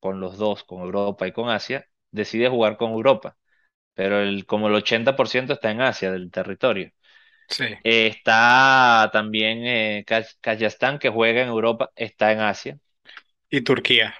con 0.00 0.20
los 0.20 0.38
dos, 0.38 0.64
con 0.64 0.82
Europa 0.82 1.26
y 1.28 1.32
con 1.32 1.50
Asia, 1.50 1.86
decide 2.12 2.48
jugar 2.48 2.76
con 2.78 2.92
Europa 2.92 3.36
pero 3.94 4.20
el, 4.22 4.46
como 4.46 4.68
el 4.68 4.74
80% 4.74 5.54
está 5.54 5.70
en 5.70 5.80
Asia 5.82 6.12
del 6.12 6.30
territorio. 6.30 6.90
Sí. 7.52 7.64
Eh, 7.84 8.06
está 8.08 9.10
también 9.12 9.64
eh, 9.66 10.04
Kaz- 10.06 10.36
Kazajstán, 10.40 10.98
que 10.98 11.08
juega 11.10 11.42
en 11.42 11.48
Europa, 11.48 11.90
está 11.96 12.32
en 12.32 12.40
Asia. 12.40 12.78
Y 13.50 13.60
Turquía. 13.62 14.14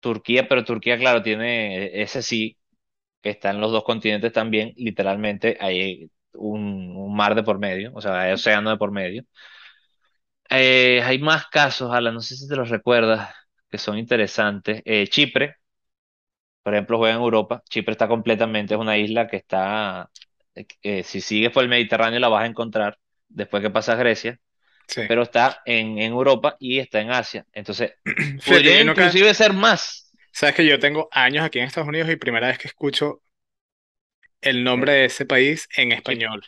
Turquía, 0.00 0.48
pero 0.48 0.64
Turquía, 0.64 0.98
claro, 0.98 1.22
tiene 1.22 2.02
ese 2.02 2.22
sí, 2.22 2.58
que 3.22 3.30
está 3.30 3.50
en 3.50 3.60
los 3.60 3.72
dos 3.72 3.84
continentes 3.84 4.32
también, 4.32 4.74
literalmente 4.76 5.56
hay 5.60 6.10
un, 6.34 6.96
un 6.96 7.16
mar 7.16 7.34
de 7.36 7.42
por 7.44 7.58
medio, 7.60 7.92
o 7.94 8.00
sea, 8.02 8.20
hay 8.22 8.32
océano 8.34 8.70
de 8.70 8.76
por 8.78 8.92
medio. 8.92 9.24
Eh, 10.50 11.00
hay 11.02 11.18
más 11.18 11.46
casos, 11.48 11.92
Alan, 11.92 12.14
no 12.14 12.20
sé 12.20 12.36
si 12.36 12.46
te 12.48 12.56
los 12.56 12.68
recuerdas, 12.68 13.34
que 13.70 13.78
son 13.78 13.98
interesantes. 13.98 14.82
Eh, 14.84 15.06
Chipre, 15.08 15.56
por 16.62 16.74
ejemplo, 16.74 16.98
juega 16.98 17.14
en 17.16 17.20
Europa. 17.22 17.62
Chipre 17.68 17.92
está 17.92 18.08
completamente, 18.08 18.74
es 18.74 18.80
una 18.80 18.96
isla 18.98 19.26
que 19.28 19.36
está, 19.36 20.10
eh, 20.82 21.02
si 21.04 21.20
sigues 21.20 21.50
por 21.52 21.62
el 21.64 21.68
Mediterráneo 21.70 22.20
la 22.20 22.28
vas 22.28 22.44
a 22.44 22.46
encontrar 22.46 22.98
después 23.28 23.62
que 23.62 23.70
pasas 23.70 23.98
Grecia, 23.98 24.40
Sí. 24.88 25.02
pero 25.06 25.22
está 25.22 25.62
en, 25.66 25.98
en 25.98 26.12
Europa 26.12 26.56
y 26.60 26.78
está 26.80 27.00
en 27.00 27.10
Asia. 27.12 27.46
Entonces, 27.52 27.94
Fíjate, 28.40 28.72
podría 28.72 28.82
inclusive 28.82 29.34
ser 29.34 29.52
más. 29.54 30.12
sabes 30.32 30.54
que 30.56 30.66
yo 30.66 30.78
tengo 30.78 31.08
años 31.12 31.42
aquí 31.44 31.58
en 31.58 31.64
Estados 31.66 31.88
Unidos 31.88 32.10
y 32.10 32.16
primera 32.16 32.48
vez 32.48 32.58
que 32.58 32.68
escucho 32.68 33.22
el 34.42 34.62
nombre 34.62 34.92
de 34.92 35.04
ese 35.06 35.24
país 35.26 35.68
en 35.76 35.90
español. 35.90 36.44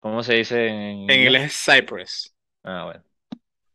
¿cómo 0.00 0.22
se 0.22 0.34
dice 0.34 0.68
en 0.68 0.98
En 1.08 1.20
inglés? 1.20 1.20
inglés 1.20 1.52
es 1.52 1.62
Cyprus. 1.76 2.34
Ah, 2.62 2.84
bueno. 2.86 3.04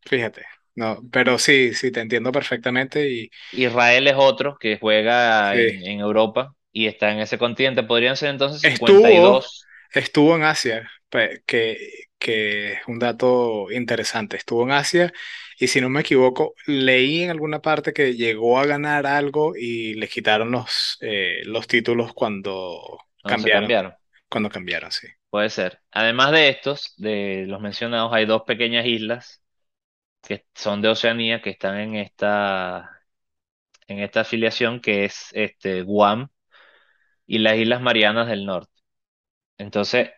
Fíjate. 0.01 0.45
No, 0.75 0.99
pero 1.11 1.39
sí, 1.39 1.73
sí, 1.73 1.91
te 1.91 2.01
entiendo 2.01 2.31
perfectamente 2.31 3.09
y 3.09 3.31
Israel 3.51 4.07
es 4.07 4.15
otro 4.17 4.57
que 4.59 4.77
juega 4.79 5.55
sí. 5.55 5.59
en, 5.59 5.85
en 5.85 5.99
Europa 5.99 6.55
y 6.75 6.87
está 6.87 7.11
en 7.13 7.19
ese 7.21 7.39
continente. 7.39 7.83
Podrían 7.83 8.17
ser 8.17 8.31
entonces 8.31 8.61
Estuvo, 8.61 9.39
52. 9.43 9.69
estuvo 9.93 10.35
en 10.35 10.43
Asia, 10.43 10.89
pe- 11.09 11.43
que, 11.45 12.07
que 12.19 12.73
es 12.73 12.79
un 12.87 12.99
dato 12.99 13.71
interesante. 13.71 14.37
Estuvo 14.37 14.63
en 14.63 14.71
Asia 14.71 15.13
y 15.59 15.67
si 15.67 15.81
no 15.81 15.89
me 15.89 16.01
equivoco, 16.01 16.55
leí 16.67 17.23
en 17.23 17.29
alguna 17.31 17.61
parte 17.61 17.93
que 17.93 18.15
llegó 18.15 18.59
a 18.59 18.65
ganar 18.65 19.05
algo 19.07 19.55
y 19.55 19.93
le 19.95 20.07
quitaron 20.09 20.51
los, 20.51 20.97
eh, 21.01 21.41
los 21.45 21.67
títulos 21.67 22.13
cuando 22.13 22.99
cambiaron. 23.25 23.75
cambiaron. 23.75 23.95
Cuando 24.29 24.49
cambiaron, 24.49 24.91
sí. 24.91 25.07
Puede 25.29 25.49
ser. 25.49 25.81
Además 25.91 26.31
de 26.31 26.49
estos, 26.49 26.93
de 26.97 27.45
los 27.47 27.59
mencionados, 27.61 28.13
hay 28.13 28.25
dos 28.25 28.43
pequeñas 28.43 28.85
islas 28.85 29.41
que 30.23 30.45
son 30.55 30.81
de 30.81 30.89
Oceanía 30.89 31.41
que 31.41 31.51
están 31.51 31.79
en 31.79 31.95
esta, 31.95 33.01
en 33.87 33.99
esta 33.99 34.21
afiliación 34.21 34.81
que 34.81 35.05
es 35.05 35.29
este, 35.33 35.83
Guam 35.83 36.29
y 37.27 37.39
las 37.39 37.57
Islas 37.57 37.81
Marianas 37.81 38.27
del 38.27 38.45
Norte. 38.45 38.71
Entonces, 39.59 40.09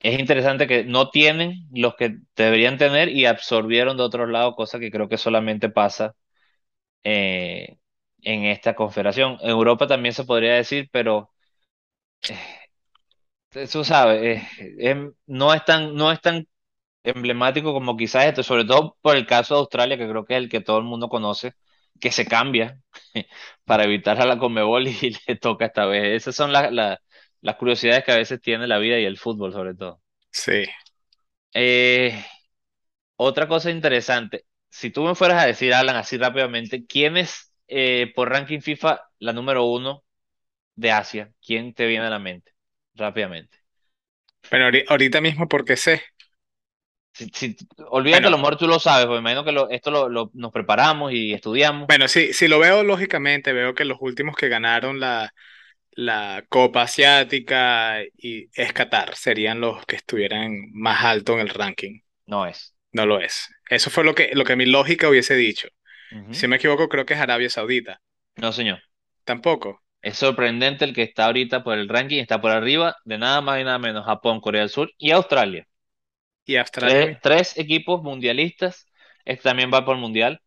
es 0.00 0.18
interesante 0.18 0.66
que 0.66 0.84
no 0.84 1.10
tienen 1.10 1.66
los 1.72 1.96
que 1.96 2.18
deberían 2.36 2.78
tener 2.78 3.08
y 3.08 3.26
absorbieron 3.26 3.96
de 3.96 4.02
otro 4.04 4.26
lado, 4.26 4.54
cosa 4.54 4.78
que 4.78 4.90
creo 4.90 5.08
que 5.08 5.16
solamente 5.18 5.68
pasa 5.70 6.14
eh, 7.04 7.78
en 8.22 8.44
esta 8.46 8.74
confederación. 8.74 9.38
En 9.42 9.50
Europa 9.50 9.86
también 9.88 10.14
se 10.14 10.24
podría 10.24 10.54
decir, 10.56 10.88
pero 10.92 11.30
eso 13.52 13.84
sabe, 13.84 14.32
eh, 14.34 14.48
em- 14.80 15.12
no 15.26 15.54
es 15.54 15.64
tan, 15.64 15.94
no 15.94 16.12
es 16.12 16.20
tan 16.20 16.46
emblemático 17.04 17.72
como 17.74 17.96
quizás 17.96 18.26
esto, 18.26 18.42
sobre 18.42 18.64
todo 18.66 18.98
por 19.02 19.16
el 19.16 19.26
caso 19.26 19.54
de 19.56 19.60
Australia, 19.60 19.98
que 19.98 20.08
creo 20.08 20.24
que 20.24 20.34
es 20.36 20.38
el 20.42 20.48
que 20.50 20.60
todo 20.62 20.78
el 20.78 20.84
mundo 20.84 21.08
conoce, 21.10 21.54
que 22.00 22.12
se 22.12 22.26
cambia 22.26 22.80
para 23.64 23.84
evitar 23.84 24.20
a 24.20 24.26
la 24.26 24.38
Conmebol 24.38 24.88
y 24.88 25.16
le 25.28 25.36
toca 25.36 25.66
esta 25.66 25.86
vez. 25.86 26.04
Esas 26.22 26.34
son 26.36 26.52
las, 26.52 26.70
curiosidades 27.56 28.04
que 28.04 28.12
a 28.12 28.16
veces 28.16 28.40
tiene 28.40 28.66
la 28.66 28.78
vida 28.78 28.98
y 28.98 29.04
el 29.04 29.18
fútbol, 29.18 29.52
sobre 29.52 29.74
todo. 29.74 30.00
Sí. 30.32 30.64
Eh, 31.52 32.24
otra 33.16 33.48
cosa 33.48 33.70
interesante, 33.70 34.46
si 34.70 34.90
tú 34.90 35.04
me 35.04 35.14
fueras 35.14 35.42
a 35.42 35.46
decir, 35.46 35.74
Alan, 35.74 35.96
así 35.96 36.18
rápidamente, 36.18 36.86
¿quién 36.86 37.16
es 37.16 37.52
eh, 37.68 38.12
por 38.14 38.30
ranking 38.30 38.60
FIFA 38.60 39.02
la 39.18 39.32
número 39.32 39.64
uno 39.66 40.04
de 40.76 40.92
Asia? 40.92 41.32
¿Quién 41.44 41.74
te 41.74 41.86
viene 41.86 42.06
a 42.06 42.10
la 42.10 42.20
mente? 42.20 42.52
Rápidamente. 42.94 43.58
Bueno, 44.50 44.66
ahori- 44.66 44.84
ahorita 44.88 45.20
mismo 45.20 45.48
porque 45.48 45.76
sé. 45.76 46.02
Si, 47.16 47.30
si- 47.32 47.56
olvídate, 47.88 48.26
a 48.26 48.30
lo 48.30 48.36
Bueno, 48.36 48.42
mejor 48.42 48.56
tú 48.58 48.66
lo 48.68 48.78
sabes, 48.78 49.06
porque 49.06 49.20
imagino 49.20 49.44
que 49.44 49.52
lo- 49.52 49.70
esto 49.70 49.90
lo, 49.90 50.08
lo- 50.08 50.30
nos 50.34 50.52
preparamos 50.52 51.12
y 51.12 51.32
estudiamos. 51.32 51.88
bueno, 51.88 52.08
sí, 52.08 52.32
si 52.32 52.48
lo 52.48 52.58
veo 52.58 52.82
lógicamente, 52.82 53.52
veo 53.52 53.74
que 53.74 53.84
los 53.84 53.98
últimos 54.00 54.36
que 54.36 54.48
ganaron 54.48 54.98
la, 54.98 55.32
la 55.92 56.44
Copa 56.48 56.82
Asiática 56.82 58.02
y 58.16 58.48
es 58.54 58.72
Qatar, 58.72 59.14
serían 59.16 59.60
los 59.60 59.86
que 59.86 59.96
estuvieran 59.96 60.70
más 60.72 61.04
alto 61.04 61.34
en 61.34 61.40
el 61.40 61.50
ranking. 61.50 62.00
No 62.26 62.46
es. 62.46 62.74
No 62.92 63.06
lo 63.06 63.20
es. 63.20 63.48
Eso 63.70 63.90
fue 63.90 64.04
lo 64.04 64.14
que, 64.14 64.30
lo 64.34 64.44
que 64.44 64.56
mi 64.56 64.66
lógica 64.66 65.08
hubiese 65.08 65.34
dicho. 65.36 65.68
Si 66.30 66.48
me 66.48 66.56
equivoco, 66.56 66.88
creo 66.88 67.04
que 67.06 67.14
es 67.14 67.20
Arabia 67.20 67.50
Saudita. 67.50 68.00
No, 68.36 68.52
señor. 68.52 68.80
Tampoco. 69.24 69.82
Es 70.00 70.16
sorprendente 70.16 70.84
el 70.86 70.94
que 70.94 71.02
está 71.02 71.26
ahorita 71.26 71.62
por 71.62 71.76
el 71.76 71.88
ranking, 71.88 72.18
está 72.18 72.40
por 72.40 72.50
arriba 72.50 72.96
de 73.04 73.18
nada 73.18 73.40
más 73.42 73.60
y 73.60 73.64
nada 73.64 73.78
menos 73.78 74.06
Japón, 74.06 74.40
Corea 74.40 74.62
del 74.62 74.70
Sur 74.70 74.90
y 74.96 75.10
Australia. 75.10 75.66
Y 76.46 76.56
Australia. 76.56 77.00
Tres, 77.00 77.18
tres 77.20 77.58
equipos 77.58 78.02
mundialistas. 78.02 78.86
Este 79.24 79.42
también 79.42 79.70
va 79.72 79.84
por 79.84 79.96
el 79.96 80.00
mundial. 80.00 80.40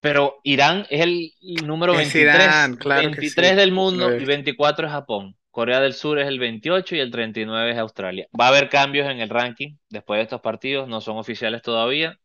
Pero 0.00 0.40
Irán 0.42 0.86
es 0.88 1.02
el 1.02 1.32
número 1.66 1.92
Es 1.92 1.98
23, 2.12 2.34
Irán, 2.34 2.76
claro 2.76 3.02
que 3.02 3.06
23 3.08 3.50
sí. 3.50 3.56
del 3.56 3.72
mundo 3.72 4.10
y 4.12 4.22
es. 4.22 4.26
24 4.26 4.86
es 4.86 4.92
Japón. 4.92 5.36
Corea 5.50 5.80
del 5.80 5.94
Sur 5.94 6.18
es 6.18 6.28
el 6.28 6.38
28 6.38 6.96
y 6.96 7.00
el 7.00 7.10
39 7.10 7.72
es 7.72 7.78
Australia. 7.78 8.26
Va 8.38 8.46
a 8.46 8.48
haber 8.48 8.68
cambios 8.68 9.10
en 9.10 9.20
el 9.20 9.28
ranking 9.28 9.76
después 9.88 10.18
de 10.18 10.22
estos 10.22 10.40
partidos, 10.40 10.88
no 10.88 11.00
son 11.00 11.18
oficiales 11.18 11.60
todavía, 11.60 12.18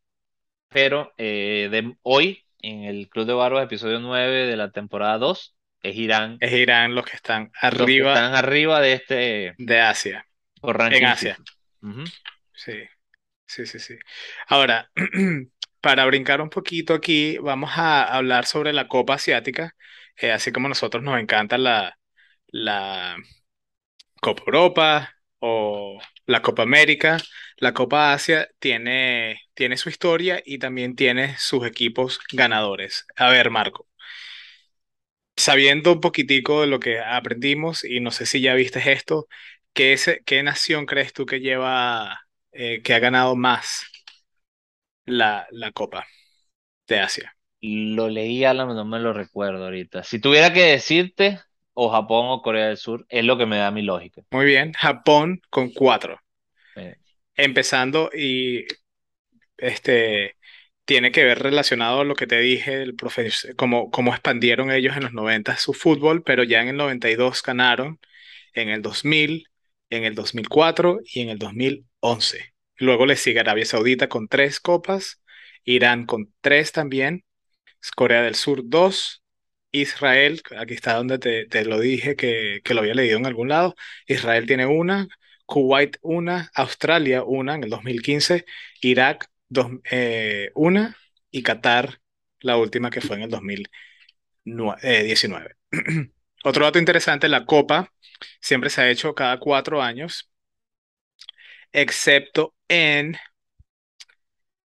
pero 0.70 1.14
eh, 1.18 1.68
de 1.72 1.96
hoy 2.04 2.44
en 2.60 2.84
el 2.84 3.10
Club 3.10 3.26
de 3.26 3.34
Barbas, 3.34 3.66
episodio 3.66 4.00
9 4.00 4.48
de 4.48 4.56
la 4.56 4.72
temporada 4.72 5.18
2, 5.18 5.56
es 5.82 5.96
Irán 5.96 6.38
Es 6.40 6.52
Irán 6.54 6.96
los 6.96 7.06
que 7.06 7.16
están 7.16 7.52
los 7.62 7.78
que 7.78 7.84
arriba 7.84 8.14
están 8.14 8.36
arriba 8.36 8.82
de 8.82 8.94
este 8.94 9.54
de 9.58 9.80
Asia. 9.80 10.26
por 10.62 10.76
En 10.76 10.80
ranking 10.82 11.06
Asia. 11.06 11.38
Sí, 12.54 12.74
sí, 13.48 13.66
sí, 13.66 13.80
sí. 13.80 13.96
Ahora, 14.48 14.92
para 15.82 16.06
brincar 16.06 16.42
un 16.42 16.50
poquito 16.50 16.94
aquí, 16.94 17.38
vamos 17.40 17.72
a 17.76 18.04
hablar 18.06 18.46
sobre 18.46 18.74
la 18.74 18.88
Copa 18.88 19.16
Asiática. 19.16 19.76
Eh, 20.18 20.32
así 20.32 20.52
como 20.52 20.68
a 20.68 20.70
nosotros 20.70 21.04
nos 21.04 21.20
encanta 21.20 21.58
la, 21.58 21.98
la 22.48 23.18
Copa 24.22 24.44
Europa 24.48 25.10
o 25.40 26.00
la 26.26 26.42
Copa 26.42 26.64
América, 26.64 27.18
la 27.58 27.74
Copa 27.74 28.14
Asia 28.14 28.50
tiene, 28.60 29.42
tiene 29.54 29.78
su 29.78 29.90
historia 29.90 30.42
y 30.46 30.60
también 30.60 30.96
tiene 30.96 31.38
sus 31.38 31.66
equipos 31.66 32.20
ganadores. 32.32 33.06
A 33.16 33.30
ver, 33.30 33.52
Marco, 33.52 33.88
sabiendo 35.36 35.94
un 35.94 36.02
poquitico 36.02 36.62
de 36.62 36.68
lo 36.68 36.80
que 36.80 37.00
aprendimos 37.00 37.84
y 37.84 38.00
no 38.00 38.12
sé 38.12 38.26
si 38.26 38.42
ya 38.42 38.54
viste 38.56 38.92
esto, 38.92 39.28
¿qué, 39.76 39.94
es- 39.94 40.22
qué 40.26 40.44
nación 40.44 40.88
crees 40.88 41.14
tú 41.14 41.28
que 41.28 41.42
lleva, 41.42 42.22
eh, 42.54 42.84
que 42.84 42.96
ha 42.96 43.00
ganado 43.00 43.38
más 43.38 43.86
la, 45.06 45.48
la 45.52 45.72
Copa 45.72 46.06
de 46.88 47.00
Asia? 47.02 47.36
Lo 47.62 48.08
leí, 48.10 48.46
Alan, 48.46 48.70
no 48.70 48.86
me 48.86 49.00
lo 49.00 49.12
recuerdo 49.12 49.66
ahorita. 49.66 50.04
Si 50.04 50.20
tuviera 50.20 50.54
que 50.54 50.62
decirte, 50.62 51.40
o 51.74 51.90
Japón 51.92 52.28
o 52.30 52.42
Corea 52.42 52.68
del 52.68 52.78
Sur, 52.78 53.06
es 53.10 53.26
lo 53.26 53.38
que 53.38 53.46
me 53.46 53.58
da 53.58 53.72
mi 53.72 53.82
lógica. 53.82 54.22
Muy 54.32 54.46
bien, 54.46 54.72
Japón 54.74 55.42
con 55.50 55.70
cuatro. 55.72 56.20
Empezando 57.36 58.10
y 58.16 58.66
este 59.58 60.38
tiene 60.86 61.12
que 61.12 61.24
ver 61.26 61.40
relacionado 61.40 62.02
a 62.02 62.06
lo 62.06 62.16
que 62.16 62.28
te 62.28 62.40
dije, 62.40 62.82
el 62.84 62.96
cómo, 63.58 63.92
cómo 63.92 64.12
expandieron 64.14 64.72
ellos 64.72 64.98
en 64.98 65.04
los 65.04 65.14
90 65.14 65.58
su 65.58 65.74
fútbol, 65.74 66.24
pero 66.24 66.44
ya 66.44 66.62
en 66.62 66.70
el 66.70 66.78
92 66.78 67.44
ganaron, 67.44 68.00
en 68.54 68.70
el 68.70 68.82
2000, 68.84 69.48
en 69.90 70.04
el 70.06 70.16
2004 70.16 71.00
y 71.06 71.22
en 71.22 71.30
el 71.30 71.40
2011. 71.40 72.54
Luego 72.78 73.06
le 73.06 73.16
sigue 73.16 73.40
Arabia 73.40 73.66
Saudita 73.66 74.10
con 74.10 74.28
tres 74.28 74.60
copas, 74.60 75.22
Irán 75.64 76.06
con 76.06 76.34
tres 76.42 76.72
también, 76.72 77.24
Corea 77.96 78.22
del 78.24 78.36
Sur 78.36 78.62
dos, 78.66 79.24
Israel, 79.72 80.42
aquí 80.58 80.74
está 80.74 80.96
donde 80.96 81.20
te, 81.20 81.46
te 81.48 81.66
lo 81.66 81.80
dije 81.80 82.16
que, 82.16 82.62
que 82.64 82.74
lo 82.74 82.82
había 82.82 82.94
leído 82.96 83.18
en 83.18 83.26
algún 83.26 83.50
lado, 83.50 83.76
Israel 84.08 84.46
tiene 84.48 84.66
una, 84.66 85.08
Kuwait 85.46 85.98
una, 86.02 86.50
Australia 86.56 87.24
una 87.24 87.56
en 87.56 87.64
el 87.66 87.70
2015, 87.70 88.46
Irak 88.82 89.30
dos, 89.50 89.68
eh, 89.92 90.52
una 90.56 90.98
y 91.32 91.44
Qatar 91.44 92.00
la 92.40 92.58
última 92.58 92.90
que 92.90 93.02
fue 93.02 93.18
en 93.18 93.24
el 93.24 93.30
2019. 93.30 95.56
Otro 96.46 96.64
dato 96.66 96.78
interesante, 96.78 97.28
la 97.28 97.44
Copa 97.44 97.92
siempre 98.40 98.70
se 98.70 98.82
ha 98.82 98.90
hecho 98.92 99.16
cada 99.16 99.40
cuatro 99.40 99.82
años, 99.82 100.30
excepto 101.72 102.54
en 102.68 103.18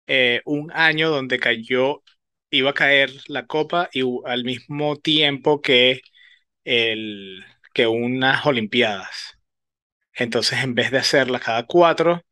eh, 0.08 0.42
un 0.46 0.72
año 0.74 1.10
donde 1.10 1.40
cayó, 1.40 2.04
iba 2.50 2.72
a 2.72 2.74
caer 2.74 3.12
la 3.28 3.46
Copa 3.48 3.90
y 3.94 4.04
al 4.26 4.44
mismo 4.44 4.98
tiempo 4.98 5.62
que, 5.62 6.02
el, 6.66 7.46
que 7.74 7.88
unas 7.88 8.46
Olimpiadas. 8.46 9.38
Entonces, 10.14 10.64
en 10.64 10.76
vez 10.76 10.92
de 10.92 11.00
hacerlas 11.00 11.42
cada 11.44 11.66
cuatro, 11.68 12.24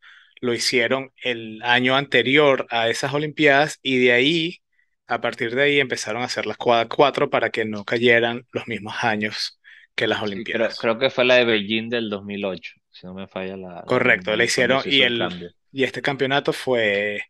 lo 0.42 0.54
hicieron 0.54 1.14
el 1.24 1.62
año 1.64 1.96
anterior 1.96 2.68
a 2.72 2.90
esas 2.90 3.14
Olimpiadas 3.14 3.80
y 3.84 4.00
de 4.00 4.14
ahí, 4.14 4.62
a 5.08 5.22
partir 5.22 5.56
de 5.56 5.64
ahí, 5.64 5.80
empezaron 5.80 6.22
a 6.22 6.26
hacerlas 6.26 6.58
cada 6.58 6.88
cuatro 6.88 7.30
para 7.30 7.50
que 7.50 7.66
no 7.66 7.86
cayeran 7.86 8.46
los 8.52 8.68
mismos 8.68 8.96
años 9.04 9.60
que 9.96 10.08
las 10.08 10.22
sí, 10.22 10.46
creo, 10.50 10.72
Olimpiadas. 10.72 10.78
creo 10.78 11.00
que 11.00 11.10
fue 11.10 11.26
la 11.26 11.36
de 11.36 11.46
Beijing 11.46 11.90
del 11.90 12.10
2008, 12.10 12.74
si 12.92 13.08
no 13.08 13.14
me 13.14 13.28
falla 13.28 13.58
la, 13.58 13.84
Correcto, 13.86 14.36
la 14.36 14.44
hicieron 14.44 14.84
y, 14.86 15.02
el 15.02 15.56
y 15.72 15.84
este 15.84 16.02
campeonato 16.02 16.54
fue 16.54 17.22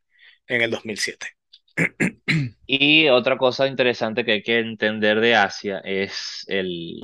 en 0.47 0.61
el 0.61 0.71
2007. 0.71 1.28
Y 2.69 3.07
otra 3.07 3.38
cosa 3.38 3.67
interesante 3.67 4.25
que 4.25 4.34
hay 4.34 4.43
que 4.43 4.59
entender 4.59 5.21
de 5.21 5.36
Asia 5.36 5.80
es 5.86 6.43
el, 6.49 6.99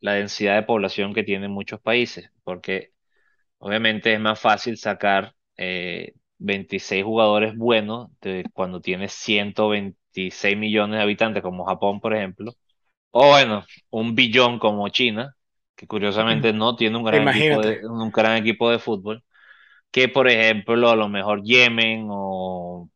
la 0.00 0.14
densidad 0.14 0.56
de 0.56 0.64
población 0.64 1.14
que 1.14 1.22
tienen 1.22 1.52
muchos 1.52 1.80
países, 1.80 2.30
porque 2.42 2.92
obviamente 3.58 4.12
es 4.12 4.20
más 4.20 4.40
fácil 4.40 4.78
sacar 4.78 5.34
eh, 5.56 6.14
26 6.40 7.04
jugadores 7.04 7.56
buenos 7.56 8.10
de 8.22 8.50
cuando 8.54 8.82
tienes 8.82 9.12
126 9.14 10.58
millones 10.58 10.98
de 10.98 11.04
habitantes, 11.04 11.42
como 11.44 11.66
Japón, 11.66 12.00
por 12.00 12.14
ejemplo, 12.16 12.54
o 13.12 13.28
bueno, 13.30 13.66
un 13.90 14.14
billón 14.14 14.58
como 14.58 14.88
China, 14.90 15.36
que 15.76 15.86
curiosamente 15.88 16.52
no 16.52 16.76
tiene 16.76 16.98
un 16.98 17.04
gran 17.04 17.22
equipo 17.24 17.62
de, 17.62 17.86
un 17.88 18.10
gran 18.12 18.36
equipo 18.38 18.70
de 18.70 18.78
fútbol, 18.80 19.24
que 19.90 20.08
por 20.08 20.28
ejemplo 20.28 20.90
a 20.90 20.96
lo 20.96 21.08
mejor 21.08 21.42
Yemen 21.42 22.06
o 22.10 22.90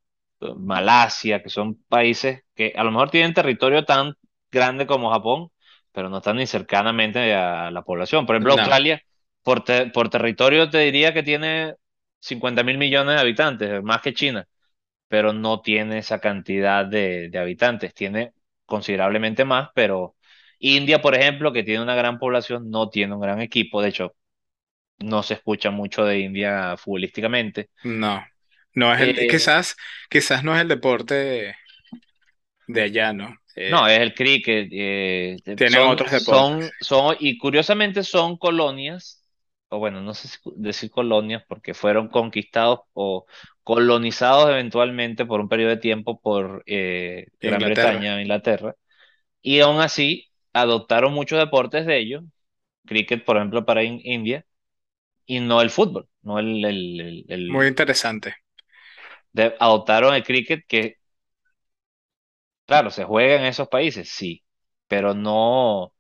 Malasia, 0.57 1.43
que 1.43 1.49
son 1.51 1.77
países 1.89 2.43
que 2.55 2.73
a 2.77 2.85
lo 2.85 2.91
mejor 2.91 3.11
tienen 3.11 3.35
territorio 3.35 3.85
tan 3.85 4.15
grande 4.51 4.87
como 4.87 5.11
Japón, 5.11 5.51
pero 5.93 6.09
no 6.09 6.19
están 6.19 6.37
ni 6.37 6.47
cercanamente 6.47 7.35
a 7.35 7.71
la 7.71 7.83
población. 7.83 8.27
Por 8.27 8.37
ejemplo, 8.37 8.53
No, 8.53 8.55
Australia 8.55 9.01
por, 9.43 9.65
te- 9.65 9.87
por 9.91 10.11
territorio 10.11 10.71
te 10.71 10.79
diría 10.79 11.13
que 11.15 11.23
tiene 11.23 11.75
50 12.25 12.63
mil 12.65 12.79
millones 12.79 13.15
de 13.17 13.21
habitantes, 13.21 13.83
más 13.83 14.01
que 14.03 14.15
China, 14.15 14.47
pero 15.09 15.33
no 15.33 15.61
tiene 15.63 15.99
esa 15.99 16.21
cantidad 16.21 16.87
de, 16.87 17.31
de 17.31 17.39
habitantes. 17.39 17.95
Tiene 17.95 18.35
considerablemente 18.67 19.45
más, 19.45 19.71
pero 19.75 20.17
India, 20.61 21.03
por 21.03 21.15
ejemplo, 21.17 21.53
que 21.53 21.65
tiene 21.65 21.83
una 21.83 21.95
gran 21.97 22.19
población, 22.19 22.71
no 22.71 22.91
tiene 22.91 23.15
un 23.15 23.21
gran 23.21 23.41
equipo. 23.43 23.83
De 23.83 23.91
hecho, 23.91 24.15
no 25.01 25.23
se 25.23 25.35
escucha 25.35 25.71
mucho 25.71 26.05
de 26.05 26.21
India 26.21 26.77
futbolísticamente. 26.79 27.71
No, 27.83 28.25
no 28.75 28.95
es 28.95 29.01
el, 29.01 29.15
Eh, 29.17 29.27
quizás, 29.27 29.77
quizás 30.11 30.43
no 30.45 30.55
es 30.57 30.63
el 30.63 30.69
deporte 30.69 31.55
de 32.67 32.83
allá, 32.83 33.13
¿no? 33.13 33.35
no, 33.67 33.87
Eh, 33.87 33.89
es 33.89 34.01
el 34.01 34.15
cricket. 34.15 34.69
eh, 34.73 35.37
tienen 35.57 35.83
son, 35.83 35.87
otros 35.87 36.11
deportes. 36.13 36.57
son, 36.57 36.75
son, 36.81 37.17
y 37.21 37.39
curiosamente 37.39 38.03
son 38.05 38.37
colonias, 38.37 39.24
o 39.75 39.79
bueno, 39.79 40.01
no 40.03 40.15
sé 40.15 40.29
si 40.29 40.39
decir 40.57 40.91
colonias, 40.91 41.43
porque 41.49 41.75
fueron 41.75 42.09
conquistados 42.09 42.81
o 42.95 43.27
colonizados 43.63 44.51
eventualmente 44.51 45.27
por 45.27 45.41
un 45.41 45.49
periodo 45.49 45.71
de 45.71 45.77
tiempo 45.79 46.21
por 46.21 46.63
eh, 46.67 47.27
Gran 47.43 47.63
Inglaterra. 47.63 48.05
Bretaña, 48.05 48.21
Inglaterra, 48.23 48.77
y 49.43 49.61
aún 49.61 49.81
así 49.81 50.29
adoptaron 50.55 51.15
muchos 51.15 51.39
deportes 51.39 51.87
de 51.87 51.99
ellos, 52.01 52.25
cricket, 52.87 53.25
por 53.25 53.37
ejemplo, 53.39 53.65
para 53.67 53.85
In- 53.85 54.01
India, 54.05 54.47
y 55.27 55.41
no 55.41 55.61
el 55.63 55.71
fútbol, 55.71 56.09
no 56.23 56.39
el, 56.41 56.65
el, 56.65 57.25
el- 57.29 57.29
Muy 57.49 57.69
interesante. 57.69 58.37
de- 59.33 59.55
adoptaron 59.61 60.15
el 60.15 60.25
cricket 60.25 60.65
que 60.67 60.97
Claro, 62.67 62.91
se 62.91 63.05
juega 63.05 63.37
en 63.37 63.45
esos 63.45 63.69
países, 63.69 64.09
sí, 64.11 64.43
pero 64.89 65.13
no, 65.15 65.94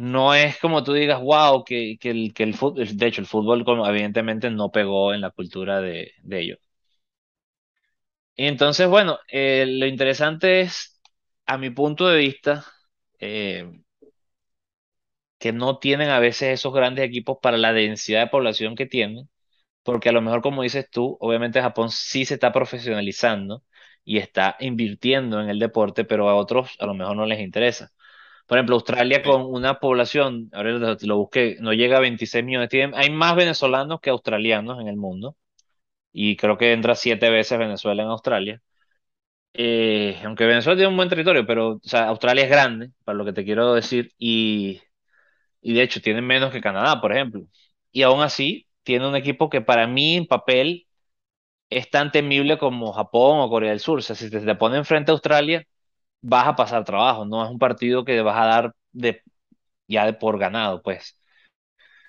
no 0.00 0.34
es 0.34 0.58
como 0.58 0.82
tú 0.84 0.92
digas, 0.94 1.20
wow, 1.22 1.64
que, 1.64 1.96
que 2.00 2.10
el, 2.10 2.32
que 2.34 2.42
el 2.44 2.54
fútbol, 2.54 2.96
de 2.96 3.06
hecho, 3.06 3.20
el 3.20 3.26
fútbol 3.26 3.64
como, 3.64 3.86
evidentemente 3.86 4.50
no 4.50 4.70
pegó 4.70 5.12
en 5.14 5.20
la 5.22 5.30
cultura 5.30 5.80
de, 5.80 6.12
de 6.22 6.40
ellos. 6.40 6.58
Y 8.36 8.46
entonces, 8.46 8.88
bueno, 8.88 9.18
eh, 9.28 9.66
lo 9.68 9.86
interesante 9.86 10.60
es, 10.62 11.00
a 11.46 11.58
mi 11.58 11.70
punto 11.70 12.08
de 12.08 12.18
vista, 12.18 12.64
eh, 13.18 13.70
que 15.38 15.52
no 15.52 15.78
tienen 15.78 16.10
a 16.10 16.18
veces 16.20 16.50
esos 16.60 16.72
grandes 16.74 17.04
equipos 17.04 17.38
para 17.42 17.56
la 17.58 17.72
densidad 17.72 18.20
de 18.20 18.26
población 18.30 18.74
que 18.76 18.86
tienen, 18.86 19.28
porque 19.84 20.08
a 20.10 20.12
lo 20.12 20.22
mejor, 20.22 20.42
como 20.42 20.62
dices 20.64 20.88
tú, 20.90 21.16
obviamente 21.20 21.62
Japón 21.62 21.90
sí 21.90 22.24
se 22.26 22.34
está 22.34 22.52
profesionalizando 22.52 23.64
y 24.04 24.18
está 24.18 24.56
invirtiendo 24.60 25.40
en 25.42 25.50
el 25.50 25.58
deporte, 25.60 26.04
pero 26.06 26.28
a 26.30 26.36
otros 26.36 26.76
a 26.80 26.86
lo 26.86 26.94
mejor 26.94 27.16
no 27.16 27.26
les 27.26 27.40
interesa. 27.40 27.92
Por 28.50 28.58
ejemplo, 28.58 28.76
Australia 28.76 29.22
con 29.22 29.42
una 29.44 29.80
población, 29.80 30.50
ahora 30.54 30.72
lo, 31.02 31.18
busqué, 31.18 31.58
no 31.60 31.72
llega 31.74 31.98
a 31.98 32.00
26 32.00 32.44
millones. 32.44 32.70
Tienen- 32.70 32.96
hay 32.96 33.10
más 33.10 33.36
venezolanos 33.36 34.00
que 34.02 34.10
australianos 34.10 34.80
en 34.82 34.88
el 34.88 34.96
mundo. 34.98 35.36
Y 36.12 36.36
creo 36.36 36.58
que 36.58 36.72
entra 36.72 36.94
siete 36.96 37.30
veces 37.30 37.58
Venezuela 37.58 38.02
en 38.04 38.10
Australia. 38.10 38.62
Eh, 39.54 40.20
aunque 40.24 40.46
Venezuela 40.46 40.76
tiene 40.76 40.90
un 40.90 40.96
buen 40.96 41.08
territorio, 41.08 41.46
pero 41.46 41.70
o 41.76 41.80
sea, 41.82 42.08
Australia 42.08 42.44
es 42.44 42.50
grande, 42.50 42.92
para 43.04 43.18
lo 43.18 43.24
que 43.24 43.32
te 43.32 43.44
quiero 43.44 43.74
decir. 43.74 44.12
Y, 44.18 44.80
y 45.62 45.74
de 45.74 45.82
hecho 45.82 46.00
tienen 46.02 46.26
menos 46.26 46.52
que 46.52 46.60
Canadá, 46.62 47.00
por 47.00 47.12
ejemplo. 47.12 47.42
Y 47.92 48.02
aún 48.02 48.22
así, 48.22 48.68
tiene 48.84 49.08
un 49.08 49.16
equipo 49.16 49.50
que 49.50 49.60
para 49.62 49.86
mí 49.88 50.16
en 50.16 50.26
papel 50.26 50.86
es 51.70 51.90
tan 51.90 52.12
temible 52.12 52.58
como 52.58 52.92
Japón 52.92 53.40
o 53.40 53.48
Corea 53.50 53.70
del 53.70 53.80
Sur. 53.80 53.98
O 54.00 54.02
sea, 54.02 54.16
si 54.16 54.30
te, 54.30 54.40
te 54.40 54.54
ponen 54.56 54.84
frente 54.84 55.10
a 55.10 55.14
Australia, 55.14 55.64
vas 56.22 56.46
a 56.48 56.56
pasar 56.56 56.84
trabajo. 56.84 57.24
No 57.24 57.44
es 57.44 57.50
un 57.50 57.58
partido 57.58 58.04
que 58.04 58.20
vas 58.22 58.36
a 58.38 58.46
dar 58.46 58.74
de 58.92 59.22
ya 59.88 60.06
de 60.06 60.14
por 60.14 60.38
ganado, 60.38 60.82
pues. 60.82 61.18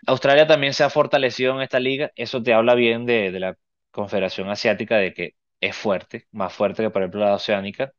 Australia 0.08 0.48
también 0.48 0.74
se 0.74 0.84
ha 0.84 0.90
fortalecido 0.90 1.54
en 1.56 1.62
esta 1.62 1.80
liga, 1.80 2.12
eso 2.16 2.42
te 2.44 2.54
habla 2.54 2.76
bien 2.76 3.06
de, 3.06 3.32
de 3.32 3.40
la 3.40 3.58
Confederación 3.92 4.50
Asiática, 4.50 4.98
de 4.98 5.14
que 5.14 5.36
es 5.60 5.76
fuerte, 5.76 6.28
más 6.32 6.54
fuerte 6.54 6.84
que 6.84 6.90
por 6.90 7.02
ejemplo 7.04 7.22
la 7.22 7.36
oceánica, 7.36 7.94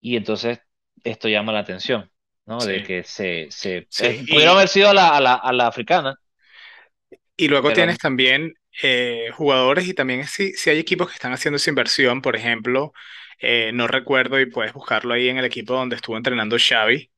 y 0.00 0.16
entonces 0.16 0.60
esto 1.04 1.28
llama 1.28 1.52
la 1.52 1.60
atención, 1.60 2.10
¿no? 2.46 2.64
De 2.66 2.82
que 2.82 3.04
se, 3.04 3.48
se 3.50 3.88
sí. 3.88 4.06
eh, 4.06 4.24
pudieron 4.28 4.56
Y, 4.56 4.56
haber 4.56 4.68
sido 4.68 4.90
a 4.90 4.94
la, 4.94 5.10
a 5.16 5.20
la, 5.20 5.34
a 5.34 5.52
la 5.52 5.66
africana, 5.68 6.16
y 7.36 7.48
luego 7.48 7.72
tienes 7.72 7.98
pero 7.98 7.98
también 7.98 8.54
eh, 8.82 9.30
jugadores 9.34 9.86
y 9.88 9.94
también 9.94 10.26
si, 10.26 10.52
si 10.54 10.70
hay 10.70 10.78
equipos 10.78 11.08
que 11.08 11.14
están 11.14 11.32
haciendo 11.32 11.56
esa 11.56 11.70
inversión, 11.70 12.22
por 12.22 12.36
ejemplo, 12.36 12.92
eh, 13.40 13.72
no 13.74 13.86
recuerdo 13.88 14.40
y 14.40 14.46
puedes 14.50 14.72
buscarlo 14.72 15.14
ahí 15.14 15.28
en 15.28 15.38
el 15.38 15.44
equipo 15.44 15.74
donde 15.74 15.96
estuvo 15.96 16.16
entrenando 16.16 16.56
Xavi, 16.58 17.10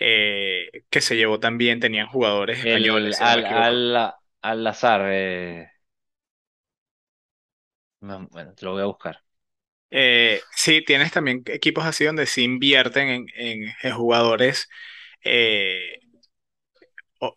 eh, 0.00 0.70
que 0.90 1.00
se 1.02 1.16
llevó 1.16 1.40
también, 1.40 1.80
tenían 1.80 2.08
jugadores 2.08 2.60
el 2.62 2.86
españoles, 2.86 3.16
si 3.16 3.24
al, 3.24 3.44
al, 3.46 4.14
al 4.42 4.66
azar, 4.66 5.02
eh, 5.06 5.70
no, 8.00 8.28
bueno, 8.28 8.54
te 8.54 8.64
lo 8.64 8.72
voy 8.72 8.82
a 8.82 8.86
buscar. 8.86 9.24
Sí, 10.56 10.82
tienes 10.84 11.12
también 11.12 11.42
equipos 11.46 11.84
así 11.84 12.04
donde 12.04 12.26
se 12.26 12.42
invierten 12.42 13.08
en, 13.08 13.26
en- 13.36 13.72
en 13.82 13.94
jugadores 13.94 14.68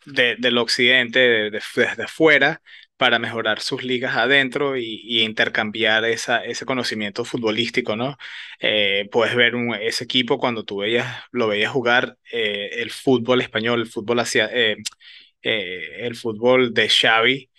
de- 0.05 0.35
del 0.39 0.57
occidente, 0.57 1.19
de- 1.19 1.51
de- 1.51 1.61
desde 1.75 2.07
fuera, 2.07 2.61
para 2.97 3.19
mejorar 3.19 3.59
sus 3.61 3.83
ligas 3.83 4.15
adentro 4.17 4.77
y, 4.77 5.23
intercambiar 5.23 6.05
ese 6.05 6.65
conocimiento 6.65 7.25
futbolístico, 7.25 7.95
¿no? 7.95 8.17
Eh, 8.59 9.07
puedes 9.11 9.35
ver 9.35 9.55
un- 9.55 9.75
ese 9.75 10.03
equipo 10.05 10.37
cuando 10.39 10.63
tú 10.65 10.77
veías, 10.77 11.07
lo 11.31 11.47
veías 11.47 11.71
jugar 11.71 12.17
eh, 12.31 12.69
el 12.81 12.91
fútbol 12.91 13.41
español, 13.41 13.81
el 13.81 13.87
fútbol 13.87 14.19
hacia, 14.19 14.49
eh, 14.51 14.77
eh, 15.41 16.05
el 16.07 16.15
fútbol 16.15 16.73
de 16.73 16.89
Xavi, 16.89 17.49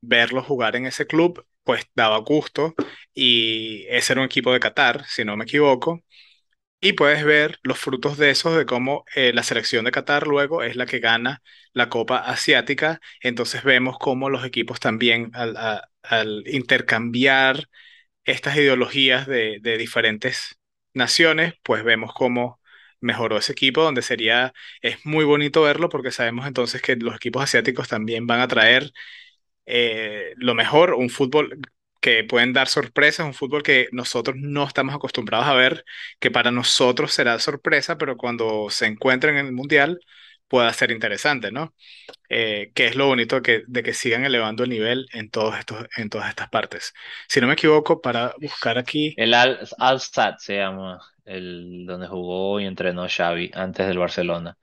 verlo 0.00 0.42
jugar 0.42 0.76
en 0.76 0.86
ese 0.86 1.06
club, 1.06 1.44
pues 1.64 1.84
daba 1.94 2.18
gusto 2.18 2.74
y 3.14 3.84
ese 3.88 4.12
era 4.14 4.22
un 4.22 4.26
equipo 4.26 4.52
de 4.52 4.60
Qatar, 4.60 5.04
si 5.06 5.24
no 5.24 5.36
me 5.36 5.44
equivoco. 5.44 6.02
Y 6.80 6.92
puedes 6.92 7.24
ver 7.24 7.58
los 7.64 7.78
frutos 7.78 8.18
de 8.18 8.30
eso, 8.30 8.56
de 8.56 8.64
cómo 8.64 9.04
eh, 9.16 9.32
la 9.34 9.42
selección 9.42 9.84
de 9.84 9.90
Qatar 9.90 10.28
luego 10.28 10.62
es 10.62 10.76
la 10.76 10.86
que 10.86 11.00
gana 11.00 11.42
la 11.72 11.88
Copa 11.88 12.18
Asiática. 12.18 13.00
Entonces 13.20 13.64
vemos 13.64 13.96
cómo 13.98 14.30
los 14.30 14.44
equipos 14.44 14.78
también 14.78 15.32
al 15.34 16.44
intercambiar 16.46 17.68
estas 18.24 18.56
ideologías 18.56 19.26
de, 19.26 19.58
de 19.62 19.78
diferentes 19.78 20.58
naciones, 20.94 21.54
pues 21.64 21.84
vemos 21.84 22.12
cómo 22.14 22.60
mejoró 23.00 23.38
ese 23.38 23.52
equipo, 23.52 23.82
donde 23.82 24.02
sería, 24.02 24.52
es 24.82 25.04
muy 25.06 25.24
bonito 25.24 25.62
verlo 25.62 25.88
porque 25.88 26.10
sabemos 26.12 26.46
entonces 26.46 26.82
que 26.82 26.96
los 26.96 27.16
equipos 27.16 27.42
asiáticos 27.44 27.88
también 27.88 28.26
van 28.26 28.40
a 28.40 28.48
traer 28.48 28.92
eh, 29.66 30.34
lo 30.36 30.54
mejor, 30.54 30.94
un 30.94 31.10
fútbol 31.10 31.60
que 32.00 32.24
pueden 32.24 32.52
dar 32.52 32.68
sorpresas, 32.68 33.26
un 33.26 33.34
fútbol 33.34 33.62
que 33.62 33.88
nosotros 33.92 34.36
no 34.38 34.64
estamos 34.64 34.94
acostumbrados 34.94 35.46
a 35.46 35.54
ver, 35.54 35.84
que 36.20 36.30
para 36.30 36.50
nosotros 36.50 37.12
será 37.12 37.38
sorpresa, 37.38 37.98
pero 37.98 38.16
cuando 38.16 38.70
se 38.70 38.86
encuentren 38.86 39.36
en 39.36 39.46
el 39.46 39.52
Mundial 39.52 40.00
pueda 40.48 40.72
ser 40.72 40.90
interesante, 40.90 41.52
¿no? 41.52 41.74
Eh, 42.28 42.70
que 42.74 42.86
es 42.86 42.96
lo 42.96 43.06
bonito 43.06 43.42
que, 43.42 43.62
de 43.66 43.82
que 43.82 43.92
sigan 43.92 44.24
elevando 44.24 44.64
el 44.64 44.70
nivel 44.70 45.06
en, 45.12 45.30
todos 45.30 45.58
estos, 45.58 45.86
en 45.96 46.08
todas 46.08 46.30
estas 46.30 46.48
partes. 46.48 46.94
Si 47.28 47.40
no 47.40 47.46
me 47.46 47.52
equivoco, 47.52 48.00
para 48.00 48.34
buscar 48.40 48.78
aquí, 48.78 49.14
El 49.16 49.34
Al, 49.34 49.60
Al 49.78 50.00
Sadd 50.00 50.36
se 50.38 50.56
llama, 50.56 51.00
el 51.24 51.84
donde 51.86 52.08
jugó 52.08 52.60
y 52.60 52.64
entrenó 52.64 53.06
Xavi 53.08 53.50
antes 53.54 53.86
del 53.86 53.98
Barcelona. 53.98 54.56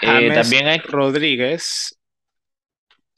Eh, 0.00 0.30
también 0.32 0.66
hay 0.66 0.78
Rodríguez 0.78 1.99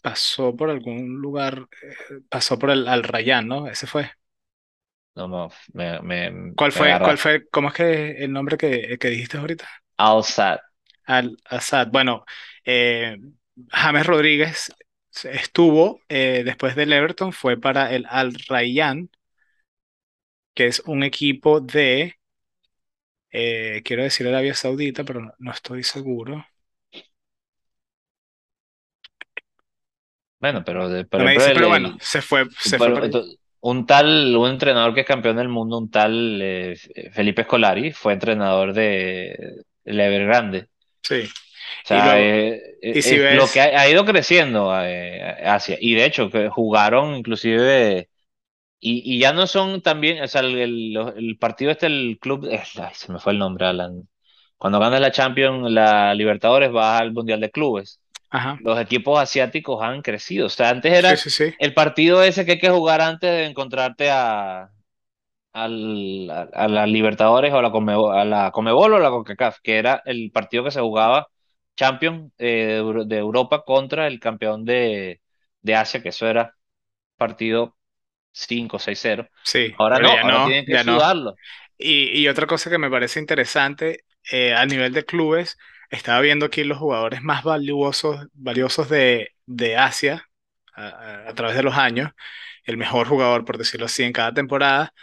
pasó 0.03 0.57
por 0.57 0.71
algún 0.71 1.17
lugar, 1.21 1.69
eh, 1.83 2.21
pasó 2.29 2.59
por 2.59 2.71
el 2.71 2.89
Al 2.89 3.05
Rayyan, 3.05 3.49
¿no? 3.49 3.69
Ese 3.69 3.87
fue. 3.87 4.11
No, 5.15 5.29
no, 5.29 5.51
me, 5.75 6.01
me, 6.03 6.31
¿Cuál 6.55 6.73
me 6.73 6.73
fue, 6.73 7.01
cuál 7.03 7.19
fue, 7.19 7.49
cómo 7.51 7.69
es 7.69 7.75
que 7.75 8.11
el 8.25 8.33
nombre 8.33 8.57
que, 8.57 8.97
que 8.99 9.09
dijiste 9.09 9.39
ahorita? 9.39 9.69
Al 9.97 10.23
Sadd. 10.25 10.61
Al 11.07 11.37
Assad. 11.47 11.89
Bueno, 11.93 12.25
eh, 12.65 13.17
James 13.71 14.07
Rodríguez 14.07 14.73
estuvo 15.25 16.01
eh, 16.09 16.43
después 16.45 16.77
del 16.77 16.93
Everton, 16.93 17.33
fue 17.33 17.59
para 17.61 17.93
el 17.95 18.07
Al 18.09 18.35
Rayyan, 18.49 19.11
que 20.55 20.67
es 20.67 20.81
un 20.87 21.03
equipo 21.03 21.61
de, 21.61 22.17
eh, 23.31 23.83
quiero 23.85 24.03
decir 24.03 24.27
Arabia 24.29 24.55
Saudita, 24.55 25.05
pero 25.05 25.21
no, 25.21 25.33
no 25.39 25.51
estoy 25.53 25.83
seguro. 25.85 26.45
Bueno, 30.43 30.65
pero 30.65 30.89
de- 30.91 31.07
por 31.07 31.21
No 31.21 31.25
me 31.25 31.33
ejemplo, 31.33 31.45
dice, 31.45 31.53
el, 31.53 31.59
pero 31.59 31.69
bueno, 31.69 31.97
se 32.01 32.21
fue, 32.23 32.47
se 32.59 32.79
fue 32.79 32.93
pero, 32.93 32.93
para 32.93 33.07
allá. 33.07 33.21
ento- 33.21 33.39
un 33.61 33.87
tal, 33.87 34.37
un 34.37 34.51
entrenador 34.51 34.95
que 34.95 35.03
es 35.03 35.07
campeón 35.07 35.37
del 35.37 35.49
mundo, 35.49 35.79
un 35.79 35.91
tal 35.91 36.41
eh, 36.43 36.77
Felipe 37.13 37.45
Scolari, 37.45 37.93
fue 37.93 38.13
entrenador 38.15 38.73
de 38.75 39.65
Evergrande. 40.07 40.69
Sí. 41.03 41.23
O 41.85 41.87
Y 41.89 42.01
sea, 42.01 42.01
luego, 42.03 42.21
eh, 42.21 42.61
eh, 42.83 42.99
y 42.99 43.03
si 43.03 43.19
es 43.19 43.25
lo 43.29 43.51
que 43.51 43.61
ves, 43.61 43.61
ha, 43.61 43.65
ha 43.81 43.89
ido 43.89 44.05
creciendo 44.05 44.73
eh, 44.85 45.21
Asia. 45.45 45.77
Y 45.81 45.95
de 45.95 46.05
hecho, 46.05 46.31
que 46.31 46.49
jugaron 46.49 47.17
inclusive, 47.17 48.09
y, 48.81 49.03
y 49.17 49.21
ya 49.21 49.35
no 49.35 49.47
son 49.49 49.83
también, 49.83 50.23
o 50.25 50.29
sea, 50.29 50.43
el, 50.43 50.59
el- 50.59 50.99
el 51.17 51.39
partido 51.39 51.73
este, 51.73 51.89
el 51.89 52.19
club, 52.21 52.47
eh, 52.51 52.63
ay, 52.83 52.93
se 52.95 53.13
me 53.13 53.21
fue 53.21 53.35
el 53.35 53.41
nombre, 53.41 53.67
Alan. 53.67 54.09
Cuando 54.59 54.81
ganas 54.81 55.01
la 55.03 55.13
Champions, 55.13 55.71
la 55.73 56.15
Libertadores, 56.15 56.73
vas 56.73 57.03
al 57.03 57.13
Mundial 57.15 57.41
de 57.43 57.53
Clubes. 57.53 58.02
Ajá. 58.33 58.59
los 58.59 58.79
equipos 58.81 59.19
asiáticos 59.21 59.83
han 59.83 60.03
crecido. 60.03 60.47
O 60.47 60.49
sea, 60.51 60.71
antes 60.71 60.93
era 60.93 61.17
sí, 61.17 61.31
sí. 61.31 61.55
el 61.59 61.75
partido 61.75 62.23
ese 62.23 62.45
que 62.47 62.53
hay 62.53 62.59
que 62.59 62.71
jugar 62.71 63.01
antes 63.01 63.31
de 63.31 63.47
encontrarte 63.47 64.11
a, 64.11 64.71
al- 65.53 66.31
a, 66.31 66.43
a 66.55 66.69
la 66.69 66.87
Libertadores 66.87 67.53
o 67.53 67.59
a 67.59 67.63
la, 67.63 67.71
Conmebol, 67.71 68.17
a 68.19 68.25
la 68.25 68.51
Conmebol 68.53 68.93
o 68.95 68.97
a 68.97 69.01
la 69.01 69.11
CONCACAF, 69.11 69.59
que 69.63 69.79
era 69.79 70.03
el 70.07 70.31
partido 70.33 70.65
que 70.65 70.71
se 70.71 70.81
jugaba 70.81 71.29
Champions 71.77 72.33
eh, 72.39 72.47
de, 72.69 72.77
Euro- 72.79 73.05
de 73.05 73.19
Europa 73.19 73.65
contra 73.65 74.07
el 74.07 74.21
campeón 74.21 74.65
de, 74.65 75.21
de 75.63 75.75
Asia, 75.77 76.03
que 76.03 76.11
eso 76.11 76.27
era 76.27 76.55
partido 77.17 77.77
cinco 78.33 78.79
seis 78.79 79.01
cero 79.03 79.29
Sí, 79.45 79.77
Ahora 79.79 80.01
no, 80.01 80.09
ya 80.09 80.23
ahora 80.23 80.43
no, 80.43 80.43
tienen 80.43 80.67
que 80.69 80.79
no. 80.85 81.01
sudarlo. 81.01 81.39
Y, 81.79 82.21
y 82.23 82.29
otra 82.29 82.47
cosa 82.47 82.71
que 82.71 82.79
me 82.79 82.91
parece 82.91 83.21
interesante, 83.21 84.05
eh, 84.33 84.55
a 84.55 84.67
nivel 84.67 84.93
de 84.95 85.05
clubes, 85.05 85.59
estaba 85.93 86.21
viendo 86.21 86.47
aquí 86.47 86.65
los 86.65 86.79
jugadores 86.79 87.23
más 87.23 87.45
valiosos, 87.45 88.27
valiosos 88.35 88.89
de, 88.89 89.35
de 89.47 89.77
Asia 89.77 90.29
a, 90.75 91.33
través 91.35 91.57
de 91.57 91.63
los 91.63 91.77
años, 91.77 92.13
el 92.65 92.77
mejor 92.79 93.09
jugador, 93.09 93.45
por 93.45 93.59
decirlo 93.59 93.87
así, 93.87 94.03
en 94.05 94.13
cada 94.13 94.33
temporada, 94.35 94.95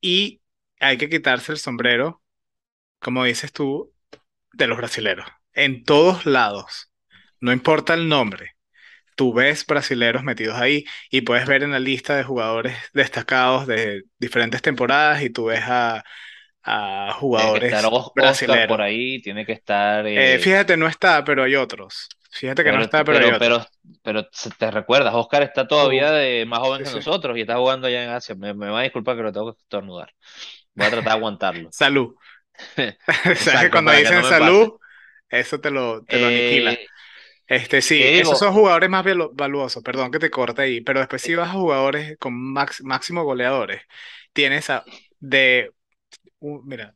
y 0.00 0.42
hay 0.80 0.98
que 0.98 1.08
quitarse 1.08 1.52
el 1.52 1.58
sombrero, 1.58 2.22
como 3.00 3.24
dices 3.24 3.52
tú, 3.52 3.94
de 4.52 4.66
los 4.66 4.78
brasileros. 4.78 5.26
En 5.54 5.84
todos 5.84 6.26
lados, 6.26 6.92
no 7.40 7.52
importa 7.52 7.94
el 7.94 8.08
nombre. 8.08 8.56
Tú 9.16 9.34
ves 9.34 9.66
brasileros 9.66 10.24
metidos 10.24 10.58
ahí 10.58 10.86
y 11.10 11.22
puedes 11.22 11.46
ver 11.46 11.62
en 11.64 11.72
la 11.72 11.80
lista 11.80 12.16
de 12.16 12.24
jugadores 12.24 12.76
destacados 12.94 13.66
de 13.66 14.04
diferentes 14.18 14.62
temporadas 14.62 15.22
y 15.22 15.30
tú 15.30 15.46
ves 15.46 15.62
a, 15.66 16.04
a 16.64 17.12
Tiene 17.34 17.52
que 17.52 17.58
estar 17.58 17.84
jugadores 17.84 17.90
Os- 17.90 18.12
Oscar 18.18 18.64
por 18.66 18.80
brasileros. 18.80 18.82
ahí, 18.82 19.20
tiene 19.22 19.44
que 19.46 19.52
estar... 19.52 20.06
Eh, 20.06 20.34
eh, 20.34 20.38
fíjate, 20.38 20.76
no 20.76 20.86
está, 20.88 21.24
pero 21.24 21.42
hay 21.44 21.56
otros. 21.56 22.08
Fíjate 22.30 22.64
que 22.64 22.72
no 22.72 22.82
está, 22.82 23.04
pero 23.04 23.18
hay 23.20 23.30
pero, 23.38 23.38
otros. 23.38 23.68
pero, 24.02 24.28
te 24.58 24.70
recuerdas, 24.70 25.14
Oscar 25.14 25.42
está 25.42 25.66
todavía 25.66 26.10
de 26.12 26.44
más 26.46 26.60
joven 26.60 26.82
sí, 26.82 26.84
que 26.84 26.90
sí. 26.90 27.00
nosotros 27.00 27.36
y 27.36 27.42
está 27.42 27.56
jugando 27.56 27.86
allá 27.86 28.04
en 28.04 28.10
Asia. 28.10 28.34
Me, 28.34 28.54
me 28.54 28.68
va 28.70 28.80
a 28.80 28.82
disculpar 28.82 29.16
que 29.16 29.22
lo 29.22 29.32
tengo 29.32 29.54
que 29.54 29.60
estornudar. 29.62 30.12
Voy 30.74 30.86
a 30.86 30.90
tratar 30.90 31.12
de 31.12 31.18
aguantarlo. 31.18 31.70
Salud. 31.70 32.14
Sabes 33.34 33.60
que 33.60 33.70
Exacto, 33.70 33.70
cuando 33.70 33.92
que 33.92 34.00
no 34.00 34.12
dicen 34.12 34.24
pase. 34.34 34.34
salud, 34.38 34.78
eso 35.28 35.60
te 35.60 35.70
lo, 35.70 36.04
te 36.06 36.18
lo 36.18 36.28
aniquila. 36.28 36.72
Eh, 36.72 36.88
Este 37.46 37.82
sí, 37.82 37.96
¿qué 38.12 38.20
esos 38.20 38.38
son 38.38 38.54
jugadores 38.54 38.90
más 38.90 39.04
valuosos, 39.34 39.82
perdón 39.82 40.10
que 40.12 40.18
te 40.20 40.30
corte 40.30 40.62
ahí, 40.62 40.80
pero 40.82 41.00
después 41.00 41.22
si 41.22 41.34
vas 41.34 41.50
a 41.50 41.52
jugadores 41.52 42.16
con 42.18 42.34
max- 42.34 42.82
máximo 42.84 43.24
goleadores, 43.24 43.82
tienes 44.32 44.70
a, 44.70 44.84
de, 45.20 45.72
uh, 46.42 46.62
mira, 46.64 46.94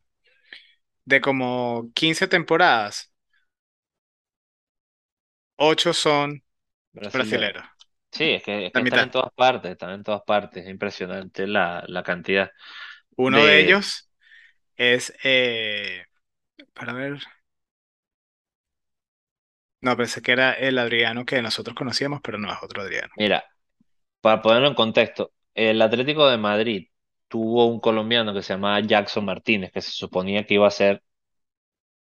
de 1.04 1.20
como 1.20 1.90
15 1.94 2.28
temporadas, 2.28 3.12
8 5.56 5.92
son 5.92 6.42
Brasilero. 6.92 7.52
brasileros, 7.52 7.64
Sí, 8.12 8.24
es 8.30 8.42
que, 8.42 8.66
es 8.66 8.72
que 8.72 8.82
están 8.82 9.02
en 9.02 9.10
todas 9.10 9.32
partes, 9.34 9.72
están 9.72 9.90
en 9.92 10.02
todas 10.02 10.22
partes. 10.22 10.64
Es 10.64 10.70
impresionante 10.70 11.46
la, 11.46 11.84
la 11.88 12.02
cantidad 12.02 12.50
Uno 13.16 13.46
de 13.46 13.58
de... 13.58 13.60
ellos 13.60 14.10
es, 14.76 15.14
eh, 15.24 16.04
para 16.74 16.92
ver, 16.94 17.20
no, 19.80 19.96
pensé 19.96 20.20
que 20.22 20.32
era 20.32 20.52
el 20.52 20.76
Adriano 20.78 21.24
que 21.24 21.40
nosotros 21.42 21.74
conocíamos, 21.76 22.20
pero 22.22 22.38
no 22.38 22.52
es 22.52 22.58
otro 22.62 22.82
Adriano. 22.82 23.14
Mira, 23.16 23.44
para 24.22 24.42
ponerlo 24.42 24.68
en 24.68 24.74
contexto, 24.74 25.32
el 25.54 25.82
Atlético 25.82 26.28
de 26.28 26.38
Madrid 26.38 26.88
tuvo 27.28 27.66
un 27.66 27.80
colombiano 27.80 28.34
que 28.34 28.42
se 28.42 28.54
llamaba 28.54 28.80
Jackson 28.80 29.24
Martínez, 29.24 29.72
que 29.72 29.80
se 29.82 29.92
suponía 29.92 30.44
que 30.46 30.54
iba 30.54 30.66
a 30.66 30.70
ser 30.70 31.02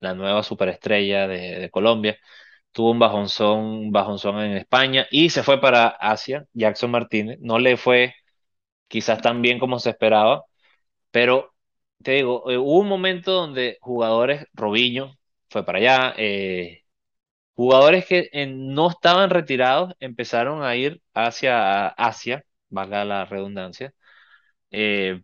la 0.00 0.14
nueva 0.14 0.42
superestrella 0.42 1.28
de, 1.28 1.70
Colombia. 1.70 2.18
Tuvo 2.72 2.92
un 2.92 2.98
bajonzón, 2.98 3.92
bajonzón 3.92 4.40
en 4.40 4.56
España 4.58 5.06
y 5.10 5.30
se 5.30 5.42
fue 5.42 5.60
para 5.60 5.88
Asia, 5.88 6.46
Jackson 6.54 6.90
Martínez. 6.90 7.38
No 7.40 7.58
le 7.58 7.76
fue 7.76 8.14
quizás 8.88 9.22
tan 9.22 9.42
bien 9.42 9.58
como 9.58 9.78
se 9.80 9.90
esperaba, 9.90 10.44
pero 11.10 11.54
te 12.02 12.12
digo, 12.12 12.50
eh, 12.50 12.58
hubo 12.58 12.80
un 12.80 12.88
momento 12.88 13.32
donde 13.32 13.78
jugadores, 13.80 14.46
Robinho 14.54 15.18
fue 15.50 15.64
para 15.64 15.78
allá, 15.78 16.14
eh, 16.18 16.84
jugadores 17.54 18.06
que 18.06 18.30
eh, 18.32 18.46
no 18.46 18.90
estaban 18.90 19.30
retirados 19.30 19.94
empezaron 20.00 20.64
a 20.64 20.76
ir 20.76 21.02
hacia 21.14 21.88
Asia, 21.88 22.44
valga 22.68 23.04
la 23.04 23.24
redundancia, 23.26 23.94
eh, 24.72 25.22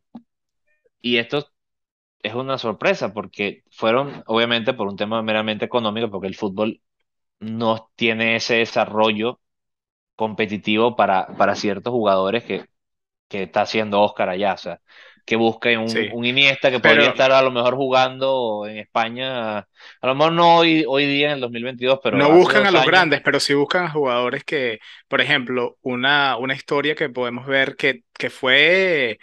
y 1.00 1.18
esto 1.18 1.46
es 2.22 2.34
una 2.34 2.58
sorpresa 2.58 3.14
porque 3.14 3.64
fueron, 3.72 4.24
obviamente, 4.26 4.74
por 4.74 4.88
un 4.88 4.96
tema 4.96 5.22
meramente 5.22 5.66
económico, 5.66 6.10
porque 6.10 6.28
el 6.28 6.36
fútbol 6.36 6.82
no 7.40 7.90
tiene 7.96 8.36
ese 8.36 8.56
desarrollo 8.56 9.40
competitivo 10.16 10.96
para, 10.96 11.28
para 11.38 11.56
ciertos 11.56 11.92
jugadores 11.92 12.44
que, 12.44 12.66
que 13.28 13.44
está 13.44 13.62
haciendo 13.62 14.02
Oscar 14.02 14.30
allá, 14.30 14.54
o 14.54 14.58
sea, 14.58 14.82
que 15.28 15.36
busca 15.36 15.68
un, 15.78 15.90
Sí, 15.90 16.08
un 16.10 16.24
Iniesta 16.24 16.70
que 16.70 16.80
podría 16.80 17.00
pero 17.00 17.10
estar 17.10 17.32
a 17.32 17.42
lo 17.42 17.50
mejor 17.50 17.74
jugando 17.74 18.66
en 18.66 18.78
España, 18.78 19.58
a 19.58 19.66
lo 20.00 20.14
mejor 20.14 20.32
no 20.32 20.56
hoy, 20.56 20.86
hoy 20.88 21.04
día 21.04 21.26
en 21.26 21.34
el 21.34 21.40
2022, 21.40 22.00
pero 22.02 22.16
no 22.16 22.32
buscan 22.32 22.64
a 22.64 22.70
los 22.70 22.80
años, 22.80 22.90
grandes, 22.90 23.20
pero 23.20 23.38
sí 23.38 23.52
buscan 23.52 23.84
a 23.84 23.90
jugadores 23.90 24.42
que, 24.44 24.78
por 25.06 25.20
ejemplo, 25.20 25.76
una, 25.82 26.38
una 26.38 26.54
historia 26.54 26.94
que 26.94 27.10
podemos 27.10 27.46
ver 27.46 27.76
que, 27.76 28.04
que 28.14 28.30
fue 28.30 29.18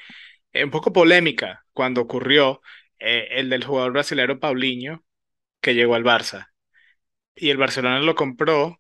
eh, 0.53 0.63
un 0.63 0.69
poco 0.69 0.93
polémica 0.93 1.65
cuando 1.73 2.01
ocurrió 2.01 2.61
eh, 2.99 3.27
el 3.31 3.49
del 3.49 3.63
jugador 3.63 3.93
brasileño 3.93 4.39
Paulinho 4.39 5.03
que 5.59 5.73
llegó 5.73 5.95
al 5.95 6.03
Barça. 6.03 6.49
Y 7.35 7.49
el 7.49 7.57
Barcelona 7.57 7.99
lo 7.99 8.13
compró 8.13 8.79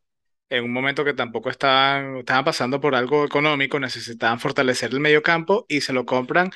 en 0.49 0.63
un 0.63 0.71
momento 0.73 1.03
que 1.03 1.15
tampoco 1.15 1.49
estaban, 1.49 2.17
estaban 2.17 2.45
pasando 2.45 2.79
por 2.79 2.93
algo 2.95 3.25
económico, 3.25 3.79
necesitaban 3.79 4.39
fortalecer 4.39 4.91
el 4.93 4.99
medio 4.99 5.23
campo 5.23 5.65
y 5.67 5.81
se 5.81 5.91
lo 5.91 6.05
compran 6.05 6.51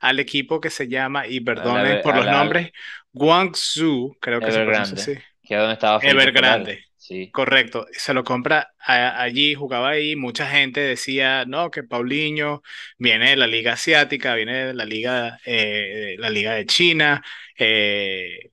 al 0.00 0.20
equipo 0.20 0.60
que 0.60 0.70
se 0.70 0.88
llama, 0.88 1.26
y 1.26 1.40
perdonen 1.40 2.00
por 2.00 2.14
los 2.16 2.28
nombres, 2.28 2.72
Guangzhou, 3.12 4.16
creo 4.20 4.42
que 4.42 4.52
se 4.52 4.62
pronuncia 4.62 4.96
Evergrande, 4.96 4.96
así. 4.96 5.14
que 5.42 5.54
es 5.54 5.60
donde 5.60 5.74
estaba 5.74 6.00
Evergrande, 6.00 6.80
sí, 6.96 7.30
correcto. 7.32 7.86
Se 7.92 8.14
lo 8.14 8.24
compra 8.24 8.72
a- 8.78 9.20
allí, 9.22 9.54
jugaba 9.54 9.90
ahí. 9.90 10.16
Mucha 10.16 10.46
gente 10.48 10.80
decía, 10.80 11.44
no, 11.46 11.70
que 11.70 11.82
Paulinho 11.82 12.62
viene 12.98 13.30
de 13.30 13.36
la 13.36 13.46
liga 13.48 13.72
asiática, 13.74 14.34
viene 14.34 14.66
de 14.66 14.74
la 14.74 14.84
liga, 14.84 15.38
eh, 15.44 16.14
de 16.16 16.18
la 16.18 16.30
liga 16.30 16.54
de 16.54 16.66
China. 16.66 17.22
eh, 17.60 18.50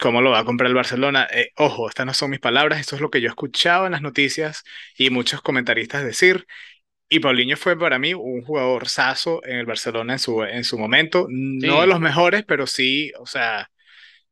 ¿cómo 0.00 0.20
lo 0.22 0.30
va 0.30 0.40
a 0.40 0.44
comprar 0.44 0.68
el 0.68 0.74
Barcelona? 0.74 1.26
Eh, 1.32 1.50
ojo, 1.56 1.88
estas 1.88 2.06
no 2.06 2.14
son 2.14 2.30
mis 2.30 2.40
palabras, 2.40 2.80
esto 2.80 2.96
es 2.96 3.00
lo 3.02 3.10
que 3.10 3.20
yo 3.20 3.28
escuchaba 3.28 3.86
en 3.86 3.92
las 3.92 4.02
noticias 4.02 4.64
y 4.96 5.10
muchos 5.10 5.42
comentaristas 5.42 6.04
decir. 6.04 6.46
Y 7.08 7.20
Paulinho 7.20 7.56
fue 7.56 7.78
para 7.78 7.98
mí 7.98 8.14
un 8.14 8.42
jugador 8.44 8.88
sazo 8.88 9.44
en 9.44 9.58
el 9.58 9.66
Barcelona 9.66 10.14
en 10.14 10.18
su, 10.18 10.42
en 10.42 10.64
su 10.64 10.78
momento. 10.78 11.28
No 11.60 11.80
de 11.80 11.86
los 11.86 12.00
mejores, 12.00 12.44
pero 12.46 12.66
sí, 12.66 13.12
o 13.18 13.26
sea 13.26 13.70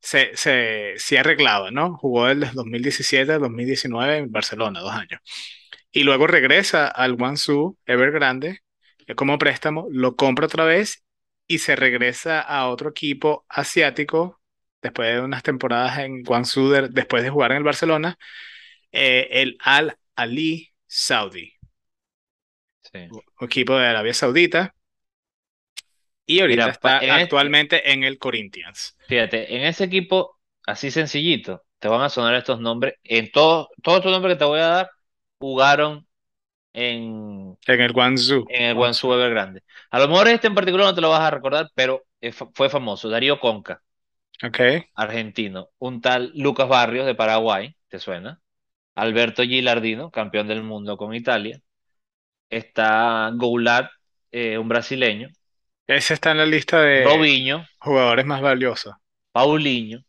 se, 0.01 0.37
se, 0.37 0.95
se 0.99 1.19
arreglaba, 1.19 1.71
¿no? 1.73 1.97
Jugó 1.99 2.27
desde 2.35 2.53
2017 2.55 3.33
al 3.35 3.41
2019 3.43 4.19
en 4.19 4.33
Barcelona, 4.33 4.81
dos 4.81 4.93
años. 4.93 5.21
Y 5.93 6.05
luego 6.05 6.27
regresa 6.27 6.87
al 6.89 7.15
Guangzhou 7.17 7.79
Evergrande 7.87 8.61
eh, 9.07 9.15
como 9.15 9.39
préstamo, 9.39 9.87
lo 9.91 10.17
compra 10.17 10.47
otra 10.47 10.65
vez 10.65 11.05
y 11.47 11.59
se 11.59 11.77
regresa 11.77 12.41
a 12.41 12.69
otro 12.69 12.91
equipo 12.91 13.45
asiático 13.49 14.41
después 14.83 15.15
de 15.15 15.21
unas 15.23 15.43
temporadas 15.43 15.99
en 16.01 16.23
Guangzhou, 16.23 16.69
de- 16.71 16.89
después 16.89 17.23
de 17.23 17.31
jugar 17.31 17.53
en 17.53 17.59
el 17.59 17.65
Barcelona, 17.65 18.19
eh, 18.93 19.29
el 19.33 19.57
Al 19.61 19.99
Ali 20.17 20.73
Saudi, 20.87 21.54
sí. 22.95 23.15
equipo 23.41 23.77
de 23.79 23.87
Arabia 23.87 24.15
Saudita, 24.15 24.75
y 26.27 26.41
ahorita 26.41 26.71
Mira, 26.71 26.71
está 26.71 27.01
en 27.01 27.17
este, 27.17 27.19
actualmente 27.19 27.93
en 27.93 28.05
el 28.05 28.19
Corinthians, 28.19 28.97
fíjate, 29.07 29.57
en 29.57 29.63
ese 29.65 29.85
equipo, 29.85 30.39
así 30.67 30.91
sencillito, 30.91 31.65
te 31.79 31.89
van 31.89 32.03
a 32.03 32.09
sonar 32.09 32.35
estos 32.35 32.61
nombres, 32.61 32.95
en 33.05 33.31
todos, 33.31 33.69
todos 33.83 33.99
estos 33.99 34.13
nombres 34.13 34.35
que 34.35 34.39
te 34.39 34.45
voy 34.45 34.61
a 34.61 34.67
dar, 34.69 34.91
jugaron 35.39 36.07
en, 36.75 37.59
en 37.67 37.81
el 37.83 37.93
Guangzhou. 37.93 38.49
en 38.49 38.65
el 38.65 38.75
Guangzhou. 38.77 39.13
Evergrande. 39.15 39.63
A 39.91 39.99
lo 40.01 40.09
mejor 40.09 40.29
este 40.29 40.49
en 40.49 40.55
particular 40.55 40.87
no 40.89 40.95
te 40.95 41.01
lo 41.01 41.11
vas 41.11 41.21
a 41.23 41.31
recordar, 41.31 41.71
pero 41.75 42.05
fue 42.55 42.71
famoso. 42.71 43.09
Darío 43.11 43.41
Conca, 43.41 43.83
Ok. 44.45 44.61
argentino. 44.95 45.69
Un 45.79 46.01
tal 46.01 46.33
Lucas 46.35 46.69
Barrios 46.69 47.07
de 47.07 47.15
Paraguay, 47.15 47.77
¿te 47.89 47.99
suena? 47.99 48.41
Alberto 48.97 49.45
Gilardino, 49.45 50.11
campeón 50.13 50.49
del 50.49 50.65
mundo 50.65 50.97
con 50.99 51.15
Italia. 51.15 51.61
Está 52.51 53.31
Goulart, 53.35 53.91
eh, 54.31 54.59
un 54.59 54.69
brasileño. 54.69 55.29
Ese 55.87 56.15
está 56.15 56.31
en 56.31 56.39
la 56.39 56.47
lista 56.47 56.81
de 56.81 57.05
Robinho, 57.05 57.65
jugadores 57.79 58.25
más 58.27 58.41
valiosos. 58.41 58.95
Paulinho, 59.33 60.01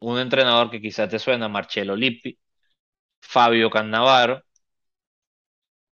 un 0.00 0.18
entrenador 0.18 0.70
que 0.70 0.80
quizás 0.80 1.08
te 1.08 1.18
suena, 1.18 1.48
Marcelo 1.48 1.96
Lippi, 1.96 2.38
Fabio 3.20 3.70
Cannavaro, 3.70 4.42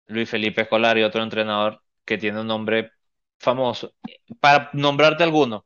Luis 0.09 0.29
Felipe 0.31 0.63
Escolari, 0.63 1.03
otro 1.03 1.23
entrenador 1.23 1.83
que 2.05 2.19
tiene 2.19 2.41
un 2.41 2.47
nombre 2.47 2.93
famoso. 3.39 3.95
Para 4.41 4.71
nombrarte 4.73 5.25
algunos. 5.25 5.63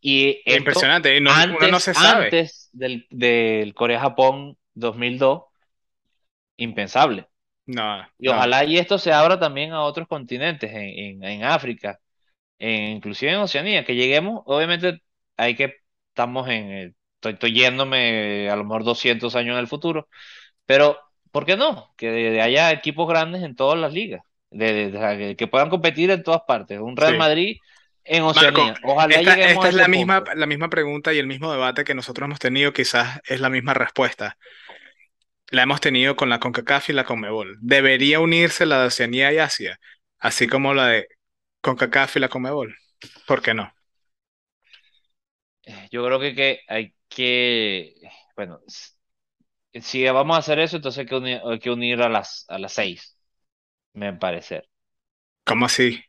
Y 0.00 0.30
esto 0.44 0.56
Impresionante. 0.56 1.16
y 1.16 1.20
no- 1.20 1.30
uno 1.30 1.46
no 1.48 1.54
antes, 1.54 1.82
se 1.84 1.94
sabe. 1.94 2.24
antes 2.24 2.70
del, 2.72 3.06
del 3.10 3.74
Corea-Japón 3.74 4.56
2002, 4.74 5.42
impensable. 6.56 7.28
No, 7.66 8.06
Y 8.18 8.28
no. 8.28 8.28
ojalá 8.28 8.64
y 8.64 8.78
esto 8.78 8.98
se 8.98 9.12
abra 9.12 9.38
también 9.40 9.72
a 9.72 9.82
otros 9.82 10.06
continentes, 10.08 10.70
en, 10.72 11.22
en, 11.22 11.24
en 11.24 11.44
África, 11.44 12.00
en, 12.58 12.96
inclusive 12.96 13.32
en 13.32 13.38
Oceanía, 13.40 13.84
que 13.84 13.94
lleguemos, 13.96 14.42
obviamente 14.46 15.02
hay 15.36 15.56
que, 15.56 15.76
estamos 16.10 16.48
en, 16.48 16.70
el- 16.72 16.96
estoy, 17.16 17.34
estoy 17.34 17.54
yéndome 17.54 18.50
a 18.50 18.56
lo 18.56 18.64
mejor 18.64 18.84
200 18.84 19.36
años 19.36 19.54
en 19.54 19.60
el 19.60 19.68
futuro, 19.68 20.08
pero 20.66 20.98
¿por 21.32 21.46
qué 21.46 21.56
no? 21.56 21.94
Que 21.96 22.40
haya 22.42 22.72
equipos 22.72 23.08
grandes 23.08 23.42
en 23.44 23.56
todas 23.56 23.78
las 23.80 23.92
ligas, 23.94 24.22
de, 24.50 24.90
de- 24.90 25.16
de- 25.16 25.36
que 25.36 25.48
puedan 25.48 25.70
competir 25.70 26.10
en 26.12 26.22
todas 26.24 26.42
partes. 26.46 26.80
Un 26.80 26.96
Real 26.96 27.14
Sí. 27.14 27.16
Madrid 27.16 27.58
en 28.04 28.24
Marco, 28.34 28.62
Oceanía. 28.62 28.78
Ojalá 28.82 29.22
esta, 29.22 29.22
lleguemos 29.22 29.64
esta 29.64 29.66
a 29.66 29.70
es 29.70 29.74
la 29.74 29.88
misma, 29.88 30.24
la 30.34 30.46
misma 30.46 30.70
pregunta 30.70 31.12
y 31.12 31.18
el 31.18 31.26
mismo 31.26 31.52
debate 31.52 31.84
que 31.84 31.94
nosotros 31.94 32.26
hemos 32.26 32.38
tenido, 32.38 32.72
quizás 32.72 33.20
es 33.26 33.40
la 33.40 33.50
misma 33.50 33.74
respuesta. 33.74 34.38
La 35.52 35.64
hemos 35.64 35.82
tenido 35.82 36.16
con 36.16 36.30
la 36.30 36.40
CONCACAF 36.40 36.88
y 36.88 36.92
la 36.94 37.04
CONMEBOL. 37.04 37.58
¿Debería 37.60 38.20
unirse 38.20 38.64
la 38.64 38.80
de 38.80 38.86
Oceanía 38.86 39.34
y 39.34 39.38
Asia, 39.38 39.78
así 40.18 40.48
como 40.48 40.72
la 40.72 40.86
de 40.86 41.08
CONCACAF 41.60 42.16
y 42.16 42.20
la 42.20 42.30
CONMEBOL? 42.30 42.74
¿Por 43.26 43.42
qué 43.42 43.52
no? 43.52 43.70
Yo 45.90 46.06
creo 46.06 46.18
que, 46.18 46.34
que 46.34 46.60
hay 46.68 46.94
que, 47.06 47.94
bueno, 48.34 48.60
si 49.74 50.04
vamos 50.06 50.36
a 50.36 50.40
hacer 50.40 50.58
eso, 50.58 50.76
entonces 50.76 51.00
hay 51.00 51.06
que 51.06 51.16
unir, 51.16 51.40
hay 51.44 51.58
que 51.58 51.70
unir 51.70 52.00
a 52.00 52.08
las, 52.08 52.46
a 52.48 52.58
las 52.58 52.72
seis, 52.72 53.18
me 53.92 54.14
parece. 54.14 54.62
¿Cómo 55.44 55.66
así? 55.66 56.02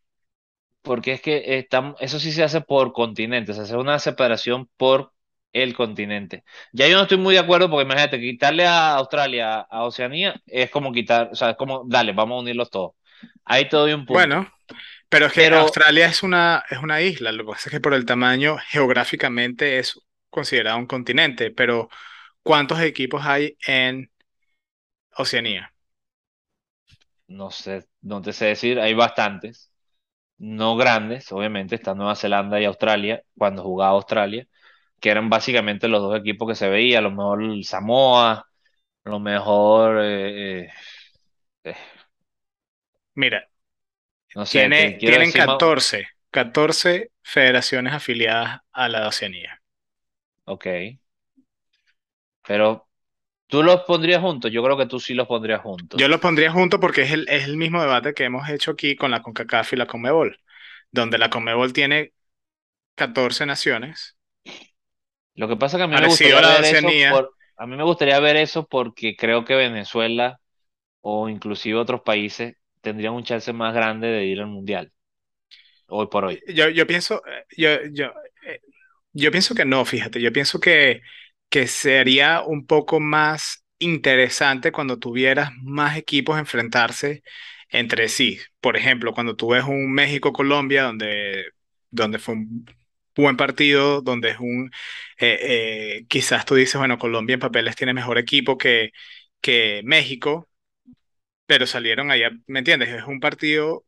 Porque 0.81 1.11
es 1.11 1.21
que 1.21 1.57
estamos, 1.59 1.97
eso 1.99 2.17
sí 2.17 2.31
se 2.31 2.43
hace 2.43 2.61
por 2.61 2.93
continentes, 2.93 3.57
se 3.57 3.63
hace 3.63 3.75
una 3.75 3.99
separación 3.99 4.69
por 4.77 5.12
el 5.53 5.75
continente. 5.75 6.43
Ya 6.73 6.87
yo 6.87 6.97
no 6.97 7.03
estoy 7.03 7.17
muy 7.17 7.35
de 7.35 7.39
acuerdo 7.41 7.69
porque 7.69 7.85
imagínate, 7.85 8.19
quitarle 8.19 8.65
a 8.67 8.95
Australia, 8.95 9.59
a 9.61 9.83
Oceanía, 9.85 10.35
es 10.47 10.69
como 10.71 10.91
quitar, 10.91 11.29
o 11.31 11.35
sea, 11.35 11.51
es 11.51 11.57
como, 11.57 11.83
dale, 11.87 12.13
vamos 12.13 12.37
a 12.37 12.41
unirlos 12.41 12.69
todos. 12.71 12.93
Ahí 13.45 13.69
te 13.69 13.77
doy 13.77 13.93
un 13.93 14.05
punto. 14.05 14.19
Bueno, 14.19 14.51
pero 15.09 15.27
es 15.27 15.33
que 15.33 15.41
Pero 15.43 15.59
Australia 15.59 16.07
es 16.07 16.23
una, 16.23 16.63
es 16.69 16.79
una 16.79 17.01
isla. 17.01 17.31
Lo 17.31 17.45
que 17.45 17.51
pasa 17.51 17.69
es 17.69 17.73
que 17.73 17.81
por 17.81 17.93
el 17.93 18.05
tamaño 18.05 18.57
geográficamente 18.69 19.79
es 19.79 19.99
considerado 20.29 20.77
un 20.77 20.87
continente. 20.87 21.51
Pero 21.51 21.89
¿cuántos 22.43 22.81
equipos 22.81 23.25
hay 23.25 23.57
en 23.67 24.11
Oceanía? 25.17 25.73
no 27.27 27.51
sé, 27.51 27.87
no 28.01 28.21
te 28.21 28.33
sé 28.33 28.45
decir, 28.47 28.79
hay 28.79 28.93
bastantes, 28.93 29.71
no 30.37 30.75
grandes, 30.77 31.31
obviamente, 31.31 31.75
está 31.75 31.95
Nueva 31.95 32.15
Zelanda 32.15 32.61
y 32.61 32.65
Australia, 32.65 33.23
cuando 33.37 33.63
jugaba 33.63 33.93
Australia, 33.93 34.47
que 35.03 35.09
eran 35.09 35.29
básicamente 35.29 35.89
los 35.89 36.01
dos 36.01 36.17
equipos 36.17 36.47
que 36.47 36.55
se 36.55 36.69
veía, 36.69 36.99
a 36.99 37.01
lo 37.01 37.11
mejor 37.11 37.43
el 37.43 37.65
Samoa, 37.65 38.47
a 39.05 39.09
lo 39.09 39.19
mejor, 39.19 39.99
eh, 40.01 40.61
eh, 40.67 40.69
eh, 41.65 41.75
Mira, 43.15 43.49
no 44.35 44.45
sé, 44.45 44.71
te 44.71 44.71
tiene, 44.71 44.91
tienen 45.03 45.31
decir 45.31 45.43
más, 45.43 45.57
14, 45.57 46.07
14 46.31 47.11
federaciones 47.21 47.93
afiliadas 47.93 48.61
a 48.71 48.87
la 48.87 49.07
Oceanía. 49.07 49.61
ok, 50.45 50.65
pero 52.45 52.87
tú 53.47 53.63
los 53.63 53.81
pondrías 53.83 54.21
juntos, 54.21 54.51
yo 54.51 54.63
creo 54.63 54.77
que 54.77 54.85
tú 54.85 54.99
sí 54.99 55.13
los 55.13 55.27
pondrías 55.27 55.61
Yo 55.61 56.07
los 56.07 56.19
juntos. 56.19 56.19
pondría 56.19 56.51
junto 56.51 56.79
porque 56.79 57.03
es 57.03 57.11
el, 57.11 57.27
es 57.29 57.45
el 57.45 57.57
mismo 57.57 57.81
debate 57.81 58.13
que 58.13 58.25
hemos 58.25 58.49
hecho 58.49 58.71
aquí 58.71 58.95
con 58.95 59.11
la 59.11 59.21
CONCACAF 59.21 59.73
y 59.73 59.75
la 59.77 59.87
CONMEBOL, 59.87 60.39
donde 60.91 61.17
la 61.17 61.29
CONMEBOL 61.29 61.73
tiene 61.73 62.13
14 62.95 63.45
naciones, 63.45 64.17
Lo 65.35 65.47
que 65.47 65.55
pasa 65.55 65.77
es 65.77 65.79
que 65.79 65.83
a 65.83 65.87
mí 65.87 65.95
me 65.95 66.07
gustaría 66.07 66.59
ver 66.59 66.75
eso 66.75 66.87
por, 67.11 67.33
a 67.57 67.67
mí 67.67 67.75
me 67.75 67.83
gustaría 67.83 68.19
ver 68.19 68.35
eso 68.37 68.67
porque 68.67 69.15
creo 69.15 69.45
que 69.45 69.55
Venezuela 69.55 70.39
o 71.01 71.29
inclusive 71.29 71.77
otros 71.77 72.01
países 72.01 72.55
tendrían 72.81 73.13
un 73.13 73.23
chance 73.23 73.51
más 73.53 73.73
grande 73.73 74.07
de 74.07 74.25
ir 74.25 74.39
al 74.39 74.47
mundial, 74.47 74.91
hoy 75.87 76.07
por 76.07 76.25
hoy. 76.25 76.41
Yo, 76.47 76.69
yo 76.69 76.85
pienso, 76.85 77.21
eh, 77.25 77.45
yo, 77.57 77.69
yo, 77.91 78.05
eh, 78.47 78.59
yo 79.13 79.31
pienso 79.31 79.55
que 79.55 79.65
no, 79.65 79.85
fíjate, 79.85 80.21
yo 80.21 80.31
pienso 80.31 80.59
que, 80.59 81.01
que 81.49 81.67
sería 81.67 82.41
un 82.41 82.65
poco 82.65 82.99
más 82.99 83.63
interesante 83.79 84.71
cuando 84.71 84.99
tuvieras 84.99 85.51
más 85.61 85.97
equipos 85.97 86.37
enfrentarse 86.37 87.23
entre 87.69 88.07
sí. 88.07 88.39
Por 88.59 88.77
ejemplo, 88.77 89.13
cuando 89.13 89.35
tú 89.35 89.49
ves 89.49 89.63
un 89.63 89.91
México-Colombia 89.91 90.83
donde, 90.83 91.45
donde 91.89 92.19
fue 92.19 92.35
un 92.35 92.65
buen 93.15 93.37
partido, 93.37 94.01
donde 94.01 94.31
es 94.31 94.39
un, 94.39 94.71
eh, 95.19 95.99
eh, 96.01 96.05
quizás 96.09 96.45
tú 96.45 96.55
dices, 96.55 96.75
bueno, 96.79 96.97
Colombia 96.97 97.35
en 97.35 97.39
papeles 97.39 97.75
tiene 97.75 97.93
mejor 97.93 98.17
equipo 98.17 98.57
que, 98.57 98.91
que 99.41 99.81
México, 99.85 100.49
pero 101.45 101.67
salieron 101.67 102.11
allá, 102.11 102.31
¿me 102.47 102.59
entiendes? 102.59 102.89
Es 102.89 103.03
un 103.05 103.19
partido 103.19 103.85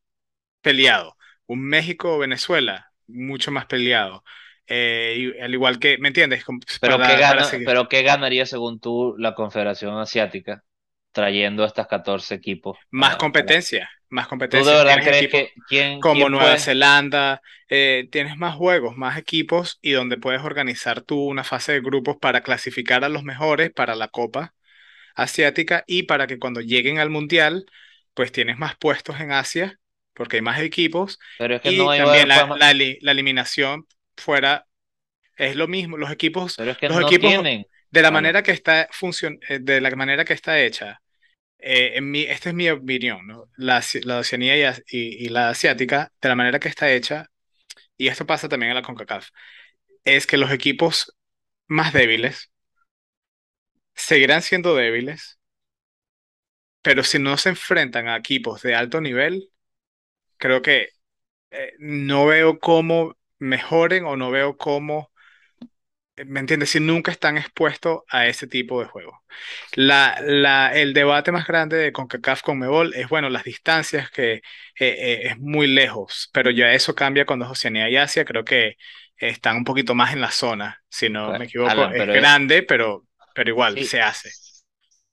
peleado. 0.61 1.17
Un 1.47 1.61
México-Venezuela, 1.67 2.91
mucho 3.07 3.51
más 3.51 3.65
peleado. 3.67 4.23
Eh, 4.67 5.33
y 5.37 5.41
al 5.41 5.53
igual 5.53 5.79
que, 5.79 5.97
¿me 5.99 6.09
entiendes? 6.09 6.45
Como 6.45 6.59
Pero 6.79 7.01
¿qué 7.01 7.15
Para, 7.15 7.27
para 7.27 7.43
gana, 7.43 7.45
seguir. 7.45 7.65
pero 7.65 7.87
qué 7.89 8.03
ganaría 8.03 8.45
según 8.45 8.79
tú 8.79 9.15
la 9.17 9.33
Confederación 9.35 9.97
Asiática 9.97 10.63
trayendo 11.11 11.63
a 11.63 11.67
estas 11.67 11.87
14 11.87 12.35
equipos 12.35 12.77
Más 12.89 13.15
competencia, 13.17 13.89
más 14.09 14.27
¿Tú 14.49 14.63
de 14.63 14.63
competencia. 14.63 14.73
verdad 14.73 15.01
Tienes 15.01 15.03
crees 15.03 15.27
equipos 15.27 15.29
que 15.29 15.53
quién, 15.67 15.99
como 15.99 16.09
quién 16.09 16.29
Nueva 16.29 16.57
puede? 16.57 16.57
Zelanda, 16.57 17.41
eh, 17.69 18.07
tienes 18.11 18.37
más 18.37 18.55
juegos, 18.55 18.97
más 18.97 19.17
equipos 19.17 19.79
y 19.81 19.91
donde 19.91 20.17
puedes 20.17 20.41
organizar 20.43 21.01
tú 21.01 21.19
una 21.25 21.43
fase 21.43 21.73
de 21.73 21.81
grupos 21.81 22.17
para 22.21 22.41
clasificar 22.43 23.03
a 23.03 23.09
los 23.09 23.23
mejores 23.23 23.71
para 23.73 23.95
la 23.95 24.07
Copa 24.09 24.53
Asiática 25.15 25.83
y 25.87 26.03
para 26.03 26.27
que 26.27 26.39
cuando 26.39 26.61
lleguen 26.61 26.99
al 26.99 27.09
Mundial, 27.09 27.65
pues 28.13 28.31
tienes 28.31 28.57
más 28.57 28.77
puestos 28.77 29.19
en 29.19 29.31
Asia 29.31 29.79
porque 30.13 30.37
hay 30.37 30.41
más 30.43 30.59
equipos 30.61 31.19
Pero 31.37 31.55
es 31.55 31.61
que 31.61 31.71
no 31.71 31.89
y 31.89 31.91
hay 31.91 31.99
también 31.99 32.27
la, 32.27 32.47
la, 32.57 32.73
la 32.73 33.11
eliminación 33.11 33.87
fuera 34.17 34.67
es 35.37 35.55
lo 35.55 35.67
mismo. 35.67 35.97
Los 35.97 36.11
equipos, 36.11 36.55
pero 36.55 36.71
es 36.71 36.77
que 36.77 36.89
los 36.89 36.97
no 36.97 37.01
equipos 37.01 37.31
tienen, 37.31 37.65
de 37.91 38.01
la 38.01 38.11
manera 38.11 38.43
que 38.43 38.51
está 38.51 38.87
funcion, 38.91 39.39
eh, 39.49 39.59
de 39.61 39.81
la 39.81 39.91
manera 39.95 40.25
que 40.25 40.33
está 40.33 40.59
hecha, 40.61 41.01
eh, 41.59 41.93
en 41.97 42.11
mi, 42.11 42.23
esta 42.23 42.49
es 42.49 42.55
mi 42.55 42.69
opinión, 42.69 43.25
¿no? 43.27 43.45
La, 43.57 43.83
la 44.03 44.19
Oceanía 44.19 44.57
y- 44.89 45.25
y 45.25 45.29
la 45.29 45.49
asiática, 45.49 46.11
de 46.21 46.29
la 46.29 46.35
manera 46.35 46.59
que 46.59 46.69
está 46.69 46.91
hecha, 46.91 47.27
y 47.97 48.07
esto 48.09 48.25
pasa 48.27 48.49
también 48.49 48.71
en 48.71 48.75
la 48.77 48.83
CONCACAF, 48.83 49.29
es 50.05 50.27
que 50.27 50.37
los 50.37 50.51
equipos 50.51 51.15
más 51.67 51.93
débiles 51.93 52.51
seguirán 53.95 54.41
siendo 54.41 54.75
débiles, 54.75 55.39
pero 56.81 57.03
si 57.03 57.19
no 57.19 57.37
se 57.37 57.49
enfrentan 57.49 58.07
a 58.07 58.17
equipos 58.17 58.61
de 58.61 58.75
alto 58.75 59.01
nivel, 59.01 59.51
creo 60.37 60.61
que 60.63 60.89
eh, 61.51 61.73
no 61.79 62.27
veo 62.27 62.59
cómo 62.59 63.17
mejoren 63.39 64.05
o 64.05 64.17
no 64.17 64.31
veo 64.31 64.57
cómo 64.57 65.11
¿Me 66.25 66.39
entiendes? 66.39 66.69
Si 66.69 66.79
nunca 66.79 67.11
están 67.11 67.37
expuestos 67.37 67.99
a 68.09 68.25
ese 68.27 68.47
tipo 68.47 68.79
de 68.79 68.87
juegos. 68.87 69.15
La, 69.73 70.17
la, 70.21 70.73
el 70.73 70.93
debate 70.93 71.31
más 71.33 71.45
grande 71.45 71.75
de 71.77 71.91
CONCACAF 71.91 72.41
con 72.41 72.57
Mebol 72.59 72.93
es, 72.95 73.09
bueno, 73.09 73.29
las 73.29 73.43
distancias 73.43 74.09
que 74.11 74.35
eh, 74.35 74.41
eh, 74.79 75.21
es 75.27 75.37
muy 75.39 75.67
lejos, 75.67 76.29
pero 76.33 76.51
ya 76.51 76.71
eso 76.73 76.95
cambia 76.95 77.25
cuando 77.25 77.45
es 77.45 77.51
Oceanía 77.51 77.89
y 77.89 77.97
Asia, 77.97 78.23
creo 78.25 78.45
que 78.45 78.77
están 79.17 79.57
un 79.57 79.65
poquito 79.65 79.93
más 79.93 80.13
en 80.13 80.21
la 80.21 80.31
zona, 80.31 80.81
si 80.89 81.09
no 81.09 81.33
me 81.33 81.43
Bueno, 81.43 81.45
equivoco, 81.45 81.85
Alan, 81.85 81.91
es 81.91 82.05
pero 82.05 82.15
es, 82.15 82.23
grande, 82.23 82.63
pero, 82.63 83.05
pero 83.33 83.49
igual 83.49 83.77
sí, 83.77 83.81
se 83.81 84.01
hace. 84.01 84.37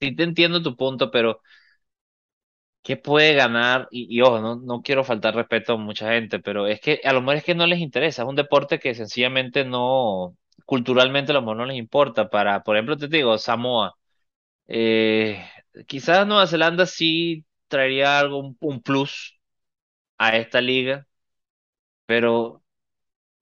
sí 0.01 0.15
te 0.17 0.23
entiendo 0.25 0.63
tu 0.63 0.77
punto, 0.77 1.11
pero 1.11 1.41
¿qué 2.83 2.97
puede 2.97 3.35
ganar? 3.35 3.89
Y, 3.91 4.07
y 4.17 4.21
ojo, 4.23 4.41
no, 4.41 4.57
no 4.57 4.83
quiero 4.83 5.05
faltar 5.05 5.35
respeto 5.35 5.75
a 5.75 5.77
mucha 5.79 6.11
gente, 6.13 6.41
pero 6.41 6.67
es 6.67 6.81
que 6.81 7.01
a 7.05 7.13
lo 7.13 7.21
mejor 7.21 7.37
es 7.37 7.45
que 7.45 7.55
no 7.55 7.67
les 7.67 7.79
interesa, 7.81 8.23
es 8.23 8.29
un 8.29 8.37
deporte 8.37 8.79
que 8.81 8.95
sencillamente 8.95 9.65
no, 9.65 10.37
culturalmente 10.65 11.33
a 11.33 11.35
lo 11.35 11.43
mejor 11.43 11.57
no 11.59 11.67
les 11.67 11.77
importa. 11.79 12.31
Para, 12.31 12.63
por 12.63 12.77
ejemplo, 12.77 12.97
te 12.97 13.09
digo, 13.09 13.37
Samoa. 13.39 13.95
Eh, 14.69 15.45
quizás 15.87 16.27
Nueva 16.27 16.47
Zelanda 16.47 16.87
sí 16.87 17.45
traería 17.69 18.19
algo, 18.19 18.39
un, 18.39 18.57
un 18.61 18.83
plus 18.83 19.39
a 20.19 20.37
esta 20.37 20.61
liga, 20.61 21.07
pero 22.07 22.63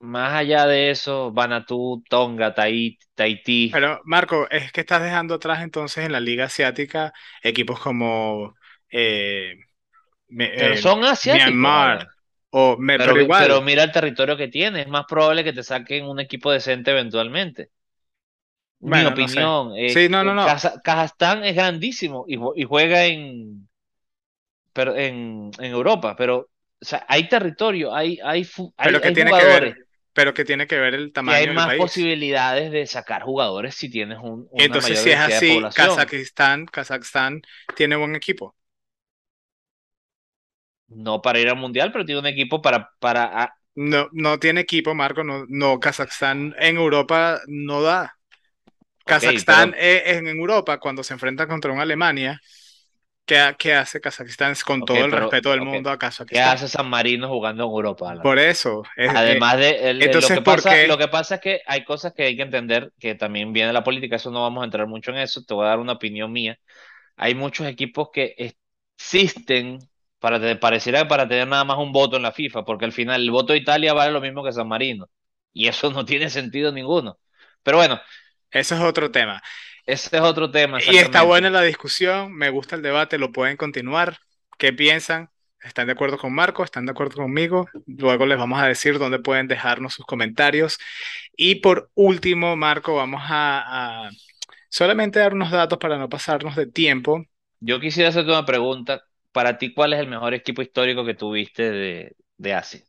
más 0.00 0.32
allá 0.32 0.66
de 0.66 0.90
eso, 0.90 1.32
Vanuatu, 1.32 2.02
Tonga, 2.08 2.54
Tahití, 2.54 3.70
Pero 3.72 4.00
Marco, 4.04 4.48
es 4.50 4.72
que 4.72 4.80
estás 4.80 5.02
dejando 5.02 5.34
atrás 5.34 5.62
entonces 5.62 6.06
en 6.06 6.12
la 6.12 6.20
liga 6.20 6.46
asiática 6.46 7.12
equipos 7.42 7.80
como 7.80 8.54
eh, 8.90 9.56
pero 10.28 10.74
eh, 10.74 10.76
son 10.76 11.04
asiáticos, 11.04 11.44
Myanmar. 11.44 12.08
O, 12.50 12.76
me, 12.78 12.98
Pero, 12.98 13.12
pero 13.12 13.18
vi- 13.18 13.32
pero 13.36 13.60
igual, 13.60 13.62
mira 13.62 13.82
el 13.82 13.90
territorio 13.92 14.36
que 14.36 14.46
tiene, 14.48 14.82
es 14.82 14.88
más 14.88 15.06
probable 15.06 15.42
que 15.44 15.52
te 15.52 15.62
saquen 15.64 16.04
un 16.06 16.20
equipo 16.20 16.52
decente 16.52 16.90
eventualmente. 16.92 17.70
Mi 18.82 19.04
bueno, 19.04 19.16
no 19.16 19.28
sé. 19.28 19.52
opinión, 19.52 19.72
eh, 19.76 19.94
Sí, 19.94 20.08
no, 20.08 20.24
no, 20.24 20.34
no. 20.34 20.46
Kaza- 20.46 20.80
Kazajstán 20.82 21.44
es 21.44 21.54
grandísimo 21.54 22.24
y, 22.28 22.36
jue- 22.36 22.52
y 22.56 22.64
juega 22.64 23.04
en, 23.06 23.68
pero 24.72 24.96
en, 24.96 25.50
en 25.58 25.72
Europa, 25.72 26.16
pero 26.16 26.38
o 26.82 26.84
sea, 26.84 27.04
hay 27.08 27.28
territorio, 27.28 27.94
hay, 27.94 28.18
hay, 28.24 28.46
Pero 28.80 29.00
hay, 29.00 29.00
¿qué 29.00 29.10
hay 29.10 29.12
tiene 29.12 29.34
que 29.34 29.44
ver? 29.44 29.76
pero 30.12 30.34
que 30.34 30.44
tiene 30.44 30.66
que 30.66 30.78
ver 30.78 30.94
el 30.94 31.12
tamaño 31.12 31.48
hay 31.48 31.52
del 31.52 31.62
más 31.62 31.64
país. 31.64 32.10
posibilidades 32.14 32.70
de 32.72 32.86
sacar 32.86 33.22
jugadores 33.22 33.74
si 33.74 33.88
tienes 33.90 34.18
un- 34.22 34.46
una 34.50 34.76
Entonces, 34.76 34.78
mayor 34.78 35.08
si 35.10 35.10
es 35.10 35.18
así. 35.18 35.70
Kazajistán, 35.72 36.66
Kazajstán 36.66 37.42
tiene 37.74 37.96
buen 37.96 38.14
equipo. 38.16 38.56
No 40.90 41.22
para 41.22 41.38
ir 41.38 41.48
al 41.48 41.56
mundial, 41.56 41.92
pero 41.92 42.04
tiene 42.04 42.20
un 42.20 42.26
equipo 42.26 42.60
para, 42.60 42.90
para 42.98 43.30
ah, 43.42 43.54
No, 43.74 44.08
no 44.12 44.38
tiene 44.38 44.60
equipo, 44.60 44.94
Marco. 44.94 45.24
No, 45.24 45.44
no, 45.48 45.78
Kazajstán 45.80 46.54
en 46.58 46.76
Europa 46.76 47.40
no 47.46 47.82
da. 47.82 48.16
Kazajstán 49.06 49.70
pero- 49.70 49.82
eh, 49.82 50.16
en 50.18 50.26
Europa, 50.26 50.78
cuando 50.78 51.02
se 51.02 51.14
enfrenta 51.14 51.46
contra 51.46 51.72
una 51.72 51.82
Alemania, 51.82 52.40
¿qué, 53.24 53.54
qué 53.58 53.74
hace 53.74 54.00
Kazajistán? 54.00 54.54
Con 54.66 54.82
Ok, 54.82 54.86
todo 54.88 55.04
el 55.04 55.10
pero- 55.10 55.22
respeto 55.22 55.50
del 55.50 55.62
mundo 55.62 55.90
a 55.90 55.98
¿Qué 55.98 56.40
hace 56.40 56.68
San 56.68 56.88
Marino 56.90 57.28
jugando 57.28 57.64
en 57.64 57.70
Europa? 57.70 58.20
Por 58.22 58.38
eso. 58.38 58.82
es- 58.96 59.10
Además 59.14 59.58
de 59.58 59.90
el- 59.90 60.02
entonces, 60.02 60.30
lo 60.30 60.36
que 60.36 60.42
¿por 60.42 60.56
pasa, 60.56 60.74
qué? 60.74 60.86
lo 60.88 60.98
que 60.98 61.08
pasa 61.08 61.34
es 61.36 61.40
que 61.40 61.60
hay 61.66 61.84
cosas 61.84 62.12
que 62.12 62.24
hay 62.24 62.36
que 62.36 62.42
entender 62.42 62.92
que 62.98 63.14
también 63.14 63.52
viene 63.52 63.72
la 63.72 63.84
política, 63.84 64.16
eso 64.16 64.30
no 64.30 64.42
vamos 64.42 64.62
a 64.62 64.64
entrar 64.64 64.86
mucho 64.86 65.12
en 65.12 65.18
eso, 65.18 65.42
te 65.44 65.54
voy 65.54 65.64
a 65.66 65.70
dar 65.70 65.78
una 65.78 65.92
opinión 65.92 66.30
mía. 66.32 66.58
Hay 67.16 67.34
muchos 67.34 67.66
equipos 67.66 68.10
que 68.12 68.34
existen 68.98 69.78
para 70.20 70.40
te- 70.40 70.56
pareciera 70.56 71.08
para 71.08 71.28
tener 71.28 71.48
nada 71.48 71.64
más 71.64 71.78
un 71.78 71.92
voto 71.92 72.16
en 72.18 72.22
la 72.24 72.32
FIFA, 72.32 72.64
porque 72.66 72.86
al 72.86 72.92
final 72.92 73.22
el 73.22 73.32
voto 73.32 73.54
de 73.54 73.60
Italia 73.60 73.94
vale 73.94 74.12
lo 74.12 74.22
mismo 74.22 74.44
que 74.44 74.52
San 74.52 74.68
Marino, 74.68 75.10
y 75.54 75.68
eso 75.68 75.90
no 75.92 76.04
tiene 76.06 76.30
sentido 76.30 76.72
ninguno. 76.72 77.18
Pero 77.64 77.78
bueno, 77.78 78.00
eso 78.52 78.74
es 78.76 78.80
otro 78.82 79.10
tema. 79.12 79.42
ese 79.86 80.16
es 80.16 80.22
otro 80.22 80.50
tema. 80.50 80.82
Y 80.86 80.98
está 80.98 81.22
buena 81.22 81.50
la 81.50 81.62
discusión, 81.62 82.32
me 82.34 82.50
gusta 82.50 82.76
el 82.76 82.82
debate, 82.82 83.18
lo 83.18 83.32
pueden 83.32 83.56
continuar. 83.56 84.18
¿Qué 84.58 84.72
piensan? 84.72 85.30
¿Están 85.62 85.86
de 85.86 85.92
acuerdo 85.92 86.16
con 86.18 86.34
Marco? 86.34 86.64
¿Están 86.64 86.86
de 86.86 86.92
acuerdo 86.92 87.16
conmigo? 87.16 87.68
Luego 87.86 88.24
les 88.26 88.38
vamos 88.38 88.60
a 88.60 88.66
decir 88.66 88.98
dónde 88.98 89.18
pueden 89.18 89.46
dejarnos 89.48 89.94
sus 89.94 90.06
comentarios. 90.06 90.78
Y 91.36 91.56
por 91.56 91.90
último, 91.94 92.56
Marco, 92.56 92.94
vamos 92.96 93.22
a, 93.26 94.06
a 94.06 94.10
solamente 94.70 95.18
dar 95.20 95.34
unos 95.34 95.50
datos 95.50 95.78
para 95.78 95.98
no 95.98 96.08
pasarnos 96.08 96.56
de 96.56 96.66
tiempo. 96.66 97.24
Yo 97.60 97.80
quisiera 97.80 98.10
hacerte 98.10 98.30
una 98.30 98.46
pregunta. 98.46 99.04
Para 99.32 99.58
ti, 99.58 99.72
¿cuál 99.74 99.92
es 99.92 100.00
el 100.00 100.08
mejor 100.08 100.34
equipo 100.34 100.62
histórico 100.62 101.04
que 101.04 101.14
tuviste 101.14 101.70
de, 101.70 102.16
de 102.36 102.54
Asia? 102.54 102.80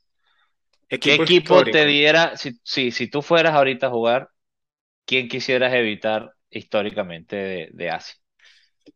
¿Qué 0.99 1.15
Equipo 1.15 1.69
te 1.69 1.85
diera, 1.85 2.37
si, 2.37 2.59
si, 2.63 2.91
si 2.91 3.07
tú 3.09 3.21
fueras 3.21 3.53
ahorita 3.55 3.87
a 3.87 3.89
jugar, 3.89 4.29
quién 5.05 5.27
quisieras 5.29 5.73
evitar 5.73 6.33
históricamente 6.51 7.35
de, 7.37 7.69
de 7.73 7.91
Asia? 7.91 8.15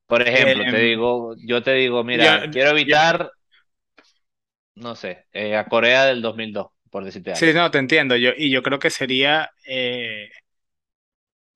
Por 0.08 0.22
ejemplo, 0.24 0.68
te 0.68 0.78
Em, 0.78 0.80
digo, 0.80 1.36
yo 1.46 1.64
te 1.64 1.74
digo, 1.74 2.04
mira, 2.04 2.50
quiero 2.52 2.72
evitar, 2.72 3.32
no 4.76 4.96
sé, 4.96 5.28
eh, 5.34 5.56
a 5.58 5.68
Corea 5.68 6.06
del 6.06 6.22
2002, 6.22 6.68
por 6.90 7.04
decirte 7.06 7.34
algo. 7.34 7.48
Sí, 7.48 7.54
no, 7.54 7.70
te 7.72 7.78
entiendo. 7.80 8.16
Yo, 8.16 8.32
y 8.38 8.50
yo 8.52 8.64
creo 8.64 8.80
que 8.80 8.90
sería 8.90 9.52
eh, 9.66 10.30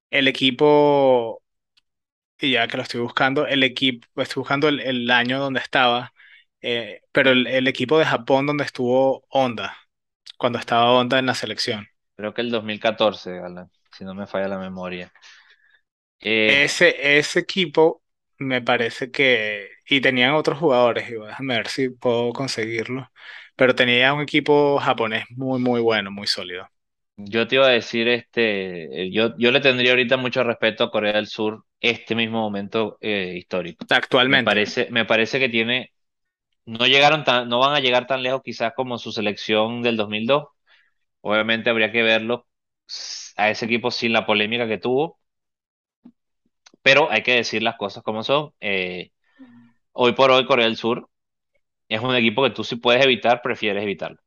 el 0.10 0.28
equipo, 0.28 1.42
y 2.40 2.52
ya 2.54 2.68
que 2.68 2.78
lo 2.78 2.84
estoy 2.84 3.02
buscando, 3.02 3.48
el 3.48 3.64
equipo, 3.64 4.08
estoy 4.22 4.42
buscando 4.42 4.68
el, 4.70 4.80
el 4.82 5.10
año 5.12 5.40
donde 5.40 5.60
estaba, 5.60 6.14
eh, 6.62 7.02
pero 7.12 7.32
el, 7.32 7.48
el 7.48 7.68
equipo 7.68 8.00
de 8.00 8.06
Japón 8.06 8.46
donde 8.48 8.64
estuvo 8.66 9.26
Honda, 9.30 9.76
cuando 10.38 10.60
estaba 10.60 10.92
Honda 10.94 11.20
en 11.20 11.28
la 11.28 11.36
selección. 11.36 11.88
Creo 12.16 12.34
que 12.34 12.42
el 12.42 12.52
2014, 12.52 13.40
Alan, 13.40 13.72
si 13.92 14.04
no 14.06 14.14
me 14.14 14.28
falla 14.28 14.48
la 14.48 14.60
memoria. 14.60 15.12
Eh, 16.20 16.64
Ese, 16.64 17.18
ese 17.20 17.40
equipo 17.40 18.04
me 18.40 18.62
parece 18.62 19.12
que, 19.12 19.70
y 19.88 20.02
tenían 20.02 20.34
otros 20.34 20.58
jugadores, 20.60 21.10
y 21.10 21.14
déjame 21.16 21.56
ver 21.58 21.68
si 21.68 21.90
puedo 21.90 22.34
conseguirlo, 22.34 23.12
pero 23.56 23.76
tenía 23.76 24.14
un 24.14 24.22
equipo 24.22 24.80
japonés 24.80 25.26
muy, 25.30 25.60
muy 25.60 25.82
bueno, 25.82 26.12
muy 26.12 26.28
sólido. 26.28 26.70
Yo 27.18 27.48
te 27.48 27.56
iba 27.56 27.68
a 27.68 27.70
decir, 27.70 28.08
este, 28.08 29.04
eh, 29.04 29.12
yo, 29.12 29.38
yo 29.38 29.52
le 29.52 29.60
tendría 29.60 29.92
ahorita 29.92 30.16
mucho 30.18 30.44
respeto 30.44 30.86
a 30.86 30.92
Corea 30.92 31.14
del 31.14 31.28
Sur, 31.28 31.66
este 31.82 32.16
mismo 32.16 32.40
momento 32.42 32.98
eh, 33.02 33.36
histórico. 33.38 33.88
Me 34.28 34.40
Actualmente. 34.40 34.42
parece, 34.42 34.90
me 34.92 35.06
parece 35.06 35.40
que 35.40 35.50
tiene, 35.50 35.94
no 36.66 36.88
llegaron 36.88 37.24
tan, 37.26 37.50
no 37.50 37.60
van 37.60 37.76
a 37.76 37.82
llegar 37.82 38.08
tan 38.08 38.24
lejos 38.24 38.42
quizás 38.44 38.74
como 38.76 38.98
su 39.00 39.12
selección 39.14 39.82
del 39.84 39.98
2002. 39.98 40.48
Obviamente 41.22 41.70
habría 41.72 41.92
que 41.92 42.04
verlo 42.04 42.48
a 43.38 43.50
ese 43.52 43.66
equipo 43.66 43.92
sin 43.92 44.14
la 44.14 44.26
polémica 44.26 44.68
que 44.68 44.78
tuvo, 44.80 45.20
pero 46.82 47.12
hay 47.12 47.24
que 47.24 47.34
decir 47.36 47.64
las 47.64 47.76
cosas 47.78 48.04
como 48.04 48.24
son. 48.24 48.54
Eh, 48.60 49.12
hoy 49.94 50.14
por 50.14 50.32
hoy 50.32 50.46
Corea 50.48 50.66
del 50.68 50.78
Sur 50.78 51.10
es 51.90 52.02
un 52.02 52.16
equipo 52.16 52.44
que 52.44 52.52
tú 52.52 52.64
si 52.66 52.78
puedes 52.78 53.04
evitar, 53.06 53.42
prefieres 53.42 53.84
evitarlo. 53.84 54.20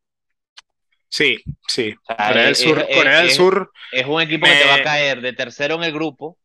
Sí, 1.08 1.46
sí. 1.68 1.94
O 2.02 2.04
sea, 2.14 2.32
Corea 2.32 2.44
del 2.46 2.56
es, 2.56 2.56
Sur, 2.56 2.88
es- 2.88 2.88
Corea 2.90 3.18
del 3.18 3.30
es- 3.30 3.30
Sur, 3.30 3.72
es 3.90 4.06
un 4.06 4.20
equipo 4.20 4.48
que 4.48 4.56
te 4.56 4.64
va 4.66 4.74
a 4.76 4.80
Me- 4.80 4.82
caer 4.82 5.20
de 5.20 5.32
tercero 5.32 5.74
en 5.76 5.84
el 5.84 5.92
grupo 5.92 6.38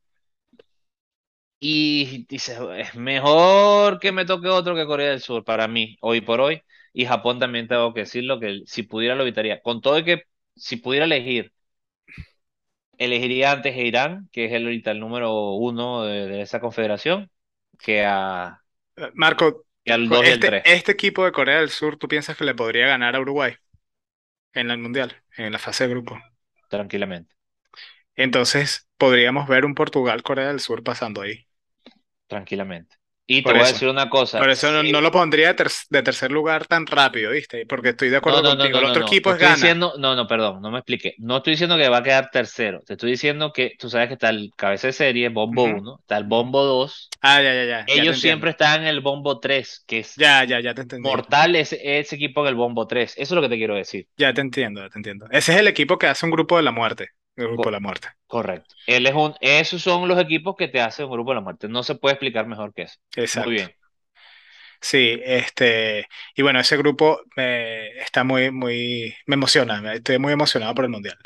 y 1.59 2.25
dices, 2.27 2.59
es 2.77 2.95
mejor 2.95 3.99
que 3.99 4.11
me 4.11 4.25
toque 4.25 4.47
otro 4.47 4.75
que 4.75 4.85
Corea 4.85 5.09
del 5.11 5.21
Sur 5.21 5.43
para 5.43 5.67
mí, 5.67 5.97
hoy 6.01 6.21
por 6.21 6.41
hoy. 6.41 6.61
Y 6.93 7.05
Japón 7.05 7.39
también 7.39 7.67
tengo 7.67 7.93
que 7.93 8.01
decirlo, 8.01 8.39
que 8.39 8.61
si 8.65 8.83
pudiera 8.83 9.15
lo 9.15 9.23
evitaría. 9.23 9.61
Con 9.61 9.81
todo 9.81 10.03
que 10.03 10.23
si 10.55 10.77
pudiera 10.77 11.05
elegir, 11.05 11.51
elegiría 12.97 13.51
antes 13.51 13.75
a 13.75 13.79
Irán, 13.79 14.29
que 14.31 14.45
es 14.45 14.53
el, 14.53 14.63
ahorita 14.65 14.91
el 14.91 14.99
número 14.99 15.51
uno 15.53 16.03
de, 16.03 16.27
de 16.27 16.41
esa 16.41 16.59
confederación, 16.59 17.29
que, 17.79 18.03
a, 18.05 18.59
Marco, 19.13 19.65
que 19.83 19.93
al 19.93 20.09
2 20.09 20.23
y 20.23 20.27
el 20.27 20.33
este, 20.33 20.47
3, 20.47 20.63
este 20.65 20.91
equipo 20.91 21.25
de 21.25 21.31
Corea 21.31 21.59
del 21.59 21.69
Sur, 21.69 21.97
¿tú 21.97 22.07
piensas 22.07 22.37
que 22.37 22.45
le 22.45 22.55
podría 22.55 22.87
ganar 22.87 23.15
a 23.15 23.19
Uruguay 23.19 23.55
en 24.53 24.71
el 24.71 24.77
Mundial, 24.77 25.23
en 25.37 25.51
la 25.51 25.59
fase 25.59 25.85
de 25.85 25.91
grupo? 25.91 26.19
tranquilamente. 26.69 27.35
Entonces, 28.15 28.87
podríamos 28.97 29.47
ver 29.47 29.65
un 29.65 29.75
Portugal-Corea 29.75 30.47
del 30.47 30.59
Sur 30.59 30.83
pasando 30.83 31.21
ahí. 31.21 31.46
Tranquilamente. 32.27 32.95
Y 33.29 33.41
te 33.41 33.43
Por 33.43 33.53
voy 33.53 33.63
a 33.63 33.63
eso. 33.63 33.73
decir 33.73 33.89
una 33.89 34.09
cosa. 34.09 34.39
Por 34.39 34.49
eso 34.49 34.71
no, 34.71 34.83
si- 34.83 34.91
no 34.91 35.01
lo 35.01 35.11
pondría 35.11 35.47
de, 35.49 35.53
ter- 35.55 35.67
de 35.89 36.03
tercer 36.03 36.31
lugar 36.31 36.65
tan 36.65 36.85
rápido, 36.85 37.31
¿viste? 37.31 37.65
Porque 37.65 37.89
estoy 37.89 38.09
de 38.09 38.17
acuerdo 38.17 38.41
No, 38.41 38.49
contigo. 38.55 38.79
el 38.79 38.85
otro 38.85 39.01
equipo 39.03 39.31
es 39.33 39.39
diciendo, 39.39 39.93
no, 39.97 40.15
no, 40.15 40.27
perdón, 40.27 40.61
no 40.61 40.71
me 40.71 40.77
expliqué. 40.79 41.15
No 41.17 41.37
estoy 41.37 41.51
diciendo 41.53 41.75
que 41.77 41.89
va 41.89 41.97
a 41.97 42.03
quedar 42.03 42.29
tercero. 42.31 42.79
Te 42.85 42.93
estoy 42.93 43.11
diciendo 43.11 43.51
que 43.51 43.73
tú 43.77 43.89
sabes 43.89 44.07
que 44.07 44.13
está 44.13 44.29
el 44.29 44.51
cabeza 44.55 44.87
de 44.87 44.93
serie, 44.93 45.29
bombo 45.29 45.63
Ujú. 45.63 45.77
1, 45.77 45.97
está 45.99 46.17
el 46.17 46.23
bombo 46.25 46.63
2. 46.63 47.09
Ah, 47.21 47.41
ya, 47.41 47.53
ya, 47.53 47.65
ya. 47.65 47.79
Ellos 47.87 48.15
entiendo. 48.15 48.21
siempre 48.21 48.51
están 48.51 48.81
en 48.81 48.87
el 48.87 49.01
bombo 49.01 49.39
3, 49.39 49.83
que 49.87 49.99
es 49.99 50.15
Ya, 50.15 50.43
ya, 50.45 50.59
ya 50.59 50.73
te 50.73 50.81
entendí. 50.81 51.09
mortal 51.09 51.55
ese, 51.55 51.99
ese 51.99 52.15
equipo 52.15 52.41
en 52.41 52.47
el 52.49 52.55
bombo 52.55 52.87
3. 52.87 53.13
Eso 53.17 53.33
es 53.33 53.35
lo 53.35 53.41
que 53.41 53.49
te 53.49 53.57
quiero 53.57 53.75
decir. 53.75 54.07
Ya 54.17 54.33
te 54.33 54.41
entiendo, 54.41 54.81
ya 54.81 54.89
te 54.89 54.99
entiendo. 54.99 55.27
Ese 55.31 55.53
es 55.53 55.59
el 55.59 55.67
equipo 55.67 55.97
que 55.97 56.07
hace 56.07 56.25
un 56.25 56.31
grupo 56.31 56.57
de 56.57 56.63
la 56.63 56.71
muerte. 56.71 57.09
El 57.37 57.47
grupo 57.47 57.65
de 57.65 57.71
la 57.71 57.79
muerte. 57.79 58.09
Correcto. 58.25 58.75
Él 58.87 59.05
es 59.05 59.13
un, 59.13 59.35
esos 59.39 59.81
son 59.81 60.07
los 60.07 60.19
equipos 60.19 60.55
que 60.57 60.67
te 60.67 60.81
hacen 60.81 61.05
un 61.05 61.11
grupo 61.11 61.31
de 61.31 61.35
la 61.35 61.41
muerte. 61.41 61.69
No 61.69 61.83
se 61.83 61.95
puede 61.95 62.15
explicar 62.15 62.47
mejor 62.47 62.73
que 62.73 62.83
eso. 62.83 62.97
Exacto. 63.15 63.49
Muy 63.49 63.57
bien. 63.57 63.71
Sí, 64.81 65.19
este, 65.23 66.07
y 66.35 66.41
bueno, 66.43 66.59
ese 66.59 66.77
grupo 66.77 67.21
me 67.35 67.89
está 67.99 68.23
muy, 68.23 68.51
muy, 68.51 69.15
me 69.25 69.33
emociona, 69.35 69.93
estoy 69.93 70.19
muy 70.19 70.33
emocionado 70.33 70.75
por 70.75 70.85
el 70.85 70.91
Mundial. 70.91 71.17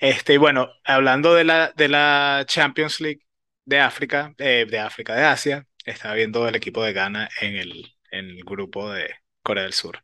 Este, 0.00 0.34
y 0.34 0.36
bueno, 0.36 0.68
hablando 0.84 1.34
de 1.34 1.44
la, 1.44 1.72
de 1.76 1.88
la 1.88 2.44
Champions 2.46 3.00
League 3.00 3.20
de 3.64 3.80
África, 3.80 4.34
eh, 4.38 4.66
de 4.68 4.78
África, 4.80 5.14
de 5.14 5.24
Asia, 5.24 5.66
estaba 5.84 6.14
viendo 6.14 6.48
el 6.48 6.56
equipo 6.56 6.82
de 6.82 6.92
Ghana 6.92 7.28
en 7.40 7.56
el, 7.56 7.86
en 8.10 8.30
el 8.30 8.44
grupo 8.44 8.90
de 8.90 9.14
Corea 9.42 9.64
del 9.64 9.72
Sur. 9.74 10.00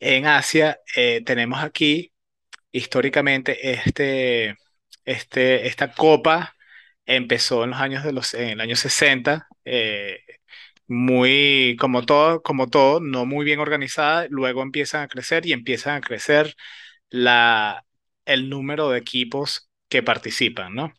En 0.00 0.26
Asia, 0.26 0.78
eh, 0.96 1.22
tenemos 1.24 1.62
aquí, 1.62 2.12
históricamente, 2.72 3.72
este, 3.72 4.56
este, 5.06 5.68
esta 5.68 5.92
copa 5.94 6.56
empezó 7.06 7.64
en 7.64 7.70
los 7.72 7.80
años 7.80 8.04
de 8.04 8.12
los, 8.12 8.34
en 8.34 8.50
el 8.50 8.60
año 8.62 8.76
60, 8.76 9.48
eh, 9.66 10.20
muy, 10.88 11.76
como 11.80 12.04
todo, 12.06 12.42
como 12.42 12.68
todo, 12.68 13.00
no 13.00 13.26
muy 13.26 13.44
bien 13.44 13.60
organizada, 13.60 14.26
luego 14.30 14.62
empiezan 14.62 15.02
a 15.02 15.08
crecer 15.08 15.46
y 15.46 15.52
empiezan 15.52 15.96
a 15.96 16.00
crecer 16.00 16.56
la, 17.10 17.86
el 18.26 18.50
número 18.50 18.90
de 18.90 18.98
equipos 19.00 19.70
que 19.88 20.02
participan, 20.02 20.74
¿no? 20.74 20.94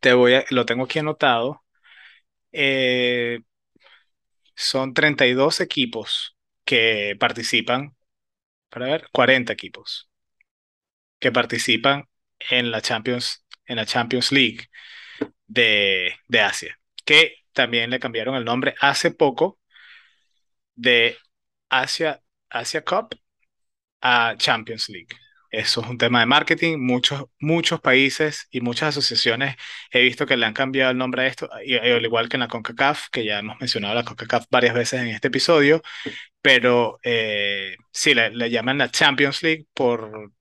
Te 0.00 0.12
voy 0.14 0.34
a, 0.34 0.44
lo 0.50 0.66
tengo 0.66 0.84
aquí 0.84 0.98
anotado. 0.98 1.62
Eh, 2.52 3.40
son 4.54 4.92
32 4.94 5.60
equipos 5.60 6.36
que 6.64 7.16
participan, 7.18 7.96
para 8.70 8.86
ver, 8.88 9.08
40 9.12 9.52
equipos 9.54 10.10
que 11.20 11.30
participan 11.32 12.07
en 12.50 12.70
la 12.70 12.80
Champions, 12.80 13.44
en 13.66 13.76
la 13.76 13.86
Champions 13.86 14.32
League 14.32 14.68
de, 15.46 16.14
de 16.28 16.40
Asia, 16.40 16.78
que 17.04 17.36
también 17.52 17.90
le 17.90 18.00
cambiaron 18.00 18.36
el 18.36 18.44
nombre 18.44 18.74
hace 18.80 19.10
poco 19.10 19.58
de 20.74 21.18
Asia, 21.68 22.20
Asia 22.50 22.84
Cup 22.84 23.16
a 24.00 24.34
Champions 24.36 24.88
League. 24.88 25.08
Eso 25.50 25.80
es 25.80 25.88
un 25.88 25.96
tema 25.96 26.20
de 26.20 26.26
marketing. 26.26 26.76
Muchos, 26.78 27.24
muchos 27.40 27.80
países 27.80 28.46
y 28.50 28.60
muchas 28.60 28.90
asociaciones 28.90 29.56
he 29.90 30.02
visto 30.02 30.26
que 30.26 30.36
le 30.36 30.44
han 30.44 30.52
cambiado 30.52 30.90
el 30.90 30.98
nombre 30.98 31.22
a 31.22 31.26
esto, 31.26 31.48
y, 31.64 31.74
y 31.74 31.78
al 31.78 32.04
igual 32.04 32.28
que 32.28 32.36
en 32.36 32.40
la 32.40 32.48
CONCACAF, 32.48 33.08
que 33.10 33.24
ya 33.24 33.38
hemos 33.38 33.58
mencionado 33.58 33.94
la 33.94 34.04
CONCACAF 34.04 34.46
varias 34.50 34.74
veces 34.74 35.00
en 35.00 35.08
este 35.08 35.28
episodio, 35.28 35.82
pero 36.42 36.98
eh, 37.02 37.76
sí, 37.92 38.14
le, 38.14 38.30
le 38.30 38.50
llaman 38.50 38.78
la 38.78 38.90
Champions 38.90 39.42
League 39.42 39.66
por, 39.74 40.32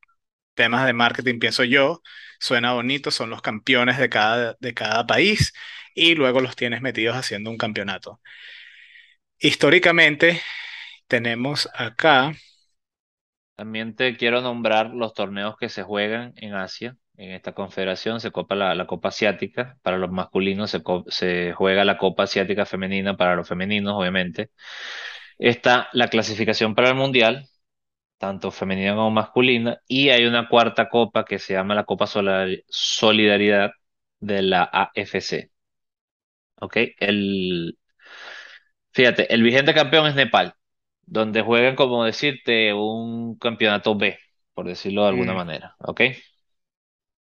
temas 0.57 0.85
de 0.87 0.93
marketing, 0.93 1.39
pienso 1.39 1.63
yo, 1.65 2.03
suena 2.41 2.73
bonito, 2.73 3.11
son 3.11 3.31
los 3.31 3.41
campeones 3.43 3.99
de 3.99 4.09
cada, 4.09 4.57
de 4.59 4.75
cada 4.75 5.07
país 5.07 5.53
y 5.95 6.15
luego 6.15 6.41
los 6.41 6.57
tienes 6.57 6.81
metidos 6.81 7.15
haciendo 7.17 7.51
un 7.51 7.57
campeonato. 7.59 8.21
Históricamente 9.39 10.41
tenemos 11.07 11.69
acá... 11.73 12.33
También 13.55 13.95
te 13.95 14.15
quiero 14.17 14.41
nombrar 14.41 14.91
los 14.93 15.13
torneos 15.13 15.57
que 15.57 15.69
se 15.69 15.81
juegan 15.83 16.33
en 16.37 16.53
Asia. 16.53 16.95
En 17.17 17.31
esta 17.31 17.53
confederación 17.53 18.19
se 18.21 18.29
copa 18.31 18.53
la, 18.55 18.75
la 18.75 18.85
Copa 18.85 19.09
Asiática 19.09 19.77
para 19.81 19.97
los 19.97 20.11
masculinos, 20.11 20.69
se, 20.69 20.81
se 21.07 21.53
juega 21.53 21.83
la 21.83 21.97
Copa 21.97 22.23
Asiática 22.23 22.65
Femenina 22.67 23.17
para 23.17 23.35
los 23.35 23.47
femeninos, 23.47 23.95
obviamente. 23.95 24.51
Está 25.39 25.89
la 25.93 26.09
clasificación 26.09 26.75
para 26.75 26.89
el 26.89 26.95
Mundial, 26.95 27.47
tanto 28.17 28.51
femenina 28.51 28.95
como 28.95 29.11
masculina, 29.11 29.79
y 29.87 30.09
hay 30.09 30.25
una 30.25 30.47
cuarta 30.49 30.89
copa 30.89 31.25
que 31.25 31.39
se 31.39 31.53
llama 31.53 31.75
la 31.75 31.85
Copa 31.85 32.07
Solidaridad 32.07 33.71
de 34.19 34.41
la 34.41 34.63
AFC. 34.63 35.51
¿Ok? 36.59 36.77
El, 36.99 37.77
fíjate, 38.91 39.33
el 39.33 39.43
vigente 39.43 39.73
campeón 39.73 40.07
es 40.07 40.15
Nepal, 40.15 40.53
donde 41.05 41.41
juegan, 41.41 41.75
como 41.75 42.03
decirte, 42.05 42.73
un 42.73 43.37
campeonato 43.37 43.95
B, 43.97 44.17
por 44.53 44.67
decirlo 44.67 45.03
de 45.03 45.09
alguna 45.09 45.33
mm, 45.33 45.35
manera. 45.35 45.75
¿Ok? 45.79 46.01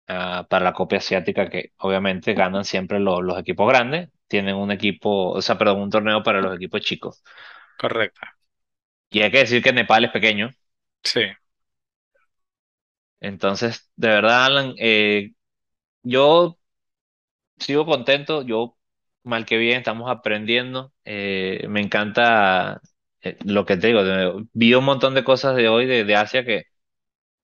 Ah, 0.07 0.45
para 0.49 0.65
la 0.65 0.73
Copa 0.73 0.97
Asiática, 0.97 1.49
que 1.49 1.71
obviamente 1.77 2.33
ganan 2.33 2.65
siempre 2.65 2.99
los, 2.99 3.21
los 3.23 3.39
equipos 3.39 3.67
grandes, 3.69 4.09
tienen 4.27 4.55
un 4.55 4.71
equipo, 4.71 5.31
o 5.31 5.41
sea, 5.41 5.57
perdón, 5.57 5.81
un 5.81 5.89
torneo 5.89 6.23
para 6.23 6.41
los 6.41 6.55
equipos 6.55 6.81
chicos. 6.81 7.23
correcto. 7.77 8.21
Y 9.09 9.21
hay 9.21 9.31
que 9.31 9.39
decir 9.39 9.63
que 9.63 9.71
Nepal 9.73 10.05
es 10.05 10.11
pequeño, 10.11 10.49
Sí, 11.03 11.21
entonces, 13.19 13.89
de 13.95 14.07
verdad, 14.09 14.45
Alan, 14.45 14.73
eh, 14.77 15.31
yo 16.03 16.59
sigo 17.59 17.85
contento, 17.85 18.41
yo 18.43 18.77
mal 19.23 19.45
que 19.45 19.57
bien 19.57 19.77
estamos 19.79 20.09
aprendiendo, 20.11 20.93
eh, 21.05 21.65
me 21.69 21.81
encanta 21.81 22.81
eh, 23.21 23.37
lo 23.45 23.65
que 23.65 23.77
te 23.77 23.87
digo, 23.87 24.01
vi 24.53 24.73
un 24.73 24.85
montón 24.85 25.13
de 25.15 25.23
cosas 25.23 25.55
de 25.55 25.69
hoy 25.69 25.85
de, 25.85 26.03
de 26.05 26.15
Asia 26.15 26.43
que 26.45 26.63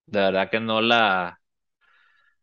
de 0.07 0.19
verdad 0.21 0.49
que 0.51 0.59
no 0.61 0.81
la, 0.81 1.39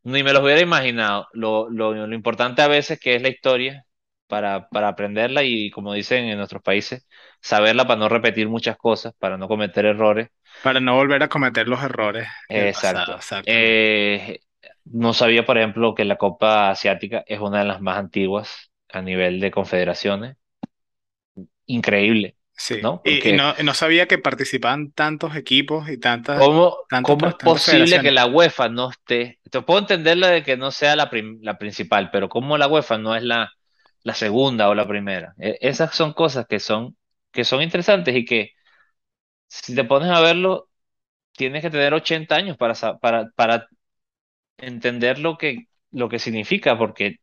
ni 0.05 0.23
me 0.23 0.33
los 0.33 0.43
hubiera 0.43 0.61
imaginado. 0.61 1.27
Lo, 1.33 1.69
lo, 1.71 1.95
lo 2.07 2.15
importante 2.15 2.63
a 2.63 2.69
veces 2.69 2.99
que 3.01 3.17
es 3.17 3.23
la 3.23 3.29
historia 3.29 3.85
para, 4.27 4.69
para 4.69 4.89
aprenderla 4.89 5.43
y 5.43 5.71
como 5.71 5.93
dicen 5.93 6.25
en 6.25 6.39
nuestros 6.39 6.63
países, 6.63 7.07
saberla 7.41 7.87
para 7.87 8.01
no 8.01 8.09
repetir 8.09 8.49
muchas 8.49 8.77
cosas, 8.77 9.15
para 9.19 9.37
no 9.37 9.49
cometer 9.49 9.87
errores. 9.87 10.29
para 10.63 10.81
no 10.81 10.95
volver 10.95 11.23
a 11.23 11.29
cometer 11.29 11.69
los 11.69 11.83
errores 11.83 12.29
pasado, 12.49 13.15
Exacto. 13.15 13.51
Eh, 13.51 14.41
no 14.85 15.15
sabía, 15.15 15.45
por 15.45 15.59
ejemplo, 15.59 15.95
que 15.95 16.05
la 16.05 16.17
Copa 16.17 16.71
Asiática 16.71 17.25
es 17.27 17.41
una 17.41 17.61
de 17.61 17.65
las 17.65 17.81
más 17.81 17.99
antiguas 17.99 18.71
a 18.93 19.03
nivel 19.03 19.41
de 19.41 19.51
confederaciones. 19.51 20.37
Increíble, 21.67 22.37
Sí, 22.59 22.79
¿no? 22.83 23.03
y, 23.05 23.33
no, 23.33 23.55
no 23.63 23.75
sabía 23.75 24.07
que 24.07 24.19
participaban 24.19 24.91
tantos 24.93 25.37
equipos 25.37 25.91
y 25.91 25.99
tantas, 25.99 26.39
¿cómo, 26.39 26.77
cómo 27.03 27.27
es 27.27 27.37
tantas 27.37 27.45
posible 27.45 28.01
que 28.01 28.13
la 28.13 28.27
UEFA 28.27 28.69
no 28.71 28.91
esté? 28.91 29.41
Te 29.51 29.61
puedo 29.61 29.81
entender 29.81 30.17
la 30.17 30.29
de 30.29 30.43
que 30.43 30.57
no 30.57 30.71
sea 30.71 30.97
la, 30.97 31.11
la 31.43 31.59
principal, 31.59 32.11
pero 32.11 32.29
¿cómo 32.29 32.57
la 32.57 32.67
UEFA 32.67 32.97
no 32.97 33.15
es 33.15 33.23
la, 33.23 33.53
la 34.09 34.15
segunda 34.15 34.69
o 34.71 34.75
la 34.75 34.89
primera? 34.89 35.35
E- 35.39 35.59
esas 35.61 35.95
son 35.95 36.13
cosas 36.15 36.47
que 36.49 36.59
son, 36.61 36.97
que 37.33 37.45
son 37.45 37.61
interesantes 37.63 38.15
y 38.17 38.25
que 38.25 38.53
si 39.49 39.75
te 39.75 39.85
pones 39.85 40.11
a 40.11 40.21
verlo, 40.21 40.69
tienes 41.33 41.63
que 41.63 41.71
tener 41.71 41.95
80 41.95 42.37
años 42.37 42.59
para, 42.59 42.75
para, 43.01 43.31
para 43.37 43.69
entender 44.59 45.19
lo 45.19 45.37
que, 45.39 45.67
lo 45.91 46.09
que 46.09 46.19
significa, 46.19 46.79
porque 46.79 47.17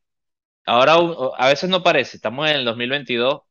Ahora 0.66 0.94
a 1.38 1.48
veces 1.50 1.70
no 1.70 1.84
parece, 1.84 2.16
estamos 2.18 2.50
en 2.50 2.56
el 2.58 2.66
2022 2.66 3.42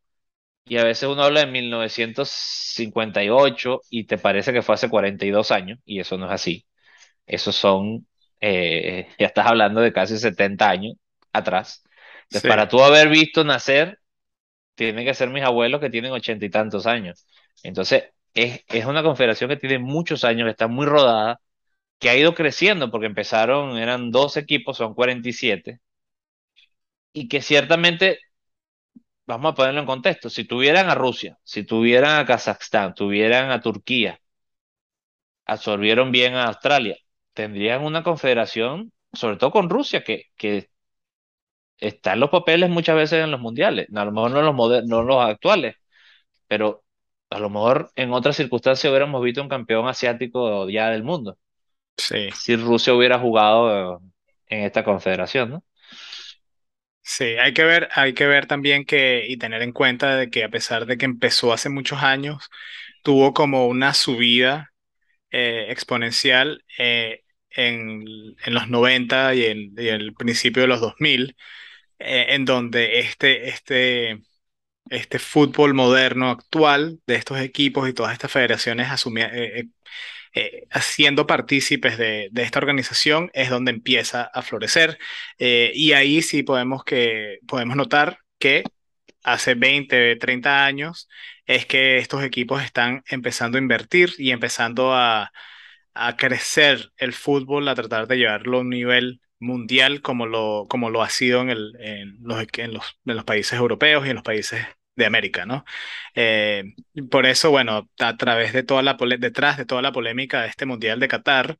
y 0.66 0.76
a 0.78 0.85
veces 0.85 1.09
uno 1.09 1.22
habla 1.24 1.41
de 1.41 1.47
1958 1.53 3.80
y 3.91 4.05
te 4.07 4.16
parece 4.18 4.53
que 4.53 4.62
fue 4.62 4.74
hace 4.76 4.89
42 4.91 5.51
años 5.53 5.78
y 5.85 5.99
eso 6.01 6.16
no 6.18 6.26
es 6.26 6.33
así. 6.33 6.66
Esos 7.26 7.55
son, 7.57 8.07
eh, 8.41 9.09
ya 9.18 9.26
estás 9.26 9.47
hablando 9.47 9.80
de 9.83 9.93
casi 9.93 10.16
70 10.18 10.70
años 10.70 10.95
atrás. 11.33 11.85
Entonces, 12.33 12.43
Sí, 12.43 12.49
para 12.49 12.68
tú 12.68 12.83
haber 12.83 13.09
visto 13.09 13.45
nacer, 13.45 13.99
tienen 14.74 15.05
que 15.07 15.14
ser 15.14 15.30
mis 15.30 15.45
abuelos 15.45 15.80
que 15.80 15.91
tienen 15.91 16.12
ochenta 16.12 16.45
y 16.47 16.51
tantos 16.51 16.87
años. 16.87 17.26
Entonces, 17.62 18.05
es, 18.35 18.62
es 18.68 18.87
una 18.87 19.03
confederación 19.03 19.51
que 19.51 19.57
tiene 19.59 19.78
muchos 19.78 20.24
años, 20.24 20.47
que 20.47 20.53
está 20.53 20.68
muy 20.68 20.87
rodada, 20.87 21.41
que 22.01 22.11
ha 22.11 22.16
ido 22.16 22.35
creciendo 22.35 22.91
porque 22.91 23.07
empezaron, 23.09 23.78
eran 23.78 24.11
dos 24.12 24.37
equipos, 24.39 24.78
son 24.78 24.95
47 24.95 25.80
y 27.12 27.28
que 27.28 27.43
ciertamente 27.43 28.18
vamos 29.26 29.53
a 29.53 29.55
ponerlo 29.57 29.80
en 29.80 29.87
contexto, 29.87 30.30
si 30.30 30.45
tuvieran 30.45 30.89
a 30.89 30.95
Rusia, 30.95 31.37
si 31.45 31.64
tuvieran 31.64 32.20
a 32.20 32.26
Kazajstán, 32.26 32.95
tuvieran 32.95 33.51
a 33.51 33.61
Turquía, 33.61 34.20
absorbieron 35.47 36.12
bien 36.12 36.35
a 36.35 36.47
Australia, 36.47 36.97
tendrían 37.35 37.83
una 37.83 38.03
confederación, 38.03 38.93
sobre 39.12 39.37
todo 39.37 39.51
con 39.51 39.70
Rusia, 39.70 40.03
que, 40.05 40.26
que 40.37 40.70
está 41.89 42.14
en 42.14 42.20
los 42.20 42.30
papeles 42.30 42.70
muchas 42.70 42.97
veces 42.97 43.24
en 43.24 43.30
los 43.30 43.41
mundiales, 43.41 43.89
a 43.95 44.05
lo 44.05 44.12
mejor 44.12 44.30
no 44.33 44.43
los, 44.43 44.85
no 44.87 45.03
los 45.03 45.18
actuales, 45.26 45.76
pero 46.49 46.85
a 47.30 47.41
lo 47.41 47.51
mejor 47.51 47.93
en 47.97 48.12
otras 48.12 48.37
circunstancias 48.37 48.91
hubiéramos 48.91 49.22
visto 49.24 49.43
un 49.43 49.49
campeón 49.51 49.89
asiático 49.89 50.68
ya 50.70 50.91
del 50.91 51.05
mundo, 51.05 51.39
sí, 51.97 52.33
si 52.33 52.57
Rusia 52.57 52.95
hubiera 52.95 53.18
jugado 53.18 54.01
en 54.49 54.64
esta 54.64 54.85
confederación, 54.85 55.51
¿no? 55.51 55.64
sí. 57.03 57.24
Hay 57.39 57.55
que 57.55 57.64
ver, 57.64 57.89
hay 57.95 58.14
que 58.14 58.26
ver 58.26 58.47
también 58.47 58.85
que 58.85 59.24
y 59.28 59.37
tener 59.39 59.62
en 59.62 59.72
cuenta 59.72 60.16
de 60.16 60.30
que 60.30 60.45
a 60.45 60.49
pesar 60.51 60.87
de 60.87 60.97
que 60.99 61.05
empezó 61.07 61.53
hace 61.53 61.68
muchos 61.68 62.03
años, 62.03 62.49
tuvo 63.03 63.35
como 63.35 63.66
una 63.68 63.95
subida 63.95 64.72
eh, 65.30 65.66
exponencial 65.70 66.64
eh, 66.78 67.24
en, 67.51 68.05
en 68.45 68.55
los 68.55 68.68
90 68.70 69.35
y 69.35 69.47
en, 69.47 69.74
y 69.78 69.89
el 69.89 70.14
principio 70.14 70.62
de 70.62 70.68
los 70.68 70.80
2000, 70.80 71.30
eh, 71.30 71.37
en 72.05 72.45
donde 72.45 73.01
este, 73.01 73.49
este 73.49 74.23
este 74.91 75.19
fútbol 75.19 75.75
moderno 75.75 76.31
actual 76.31 77.01
de 77.07 77.15
estos 77.17 77.41
equipos 77.41 77.89
y 77.89 77.93
todas 77.95 78.13
estas 78.13 78.33
federaciones 78.33 78.89
asumia- 78.89 79.31
eh, 79.33 79.61
eh, 79.61 79.69
eh, 80.35 80.67
haciendo 80.71 81.27
partícipes 81.27 81.99
de, 81.99 82.31
esta 82.37 82.59
organización 82.59 83.31
es 83.35 83.51
donde 83.51 83.71
empieza 83.73 84.23
a 84.25 84.43
florecer. 84.43 84.99
Eh, 85.39 85.73
y 85.75 85.93
ahí 85.93 86.23
sí 86.23 86.43
podemos, 86.43 86.85
que, 86.85 87.39
podemos 87.47 87.77
notar 87.77 88.19
que 88.39 88.65
hace 89.23 89.55
20, 89.55 90.17
30 90.17 90.65
años 90.67 91.09
es 91.47 91.67
que 91.67 91.99
estos 91.99 92.23
equipos 92.25 92.63
están 92.63 93.03
empezando 93.09 93.59
a 93.59 93.61
invertir 93.61 94.13
y 94.19 94.31
empezando 94.31 94.95
a, 94.95 95.33
a 95.95 96.17
crecer 96.17 96.93
el 96.97 97.13
fútbol, 97.13 97.69
a 97.69 97.75
tratar 97.75 98.07
de 98.09 98.17
llevarlo 98.19 98.59
a 98.59 98.61
un 98.63 98.71
nivel 98.71 99.21
mundial 99.43 100.03
como 100.03 100.26
lo, 100.26 100.66
como 100.68 100.90
lo 100.90 101.03
ha 101.03 101.11
sido 101.11 101.43
en, 101.43 101.51
el, 101.51 101.76
en, 101.80 102.18
los, 102.22 102.45
en, 102.59 102.74
los, 102.74 102.99
en 103.07 103.16
los 103.16 103.24
países 103.24 103.59
europeos 103.59 104.07
y 104.07 104.11
en 104.11 104.16
los 104.16 104.24
países 104.24 104.64
de 104.97 105.07
América, 105.07 105.47
¿no? 105.47 105.64
Eh, 106.14 106.74
por 107.11 107.26
eso, 107.26 107.51
bueno, 107.51 107.90
a 107.99 108.16
través 108.16 108.53
de 108.53 108.62
toda 108.62 108.82
la 108.82 108.97
detrás 109.18 109.57
de 109.57 109.64
toda 109.66 109.82
la 109.82 109.93
polémica 109.93 110.43
de 110.43 110.49
este 110.49 110.66
Mundial 110.66 111.01
de 111.01 111.09
Qatar, 111.09 111.59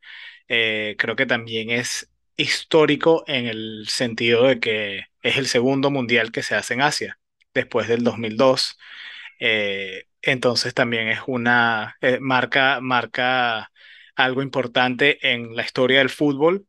eh, 0.48 0.96
creo 0.98 1.16
que 1.16 1.26
también 1.26 1.70
es 1.70 2.10
histórico 2.36 3.24
en 3.26 3.46
el 3.46 3.86
sentido 3.88 4.44
de 4.46 4.60
que 4.60 5.04
es 5.22 5.36
el 5.36 5.46
segundo 5.46 5.90
mundial 5.90 6.32
que 6.32 6.42
se 6.42 6.54
hace 6.54 6.74
en 6.74 6.82
Asia, 6.82 7.18
después 7.54 7.88
del 7.88 8.04
2002. 8.04 8.78
Eh, 9.40 10.06
entonces 10.22 10.74
también 10.74 11.08
es 11.08 11.20
una 11.26 11.96
eh, 12.00 12.18
marca, 12.20 12.80
marca 12.80 13.70
algo 14.16 14.42
importante 14.42 15.32
en 15.32 15.56
la 15.56 15.62
historia 15.62 15.98
del 15.98 16.10
fútbol, 16.10 16.66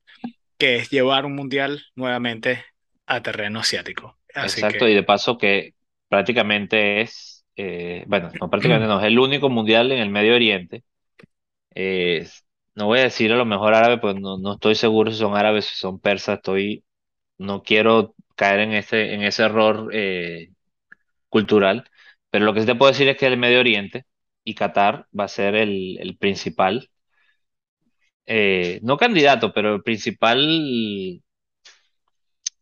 que 0.64 0.78
es 0.78 0.89
llevar 0.89 1.26
un 1.26 1.36
mundial 1.36 1.84
nuevamente 1.93 2.64
a 3.05 3.22
terreno 3.22 3.59
asiático. 3.59 4.18
Así 4.34 4.61
Exacto, 4.61 4.86
que 4.86 4.91
y 4.91 4.95
de 4.95 5.03
paso 5.03 5.38
que 5.38 5.74
prácticamente 6.07 7.01
es, 7.01 7.45
eh, 7.57 8.05
bueno, 8.07 8.32
no 8.39 8.49
prácticamente 8.49 8.88
no, 8.88 9.01
es 9.01 9.05
el 9.07 9.20
único 9.20 9.49
mundial 9.49 9.91
en 9.91 9.99
el 9.99 10.09
Medio 10.09 10.36
Oriente. 10.36 10.86
Eh, 11.76 12.26
no 12.76 12.86
voy 12.86 12.99
a 12.99 13.03
decir 13.03 13.34
a 13.34 13.36
lo 13.36 13.45
mejor 13.45 13.74
árabe, 13.74 13.97
pues 13.97 14.16
no, 14.16 14.38
no 14.38 14.53
estoy 14.53 14.76
seguro 14.76 15.11
si 15.11 15.18
son 15.18 15.36
árabes, 15.36 15.66
si 15.66 15.76
son 15.76 15.99
persas, 15.99 16.38
estoy, 16.38 16.86
no 17.38 17.61
quiero 17.61 18.16
caer 18.36 18.61
en 18.61 18.74
ese, 18.74 19.14
en 19.14 19.24
ese 19.24 19.43
error 19.43 19.89
eh, 19.93 20.51
cultural, 21.30 21.89
pero 22.30 22.45
lo 22.45 22.53
que 22.53 22.61
sí 22.61 22.66
te 22.68 22.76
puedo 22.76 22.91
decir 22.91 23.09
es 23.09 23.18
que 23.18 23.28
el 23.28 23.38
Medio 23.38 23.59
Oriente 23.59 24.05
y 24.45 24.55
Qatar 24.55 25.07
va 25.20 25.26
a 25.26 25.28
ser 25.28 25.55
el, 25.55 25.97
el 25.99 26.18
principal, 26.18 26.89
eh, 28.26 28.80
no 28.84 28.98
candidato, 28.98 29.54
pero 29.54 29.76
el 29.76 29.84
principal 29.84 30.40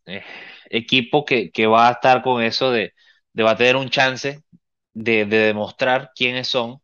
eh, 0.06 0.22
equipo 0.70 1.24
que, 1.24 1.50
que 1.50 1.66
va 1.66 1.88
a 1.88 1.92
estar 1.92 2.22
con 2.22 2.42
eso 2.42 2.70
de, 2.70 2.92
de 3.32 3.42
va 3.42 3.52
a 3.52 3.56
tener 3.56 3.76
un 3.76 3.88
chance 3.90 4.40
de, 4.94 5.24
de 5.26 5.38
demostrar 5.38 6.10
quiénes 6.14 6.48
son, 6.48 6.78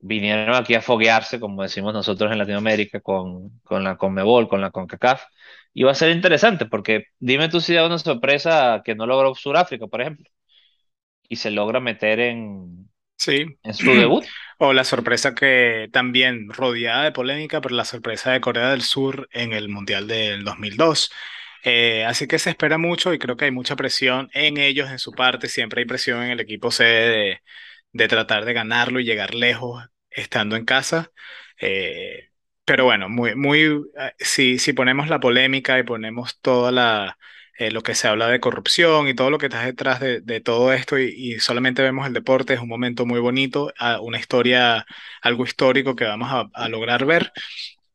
vinieron 0.00 0.54
aquí 0.56 0.74
a 0.74 0.82
foguearse, 0.82 1.40
como 1.40 1.62
decimos 1.62 1.94
nosotros 1.94 2.32
en 2.32 2.38
Latinoamérica, 2.38 3.00
con, 3.00 3.60
con 3.64 3.84
la 3.84 3.96
Conmebol, 3.96 4.48
con 4.48 4.60
la 4.60 4.70
CONCACAF. 4.70 5.24
Y 5.74 5.84
va 5.84 5.92
a 5.92 5.94
ser 5.94 6.10
interesante, 6.10 6.66
porque 6.66 7.04
dime 7.18 7.48
tú 7.48 7.60
si 7.60 7.74
da 7.74 7.86
una 7.86 7.98
sorpresa 7.98 8.82
que 8.84 8.94
no 8.94 9.06
logró 9.06 9.34
Sudáfrica, 9.34 9.86
por 9.86 10.00
ejemplo, 10.02 10.26
y 11.28 11.36
se 11.36 11.50
logra 11.50 11.80
meter 11.80 12.20
en, 12.20 12.90
Sí. 13.16 13.46
en 13.62 13.74
su 13.74 13.92
debut. 13.92 14.24
O 14.60 14.72
la 14.72 14.82
sorpresa 14.84 15.34
que 15.36 15.88
también 15.92 16.48
rodeada 16.50 17.04
de 17.04 17.12
polémica, 17.12 17.60
pero 17.60 17.76
la 17.76 17.84
sorpresa 17.84 18.32
de 18.32 18.40
Corea 18.40 18.70
del 18.70 18.82
Sur 18.82 19.28
en 19.32 19.52
el 19.52 19.68
Mundial 19.68 20.08
del 20.08 20.42
2002. 20.44 21.12
Eh, 21.64 22.04
así 22.04 22.26
que 22.26 22.38
se 22.40 22.50
espera 22.50 22.76
mucho 22.78 23.12
y 23.14 23.18
creo 23.20 23.36
que 23.36 23.44
hay 23.46 23.50
mucha 23.52 23.76
presión 23.76 24.28
en 24.34 24.56
ellos, 24.58 24.90
en 24.90 24.98
su 24.98 25.12
parte. 25.12 25.48
Siempre 25.48 25.80
hay 25.82 25.86
presión 25.86 26.22
en 26.24 26.30
el 26.32 26.40
equipo 26.40 26.70
C 26.72 26.82
de, 26.84 27.42
de 27.92 28.08
tratar 28.08 28.44
de 28.44 28.52
ganarlo 28.52 28.98
y 29.00 29.04
llegar 29.04 29.34
lejos 29.34 29.84
estando 30.10 30.56
en 30.56 30.64
casa. 30.64 31.12
Eh, 31.60 32.30
pero 32.64 32.84
bueno, 32.84 33.08
muy, 33.08 33.34
muy, 33.36 33.60
eh, 33.98 34.12
si, 34.18 34.58
si 34.58 34.72
ponemos 34.72 35.08
la 35.08 35.20
polémica 35.20 35.78
y 35.78 35.84
ponemos 35.84 36.40
toda 36.40 36.72
la, 36.72 37.18
eh, 37.58 37.70
lo 37.70 37.82
que 37.82 37.94
se 37.94 38.08
habla 38.08 38.28
de 38.28 38.40
corrupción 38.40 39.08
y 39.08 39.14
todo 39.14 39.30
lo 39.30 39.38
que 39.38 39.46
está 39.46 39.64
detrás 39.64 40.00
de, 40.00 40.40
todo 40.40 40.72
esto 40.72 40.98
y, 40.98 41.40
solamente 41.40 41.82
vemos 41.82 42.06
el 42.06 42.12
deporte, 42.14 42.54
es 42.54 42.60
un 42.60 42.68
momento 42.68 43.06
muy 43.06 43.20
bonito, 43.20 43.72
ah, 43.78 44.00
una 44.00 44.18
historia, 44.18 44.86
algo 45.22 45.44
histórico 45.44 45.96
que 45.96 46.04
vamos 46.04 46.30
a, 46.54 46.68
lograr 46.68 47.04
ver 47.06 47.32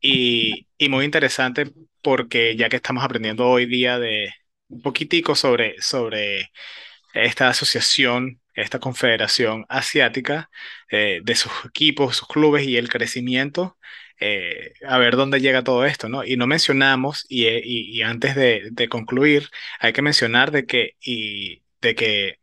y, 0.00 0.66
y 0.78 0.88
muy 0.88 1.04
interesante 1.04 1.72
porque 2.02 2.56
ya 2.56 2.68
que 2.68 2.76
estamos 2.76 3.04
aprendiendo 3.04 3.48
hoy 3.48 3.66
día 3.66 3.98
de 3.98 4.30
un 4.68 4.82
poquitico 4.82 5.34
sobre, 5.34 5.80
sobre 5.80 6.50
esta 7.14 7.48
asociación, 7.48 8.40
esta 8.54 8.78
confederación 8.80 9.66
asiática, 9.68 10.50
eh, 10.90 11.20
de 11.24 11.34
sus 11.36 11.52
equipos, 11.66 12.16
sus 12.16 12.28
clubes 12.28 12.66
y 12.66 12.76
el 12.76 12.88
crecimiento, 12.88 13.78
eh, 14.20 14.74
a 14.86 14.98
ver 14.98 15.16
dónde 15.16 15.40
llega 15.40 15.64
todo 15.64 15.84
esto, 15.84 16.08
¿no? 16.08 16.24
Y 16.24 16.36
no 16.36 16.46
mencionamos, 16.46 17.26
y, 17.28 17.46
eh, 17.46 17.60
y- 17.64 17.90
y 17.98 18.02
antes 18.02 18.34
de, 18.36 18.68
de 18.72 18.88
concluir, 18.88 19.48
hay 19.80 19.92
que 19.92 20.02
mencionar 20.02 20.50
de 20.52 20.66
que, 20.66 20.96
y, 21.00 21.62
de 21.80 21.94
que 21.94 22.40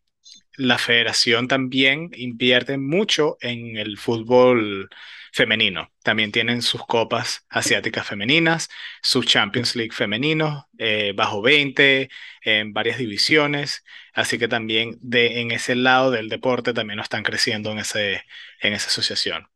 la 0.57 0.77
federación 0.77 1.47
también 1.47 2.09
invierte 2.15 2.77
mucho 2.77 3.37
en 3.41 3.77
el 3.77 3.97
fútbol 3.97 4.89
femenino. 5.33 5.91
También 6.03 6.31
tienen 6.31 6.61
sus 6.61 6.85
copas 6.85 7.45
asiáticas 7.49 8.05
femeninas, 8.07 8.69
sus 9.01 9.25
Champions 9.25 9.75
League 9.75 9.93
femeninos, 9.93 10.65
eh, 10.77 11.13
bajo 11.15 11.41
20, 11.41 12.09
en 12.43 12.73
varias 12.73 12.97
divisiones. 12.97 13.83
Así 14.13 14.37
que 14.37 14.47
también 14.47 14.99
en 15.11 15.51
ese 15.51 15.75
lado 15.75 16.11
del 16.11 16.29
deporte 16.29 16.73
también 16.73 16.97
lo 16.97 17.03
están 17.03 17.23
creciendo 17.23 17.71
en 17.71 17.79
ese, 17.79 18.23
en 18.61 18.73
esa 18.73 18.87
asociación. 18.87 19.47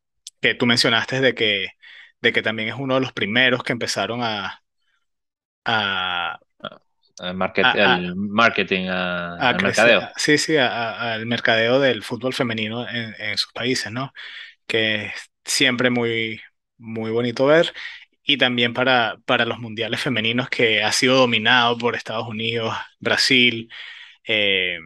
Que 0.41 0.55
tú 0.55 0.65
mencionaste 0.65 1.19
de 1.21 1.35
que, 1.35 1.69
de 2.25 2.33
que 2.33 2.41
también 2.43 2.69
es 2.69 2.75
uno 2.77 2.95
de 2.95 3.01
los 3.01 3.13
primeros 3.13 3.63
que 3.63 3.73
empezaron 3.73 4.21
a, 4.23 4.63
a, 5.65 6.39
market- 7.33 7.73
marketing, 8.15 8.87
a- 8.89 9.49
a 9.49 9.53
al 9.53 9.57
crecer, 9.57 9.95
mercadeo. 9.99 10.09
sí, 10.15 10.37
sí, 10.37 10.55
al 10.57 11.25
mercadeo 11.25 11.79
del 11.79 12.03
fútbol 12.03 12.33
femenino 12.33 12.87
en, 12.87 13.13
en 13.19 13.37
sus 13.37 13.51
países, 13.53 13.91
¿no? 13.91 14.13
Que 14.67 15.07
es 15.07 15.13
siempre 15.45 15.89
muy, 15.89 16.41
muy 16.77 17.11
bonito 17.11 17.45
ver. 17.47 17.73
Y 18.23 18.37
también 18.39 18.73
para, 18.75 19.17
para 19.25 19.45
los 19.45 19.59
mundiales 19.59 20.01
femeninos 20.01 20.49
que 20.49 20.83
ha 20.83 20.91
sido 20.93 21.17
dominado 21.17 21.77
por 21.79 21.95
Estados 21.95 22.27
Unidos, 22.27 22.75
Brasil, 22.99 23.71
eh, 24.25 24.79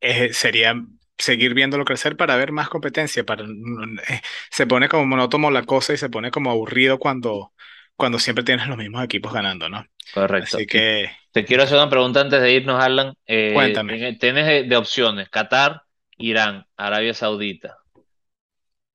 eh, 0.00 0.32
sería 0.32 0.74
seguir 1.18 1.54
viéndolo 1.54 1.84
crecer 1.84 2.16
para 2.16 2.36
ver 2.36 2.52
más 2.52 2.68
competencia. 2.68 3.24
Para, 3.24 3.44
eh, 3.44 4.20
se 4.50 4.66
pone 4.66 4.88
como 4.88 5.06
monótono 5.06 5.50
la 5.50 5.64
cosa 5.64 5.92
y 5.94 5.96
se 5.98 6.10
pone 6.10 6.30
como 6.30 6.50
aburrido 6.50 6.98
cuando, 6.98 7.52
cuando 7.96 8.18
siempre 8.18 8.44
tienes 8.44 8.66
los 8.68 8.76
mismos 8.78 9.04
equipos 9.04 9.32
ganando, 9.32 9.68
¿no? 9.68 9.84
Correcto. 10.10 10.58
Así 10.58 10.66
que 10.66 11.10
te 11.32 11.44
quiero 11.44 11.64
hacer 11.64 11.76
una 11.78 11.90
pregunta 11.90 12.20
antes 12.20 12.40
de 12.42 12.52
irnos, 12.54 12.82
Alan. 12.82 13.14
Eh, 13.26 13.82
cuéntame. 13.84 14.02
en- 14.08 14.18
tienes 14.18 14.46
de, 14.46 14.64
de 14.64 14.76
opciones 14.76 15.28
Qatar, 15.30 15.82
Irán, 16.18 16.66
Arabia 16.76 17.14
Saudita, 17.14 17.78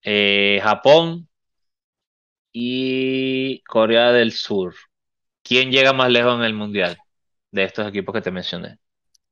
eh, 0.03 0.59
Japón 0.63 1.27
y 2.51 3.61
Corea 3.63 4.11
del 4.11 4.31
Sur. 4.33 4.75
¿Quién 5.43 5.71
llega 5.71 5.93
más 5.93 6.11
lejos 6.11 6.35
en 6.37 6.43
el 6.45 6.53
mundial 6.53 6.97
de 7.51 7.63
estos 7.65 7.87
equipos 7.87 8.13
que 8.13 8.21
te 8.21 8.31
mencioné? 8.31 8.79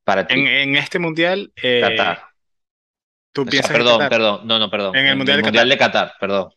Para 0.03 0.27
En, 0.27 0.45
ti, 0.45 0.47
en 0.47 0.75
este 0.75 0.99
mundial, 0.99 1.53
eh, 1.61 1.77
Qatar. 1.79 2.17
¿Tú 3.31 3.47
O 3.47 3.51
sea, 3.51 3.69
piensas 3.69 3.77
que 3.77 3.77
perdón, 3.77 4.07
perdón, 4.09 4.41
no, 4.47 4.59
no, 4.59 4.69
perdón. 4.69 4.99
En 4.99 5.05
el 5.07 5.15
En 5.15 5.17
mundial 5.17 5.37
el 5.37 5.39
de 5.39 5.43
mundial 5.43 5.69
Qatar. 5.69 5.69
de 5.69 5.77
Qatar, 5.77 6.13
perdón. 6.19 6.49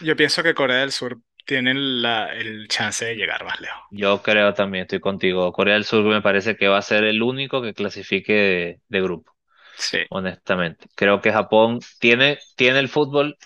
Yo 0.00 0.16
pienso 0.16 0.42
que 0.42 0.54
Corea 0.54 0.78
del 0.78 0.92
Sur 0.92 1.20
tiene 1.44 1.72
la, 1.74 2.32
el 2.34 2.66
chance 2.68 3.04
de 3.04 3.14
llegar 3.16 3.44
más 3.44 3.60
lejos. 3.60 3.84
Yo 3.90 4.22
creo 4.22 4.52
también, 4.54 4.82
estoy 4.82 5.00
contigo. 5.00 5.50
Corea 5.52 5.74
del 5.74 5.84
Sur 5.84 6.04
me 6.04 6.20
parece 6.22 6.56
que 6.56 6.68
va 6.68 6.78
a 6.78 6.82
ser 6.82 7.04
el 7.04 7.22
único 7.22 7.62
que 7.62 7.72
clasifique 7.74 8.32
de, 8.34 8.80
de 8.88 9.00
grupo, 9.02 9.32
Sí, 9.76 9.98
honestamente. 10.08 10.86
Creo 10.96 11.20
que 11.22 11.32
Japón 11.32 11.80
tiene, 12.00 12.38
tiene 12.56 12.80
el 12.80 12.88
fútbol 12.88 13.38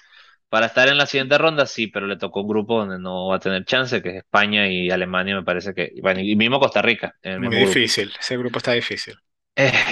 para 0.49 0.67
estar 0.67 0.89
en 0.89 0.99
la 0.99 1.07
siguiente 1.07 1.39
ronda, 1.39 1.67
sí, 1.67 1.89
pero 1.89 2.07
le 2.07 2.17
tocó 2.19 2.43
un 2.43 2.49
grupo 2.49 2.79
donde 2.81 2.99
no 2.99 3.29
va 3.29 3.37
a 3.37 3.41
tener 3.41 3.65
chance, 3.67 4.03
que 4.03 4.11
es 4.11 4.17
España 4.19 4.69
y 4.69 4.91
Alemania, 4.91 5.37
me 5.37 5.45
parece 5.45 5.75
que, 5.75 5.93
bueno, 6.03 6.21
y 6.21 6.37
mismo 6.37 6.61
Costa 6.61 6.83
Rica, 6.83 7.17
en 7.23 7.35
el 7.35 7.41
muy 7.41 7.51
mismo 7.51 7.61
grupo. 7.61 7.83
difícil. 7.83 8.13
Ese 8.19 8.37
grupo 8.39 8.59
está 8.59 8.73
difícil. 8.73 9.17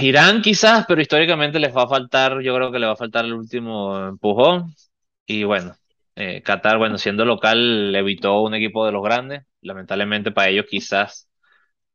Irán 0.00 0.42
quizás, 0.42 0.84
pero 0.88 1.00
históricamente 1.00 1.58
les 1.58 1.76
va 1.76 1.84
a 1.84 1.88
faltar, 1.88 2.40
yo 2.40 2.54
creo 2.54 2.72
que 2.72 2.78
le 2.78 2.86
va 2.86 2.92
a 2.92 2.96
faltar 2.96 3.24
el 3.24 3.34
último 3.34 4.08
empujón. 4.08 4.74
Y 5.26 5.44
bueno, 5.44 5.76
eh, 6.16 6.42
Qatar, 6.42 6.78
bueno, 6.78 6.98
siendo 6.98 7.24
local, 7.24 7.94
evitó 7.94 8.40
un 8.40 8.54
equipo 8.54 8.86
de 8.86 8.92
los 8.92 9.02
grandes. 9.02 9.42
Lamentablemente 9.60 10.32
para 10.32 10.48
ellos 10.48 10.66
quizás 10.68 11.28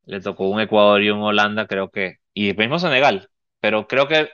le 0.05 0.21
tocó 0.21 0.49
un 0.49 0.61
Ecuador 0.61 1.01
y 1.03 1.09
un 1.09 1.21
Holanda, 1.21 1.67
creo 1.67 1.89
que, 1.89 2.17
y 2.33 2.53
mismo 2.53 2.79
Senegal, 2.79 3.29
pero 3.59 3.87
creo 3.87 4.07
que 4.07 4.29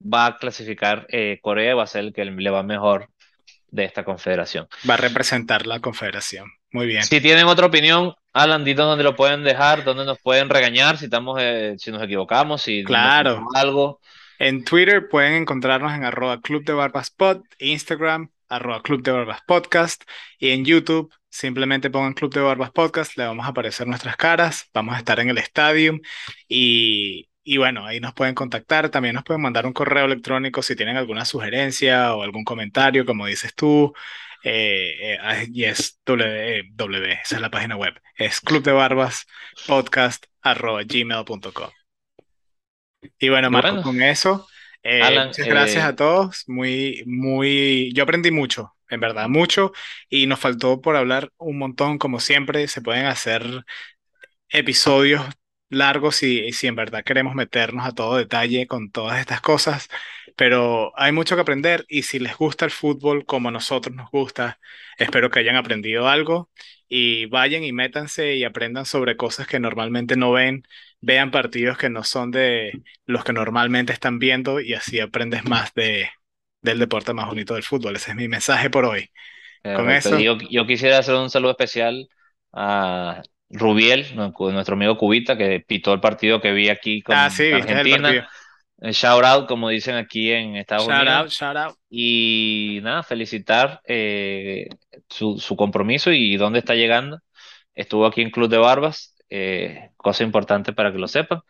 va 0.00 0.26
a 0.26 0.36
clasificar 0.36 1.06
eh, 1.10 1.38
Corea 1.42 1.72
y 1.72 1.74
va 1.74 1.82
a 1.82 1.88
ser 1.88 2.04
el 2.04 2.12
que 2.12 2.24
le 2.24 2.50
va 2.50 2.62
mejor 2.62 3.08
de 3.68 3.84
esta 3.84 4.04
confederación. 4.04 4.68
Va 4.88 4.94
a 4.94 4.98
representar 4.98 5.66
la 5.66 5.80
confederación. 5.80 6.46
Muy 6.76 6.86
bien. 6.86 7.02
Si 7.04 7.22
tienen 7.22 7.46
otra 7.46 7.64
opinión, 7.66 8.12
Alan, 8.34 8.62
dito 8.62 8.84
dónde 8.84 9.02
lo 9.02 9.16
pueden 9.16 9.42
dejar, 9.44 9.82
dónde 9.82 10.04
nos 10.04 10.18
pueden 10.18 10.50
regañar, 10.50 10.98
si 10.98 11.06
estamos, 11.06 11.38
eh, 11.40 11.74
si 11.78 11.90
nos 11.90 12.02
equivocamos, 12.02 12.60
si 12.60 12.82
nos 12.82 12.88
Claro. 12.88 13.36
faltó 13.36 13.48
algo. 13.58 14.00
En 14.38 14.62
Twitter 14.62 15.08
pueden 15.08 15.32
encontrarnos 15.32 15.94
en 15.94 16.04
arroba 16.04 16.38
Club 16.42 16.64
de 16.66 16.74
Barbas 16.74 17.08
Pod, 17.10 17.40
Instagram, 17.58 18.28
arroba 18.50 18.82
Club 18.82 19.02
de 19.02 19.10
Barbas 19.10 19.40
Podcast, 19.46 20.02
y 20.38 20.50
en 20.50 20.66
YouTube 20.66 21.10
simplemente 21.30 21.88
pongan 21.88 22.12
Club 22.12 22.34
de 22.34 22.40
Barbas 22.42 22.70
Podcast, 22.72 23.16
le 23.16 23.24
vamos 23.24 23.46
a 23.46 23.48
aparecer 23.48 23.86
nuestras 23.86 24.16
caras, 24.18 24.68
vamos 24.74 24.94
a 24.96 24.98
estar 24.98 25.18
en 25.20 25.30
el 25.30 25.38
estadio 25.38 25.98
y, 26.46 27.30
y 27.42 27.56
bueno, 27.56 27.86
ahí 27.86 28.00
nos 28.00 28.12
pueden 28.12 28.34
contactar, 28.34 28.90
también 28.90 29.14
nos 29.14 29.24
pueden 29.24 29.40
mandar 29.40 29.64
un 29.64 29.72
correo 29.72 30.04
electrónico 30.04 30.60
si 30.62 30.76
tienen 30.76 30.98
alguna 30.98 31.24
sugerencia 31.24 32.14
o 32.14 32.22
algún 32.22 32.44
comentario, 32.44 33.06
como 33.06 33.24
dices 33.26 33.54
tú. 33.54 33.94
Eh, 34.48 35.18
eh, 35.18 35.48
y 35.52 35.64
es 35.64 35.98
w, 36.04 36.70
w, 36.76 37.12
esa 37.12 37.34
es 37.34 37.40
la 37.40 37.50
página 37.50 37.74
web, 37.74 38.00
es 38.16 38.40
club 38.40 38.62
de 38.62 38.70
barbas 38.70 39.26
podcast 39.66 40.26
arroba 40.40 40.84
gmail.com. 40.84 41.70
Y 43.18 43.28
bueno, 43.28 43.50
Marco, 43.50 43.70
bueno, 43.70 43.82
con 43.82 44.00
eso, 44.02 44.46
eh, 44.84 45.02
Alan, 45.02 45.28
muchas 45.28 45.48
gracias 45.48 45.84
eh, 45.84 45.88
a 45.88 45.96
todos. 45.96 46.44
Muy, 46.46 47.02
muy, 47.06 47.92
yo 47.92 48.04
aprendí 48.04 48.30
mucho, 48.30 48.76
en 48.88 49.00
verdad, 49.00 49.28
mucho. 49.28 49.72
Y 50.08 50.28
nos 50.28 50.38
faltó 50.38 50.80
por 50.80 50.94
hablar 50.94 51.32
un 51.38 51.58
montón, 51.58 51.98
como 51.98 52.20
siempre. 52.20 52.68
Se 52.68 52.82
pueden 52.82 53.06
hacer 53.06 53.64
episodios 54.48 55.24
largos 55.70 56.22
y 56.22 56.52
si 56.52 56.68
en 56.68 56.76
verdad 56.76 57.02
queremos 57.02 57.34
meternos 57.34 57.84
a 57.84 57.90
todo 57.90 58.16
detalle 58.16 58.68
con 58.68 58.92
todas 58.92 59.18
estas 59.18 59.40
cosas, 59.40 59.88
pero 60.36 60.92
hay 60.98 61.12
mucho 61.12 61.34
que 61.36 61.42
aprender 61.42 61.84
y 61.88 62.02
si 62.02 62.18
les 62.18 62.36
gusta 62.36 62.64
el 62.66 62.70
fútbol 62.70 63.24
como 63.26 63.48
a 63.48 63.52
nosotros 63.52 63.94
nos 63.96 64.10
gusta, 64.10 64.60
espero 64.98 65.30
que 65.30 65.40
hayan 65.40 65.56
aprendido 65.56 66.08
algo 66.08 66.50
y 66.88 67.26
vayan 67.26 67.64
y 67.64 67.72
métanse 67.72 68.34
y 68.36 68.44
aprendan 68.44 68.86
sobre 68.86 69.16
cosas 69.16 69.46
que 69.46 69.60
normalmente 69.60 70.16
no 70.16 70.32
ven, 70.32 70.62
vean 71.00 71.30
partidos 71.30 71.78
que 71.78 71.90
no 71.90 72.04
son 72.04 72.30
de 72.30 72.80
los 73.06 73.24
que 73.24 73.32
normalmente 73.32 73.92
están 73.92 74.18
viendo 74.18 74.60
y 74.60 74.74
así 74.74 75.00
aprendes 75.00 75.44
más 75.44 75.72
de, 75.74 76.10
del 76.62 76.78
deporte 76.78 77.12
más 77.14 77.26
bonito 77.28 77.54
del 77.54 77.62
fútbol. 77.62 77.96
Ese 77.96 78.10
es 78.12 78.16
mi 78.16 78.28
mensaje 78.28 78.70
por 78.70 78.84
hoy. 78.84 79.10
Con 79.72 79.90
eso, 79.90 80.18
Yo, 80.18 80.38
yo 80.50 80.66
quisiera 80.66 80.98
hacer 80.98 81.14
un 81.16 81.30
saludo 81.30 81.52
especial 81.52 82.08
a 82.52 83.22
Rubiel, 83.50 84.14
nu- 84.16 84.32
nuestro 84.52 84.74
amigo 84.74 84.96
Cubita, 84.98 85.36
que 85.36 85.60
pitó 85.66 85.92
el 85.94 86.00
partido 86.00 86.40
que 86.40 86.52
vi 86.52 86.68
aquí 86.68 87.02
ah, 87.08 87.30
con 87.30 87.30
sí, 87.30 87.62
viste 87.70 87.94
el 87.96 88.02
Argentina. 88.02 88.28
Eh, 88.80 88.92
Shout 88.92 89.24
out, 89.24 89.48
como 89.48 89.68
dicen 89.68 89.94
aquí 89.96 90.30
en 90.32 90.56
Estados 90.56 90.86
Shout 90.86 91.00
Unidos. 91.02 91.16
out, 91.16 91.30
shout 91.30 91.56
out. 91.56 91.76
Y 91.88 92.80
nada, 92.82 93.02
felicitar 93.02 93.80
eh, 93.86 94.68
su, 95.08 95.38
su 95.38 95.56
compromiso 95.56 96.12
y 96.12 96.36
dónde 96.36 96.58
está 96.58 96.74
llegando. 96.74 97.20
Estuvo 97.74 98.06
aquí 98.06 98.22
en 98.22 98.30
Club 98.30 98.48
de 98.48 98.58
Barbas, 98.58 99.14
eh, 99.30 99.90
cosa 99.96 100.24
importante 100.24 100.72
para 100.72 100.92
que 100.92 100.98
lo 100.98 101.08
sepan. 101.08 101.40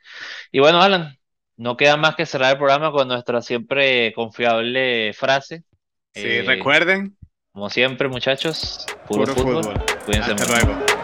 Y 0.52 0.60
bueno, 0.60 0.80
Alan, 0.82 1.16
no 1.56 1.76
queda 1.76 1.96
más 1.96 2.16
que 2.16 2.26
cerrar 2.26 2.52
el 2.52 2.58
programa 2.58 2.90
con 2.92 3.08
nuestra 3.08 3.42
siempre 3.42 4.12
confiable 4.12 5.12
frase. 5.12 5.64
Sí, 6.14 6.40
recuerden. 6.42 7.16
Como 7.52 7.70
siempre, 7.70 8.08
muchachos, 8.08 8.84
puro, 9.06 9.26
fútbol. 9.34 9.74
Cuídense 10.04 10.32
Hasta 10.32 10.64
luego. 10.64 10.95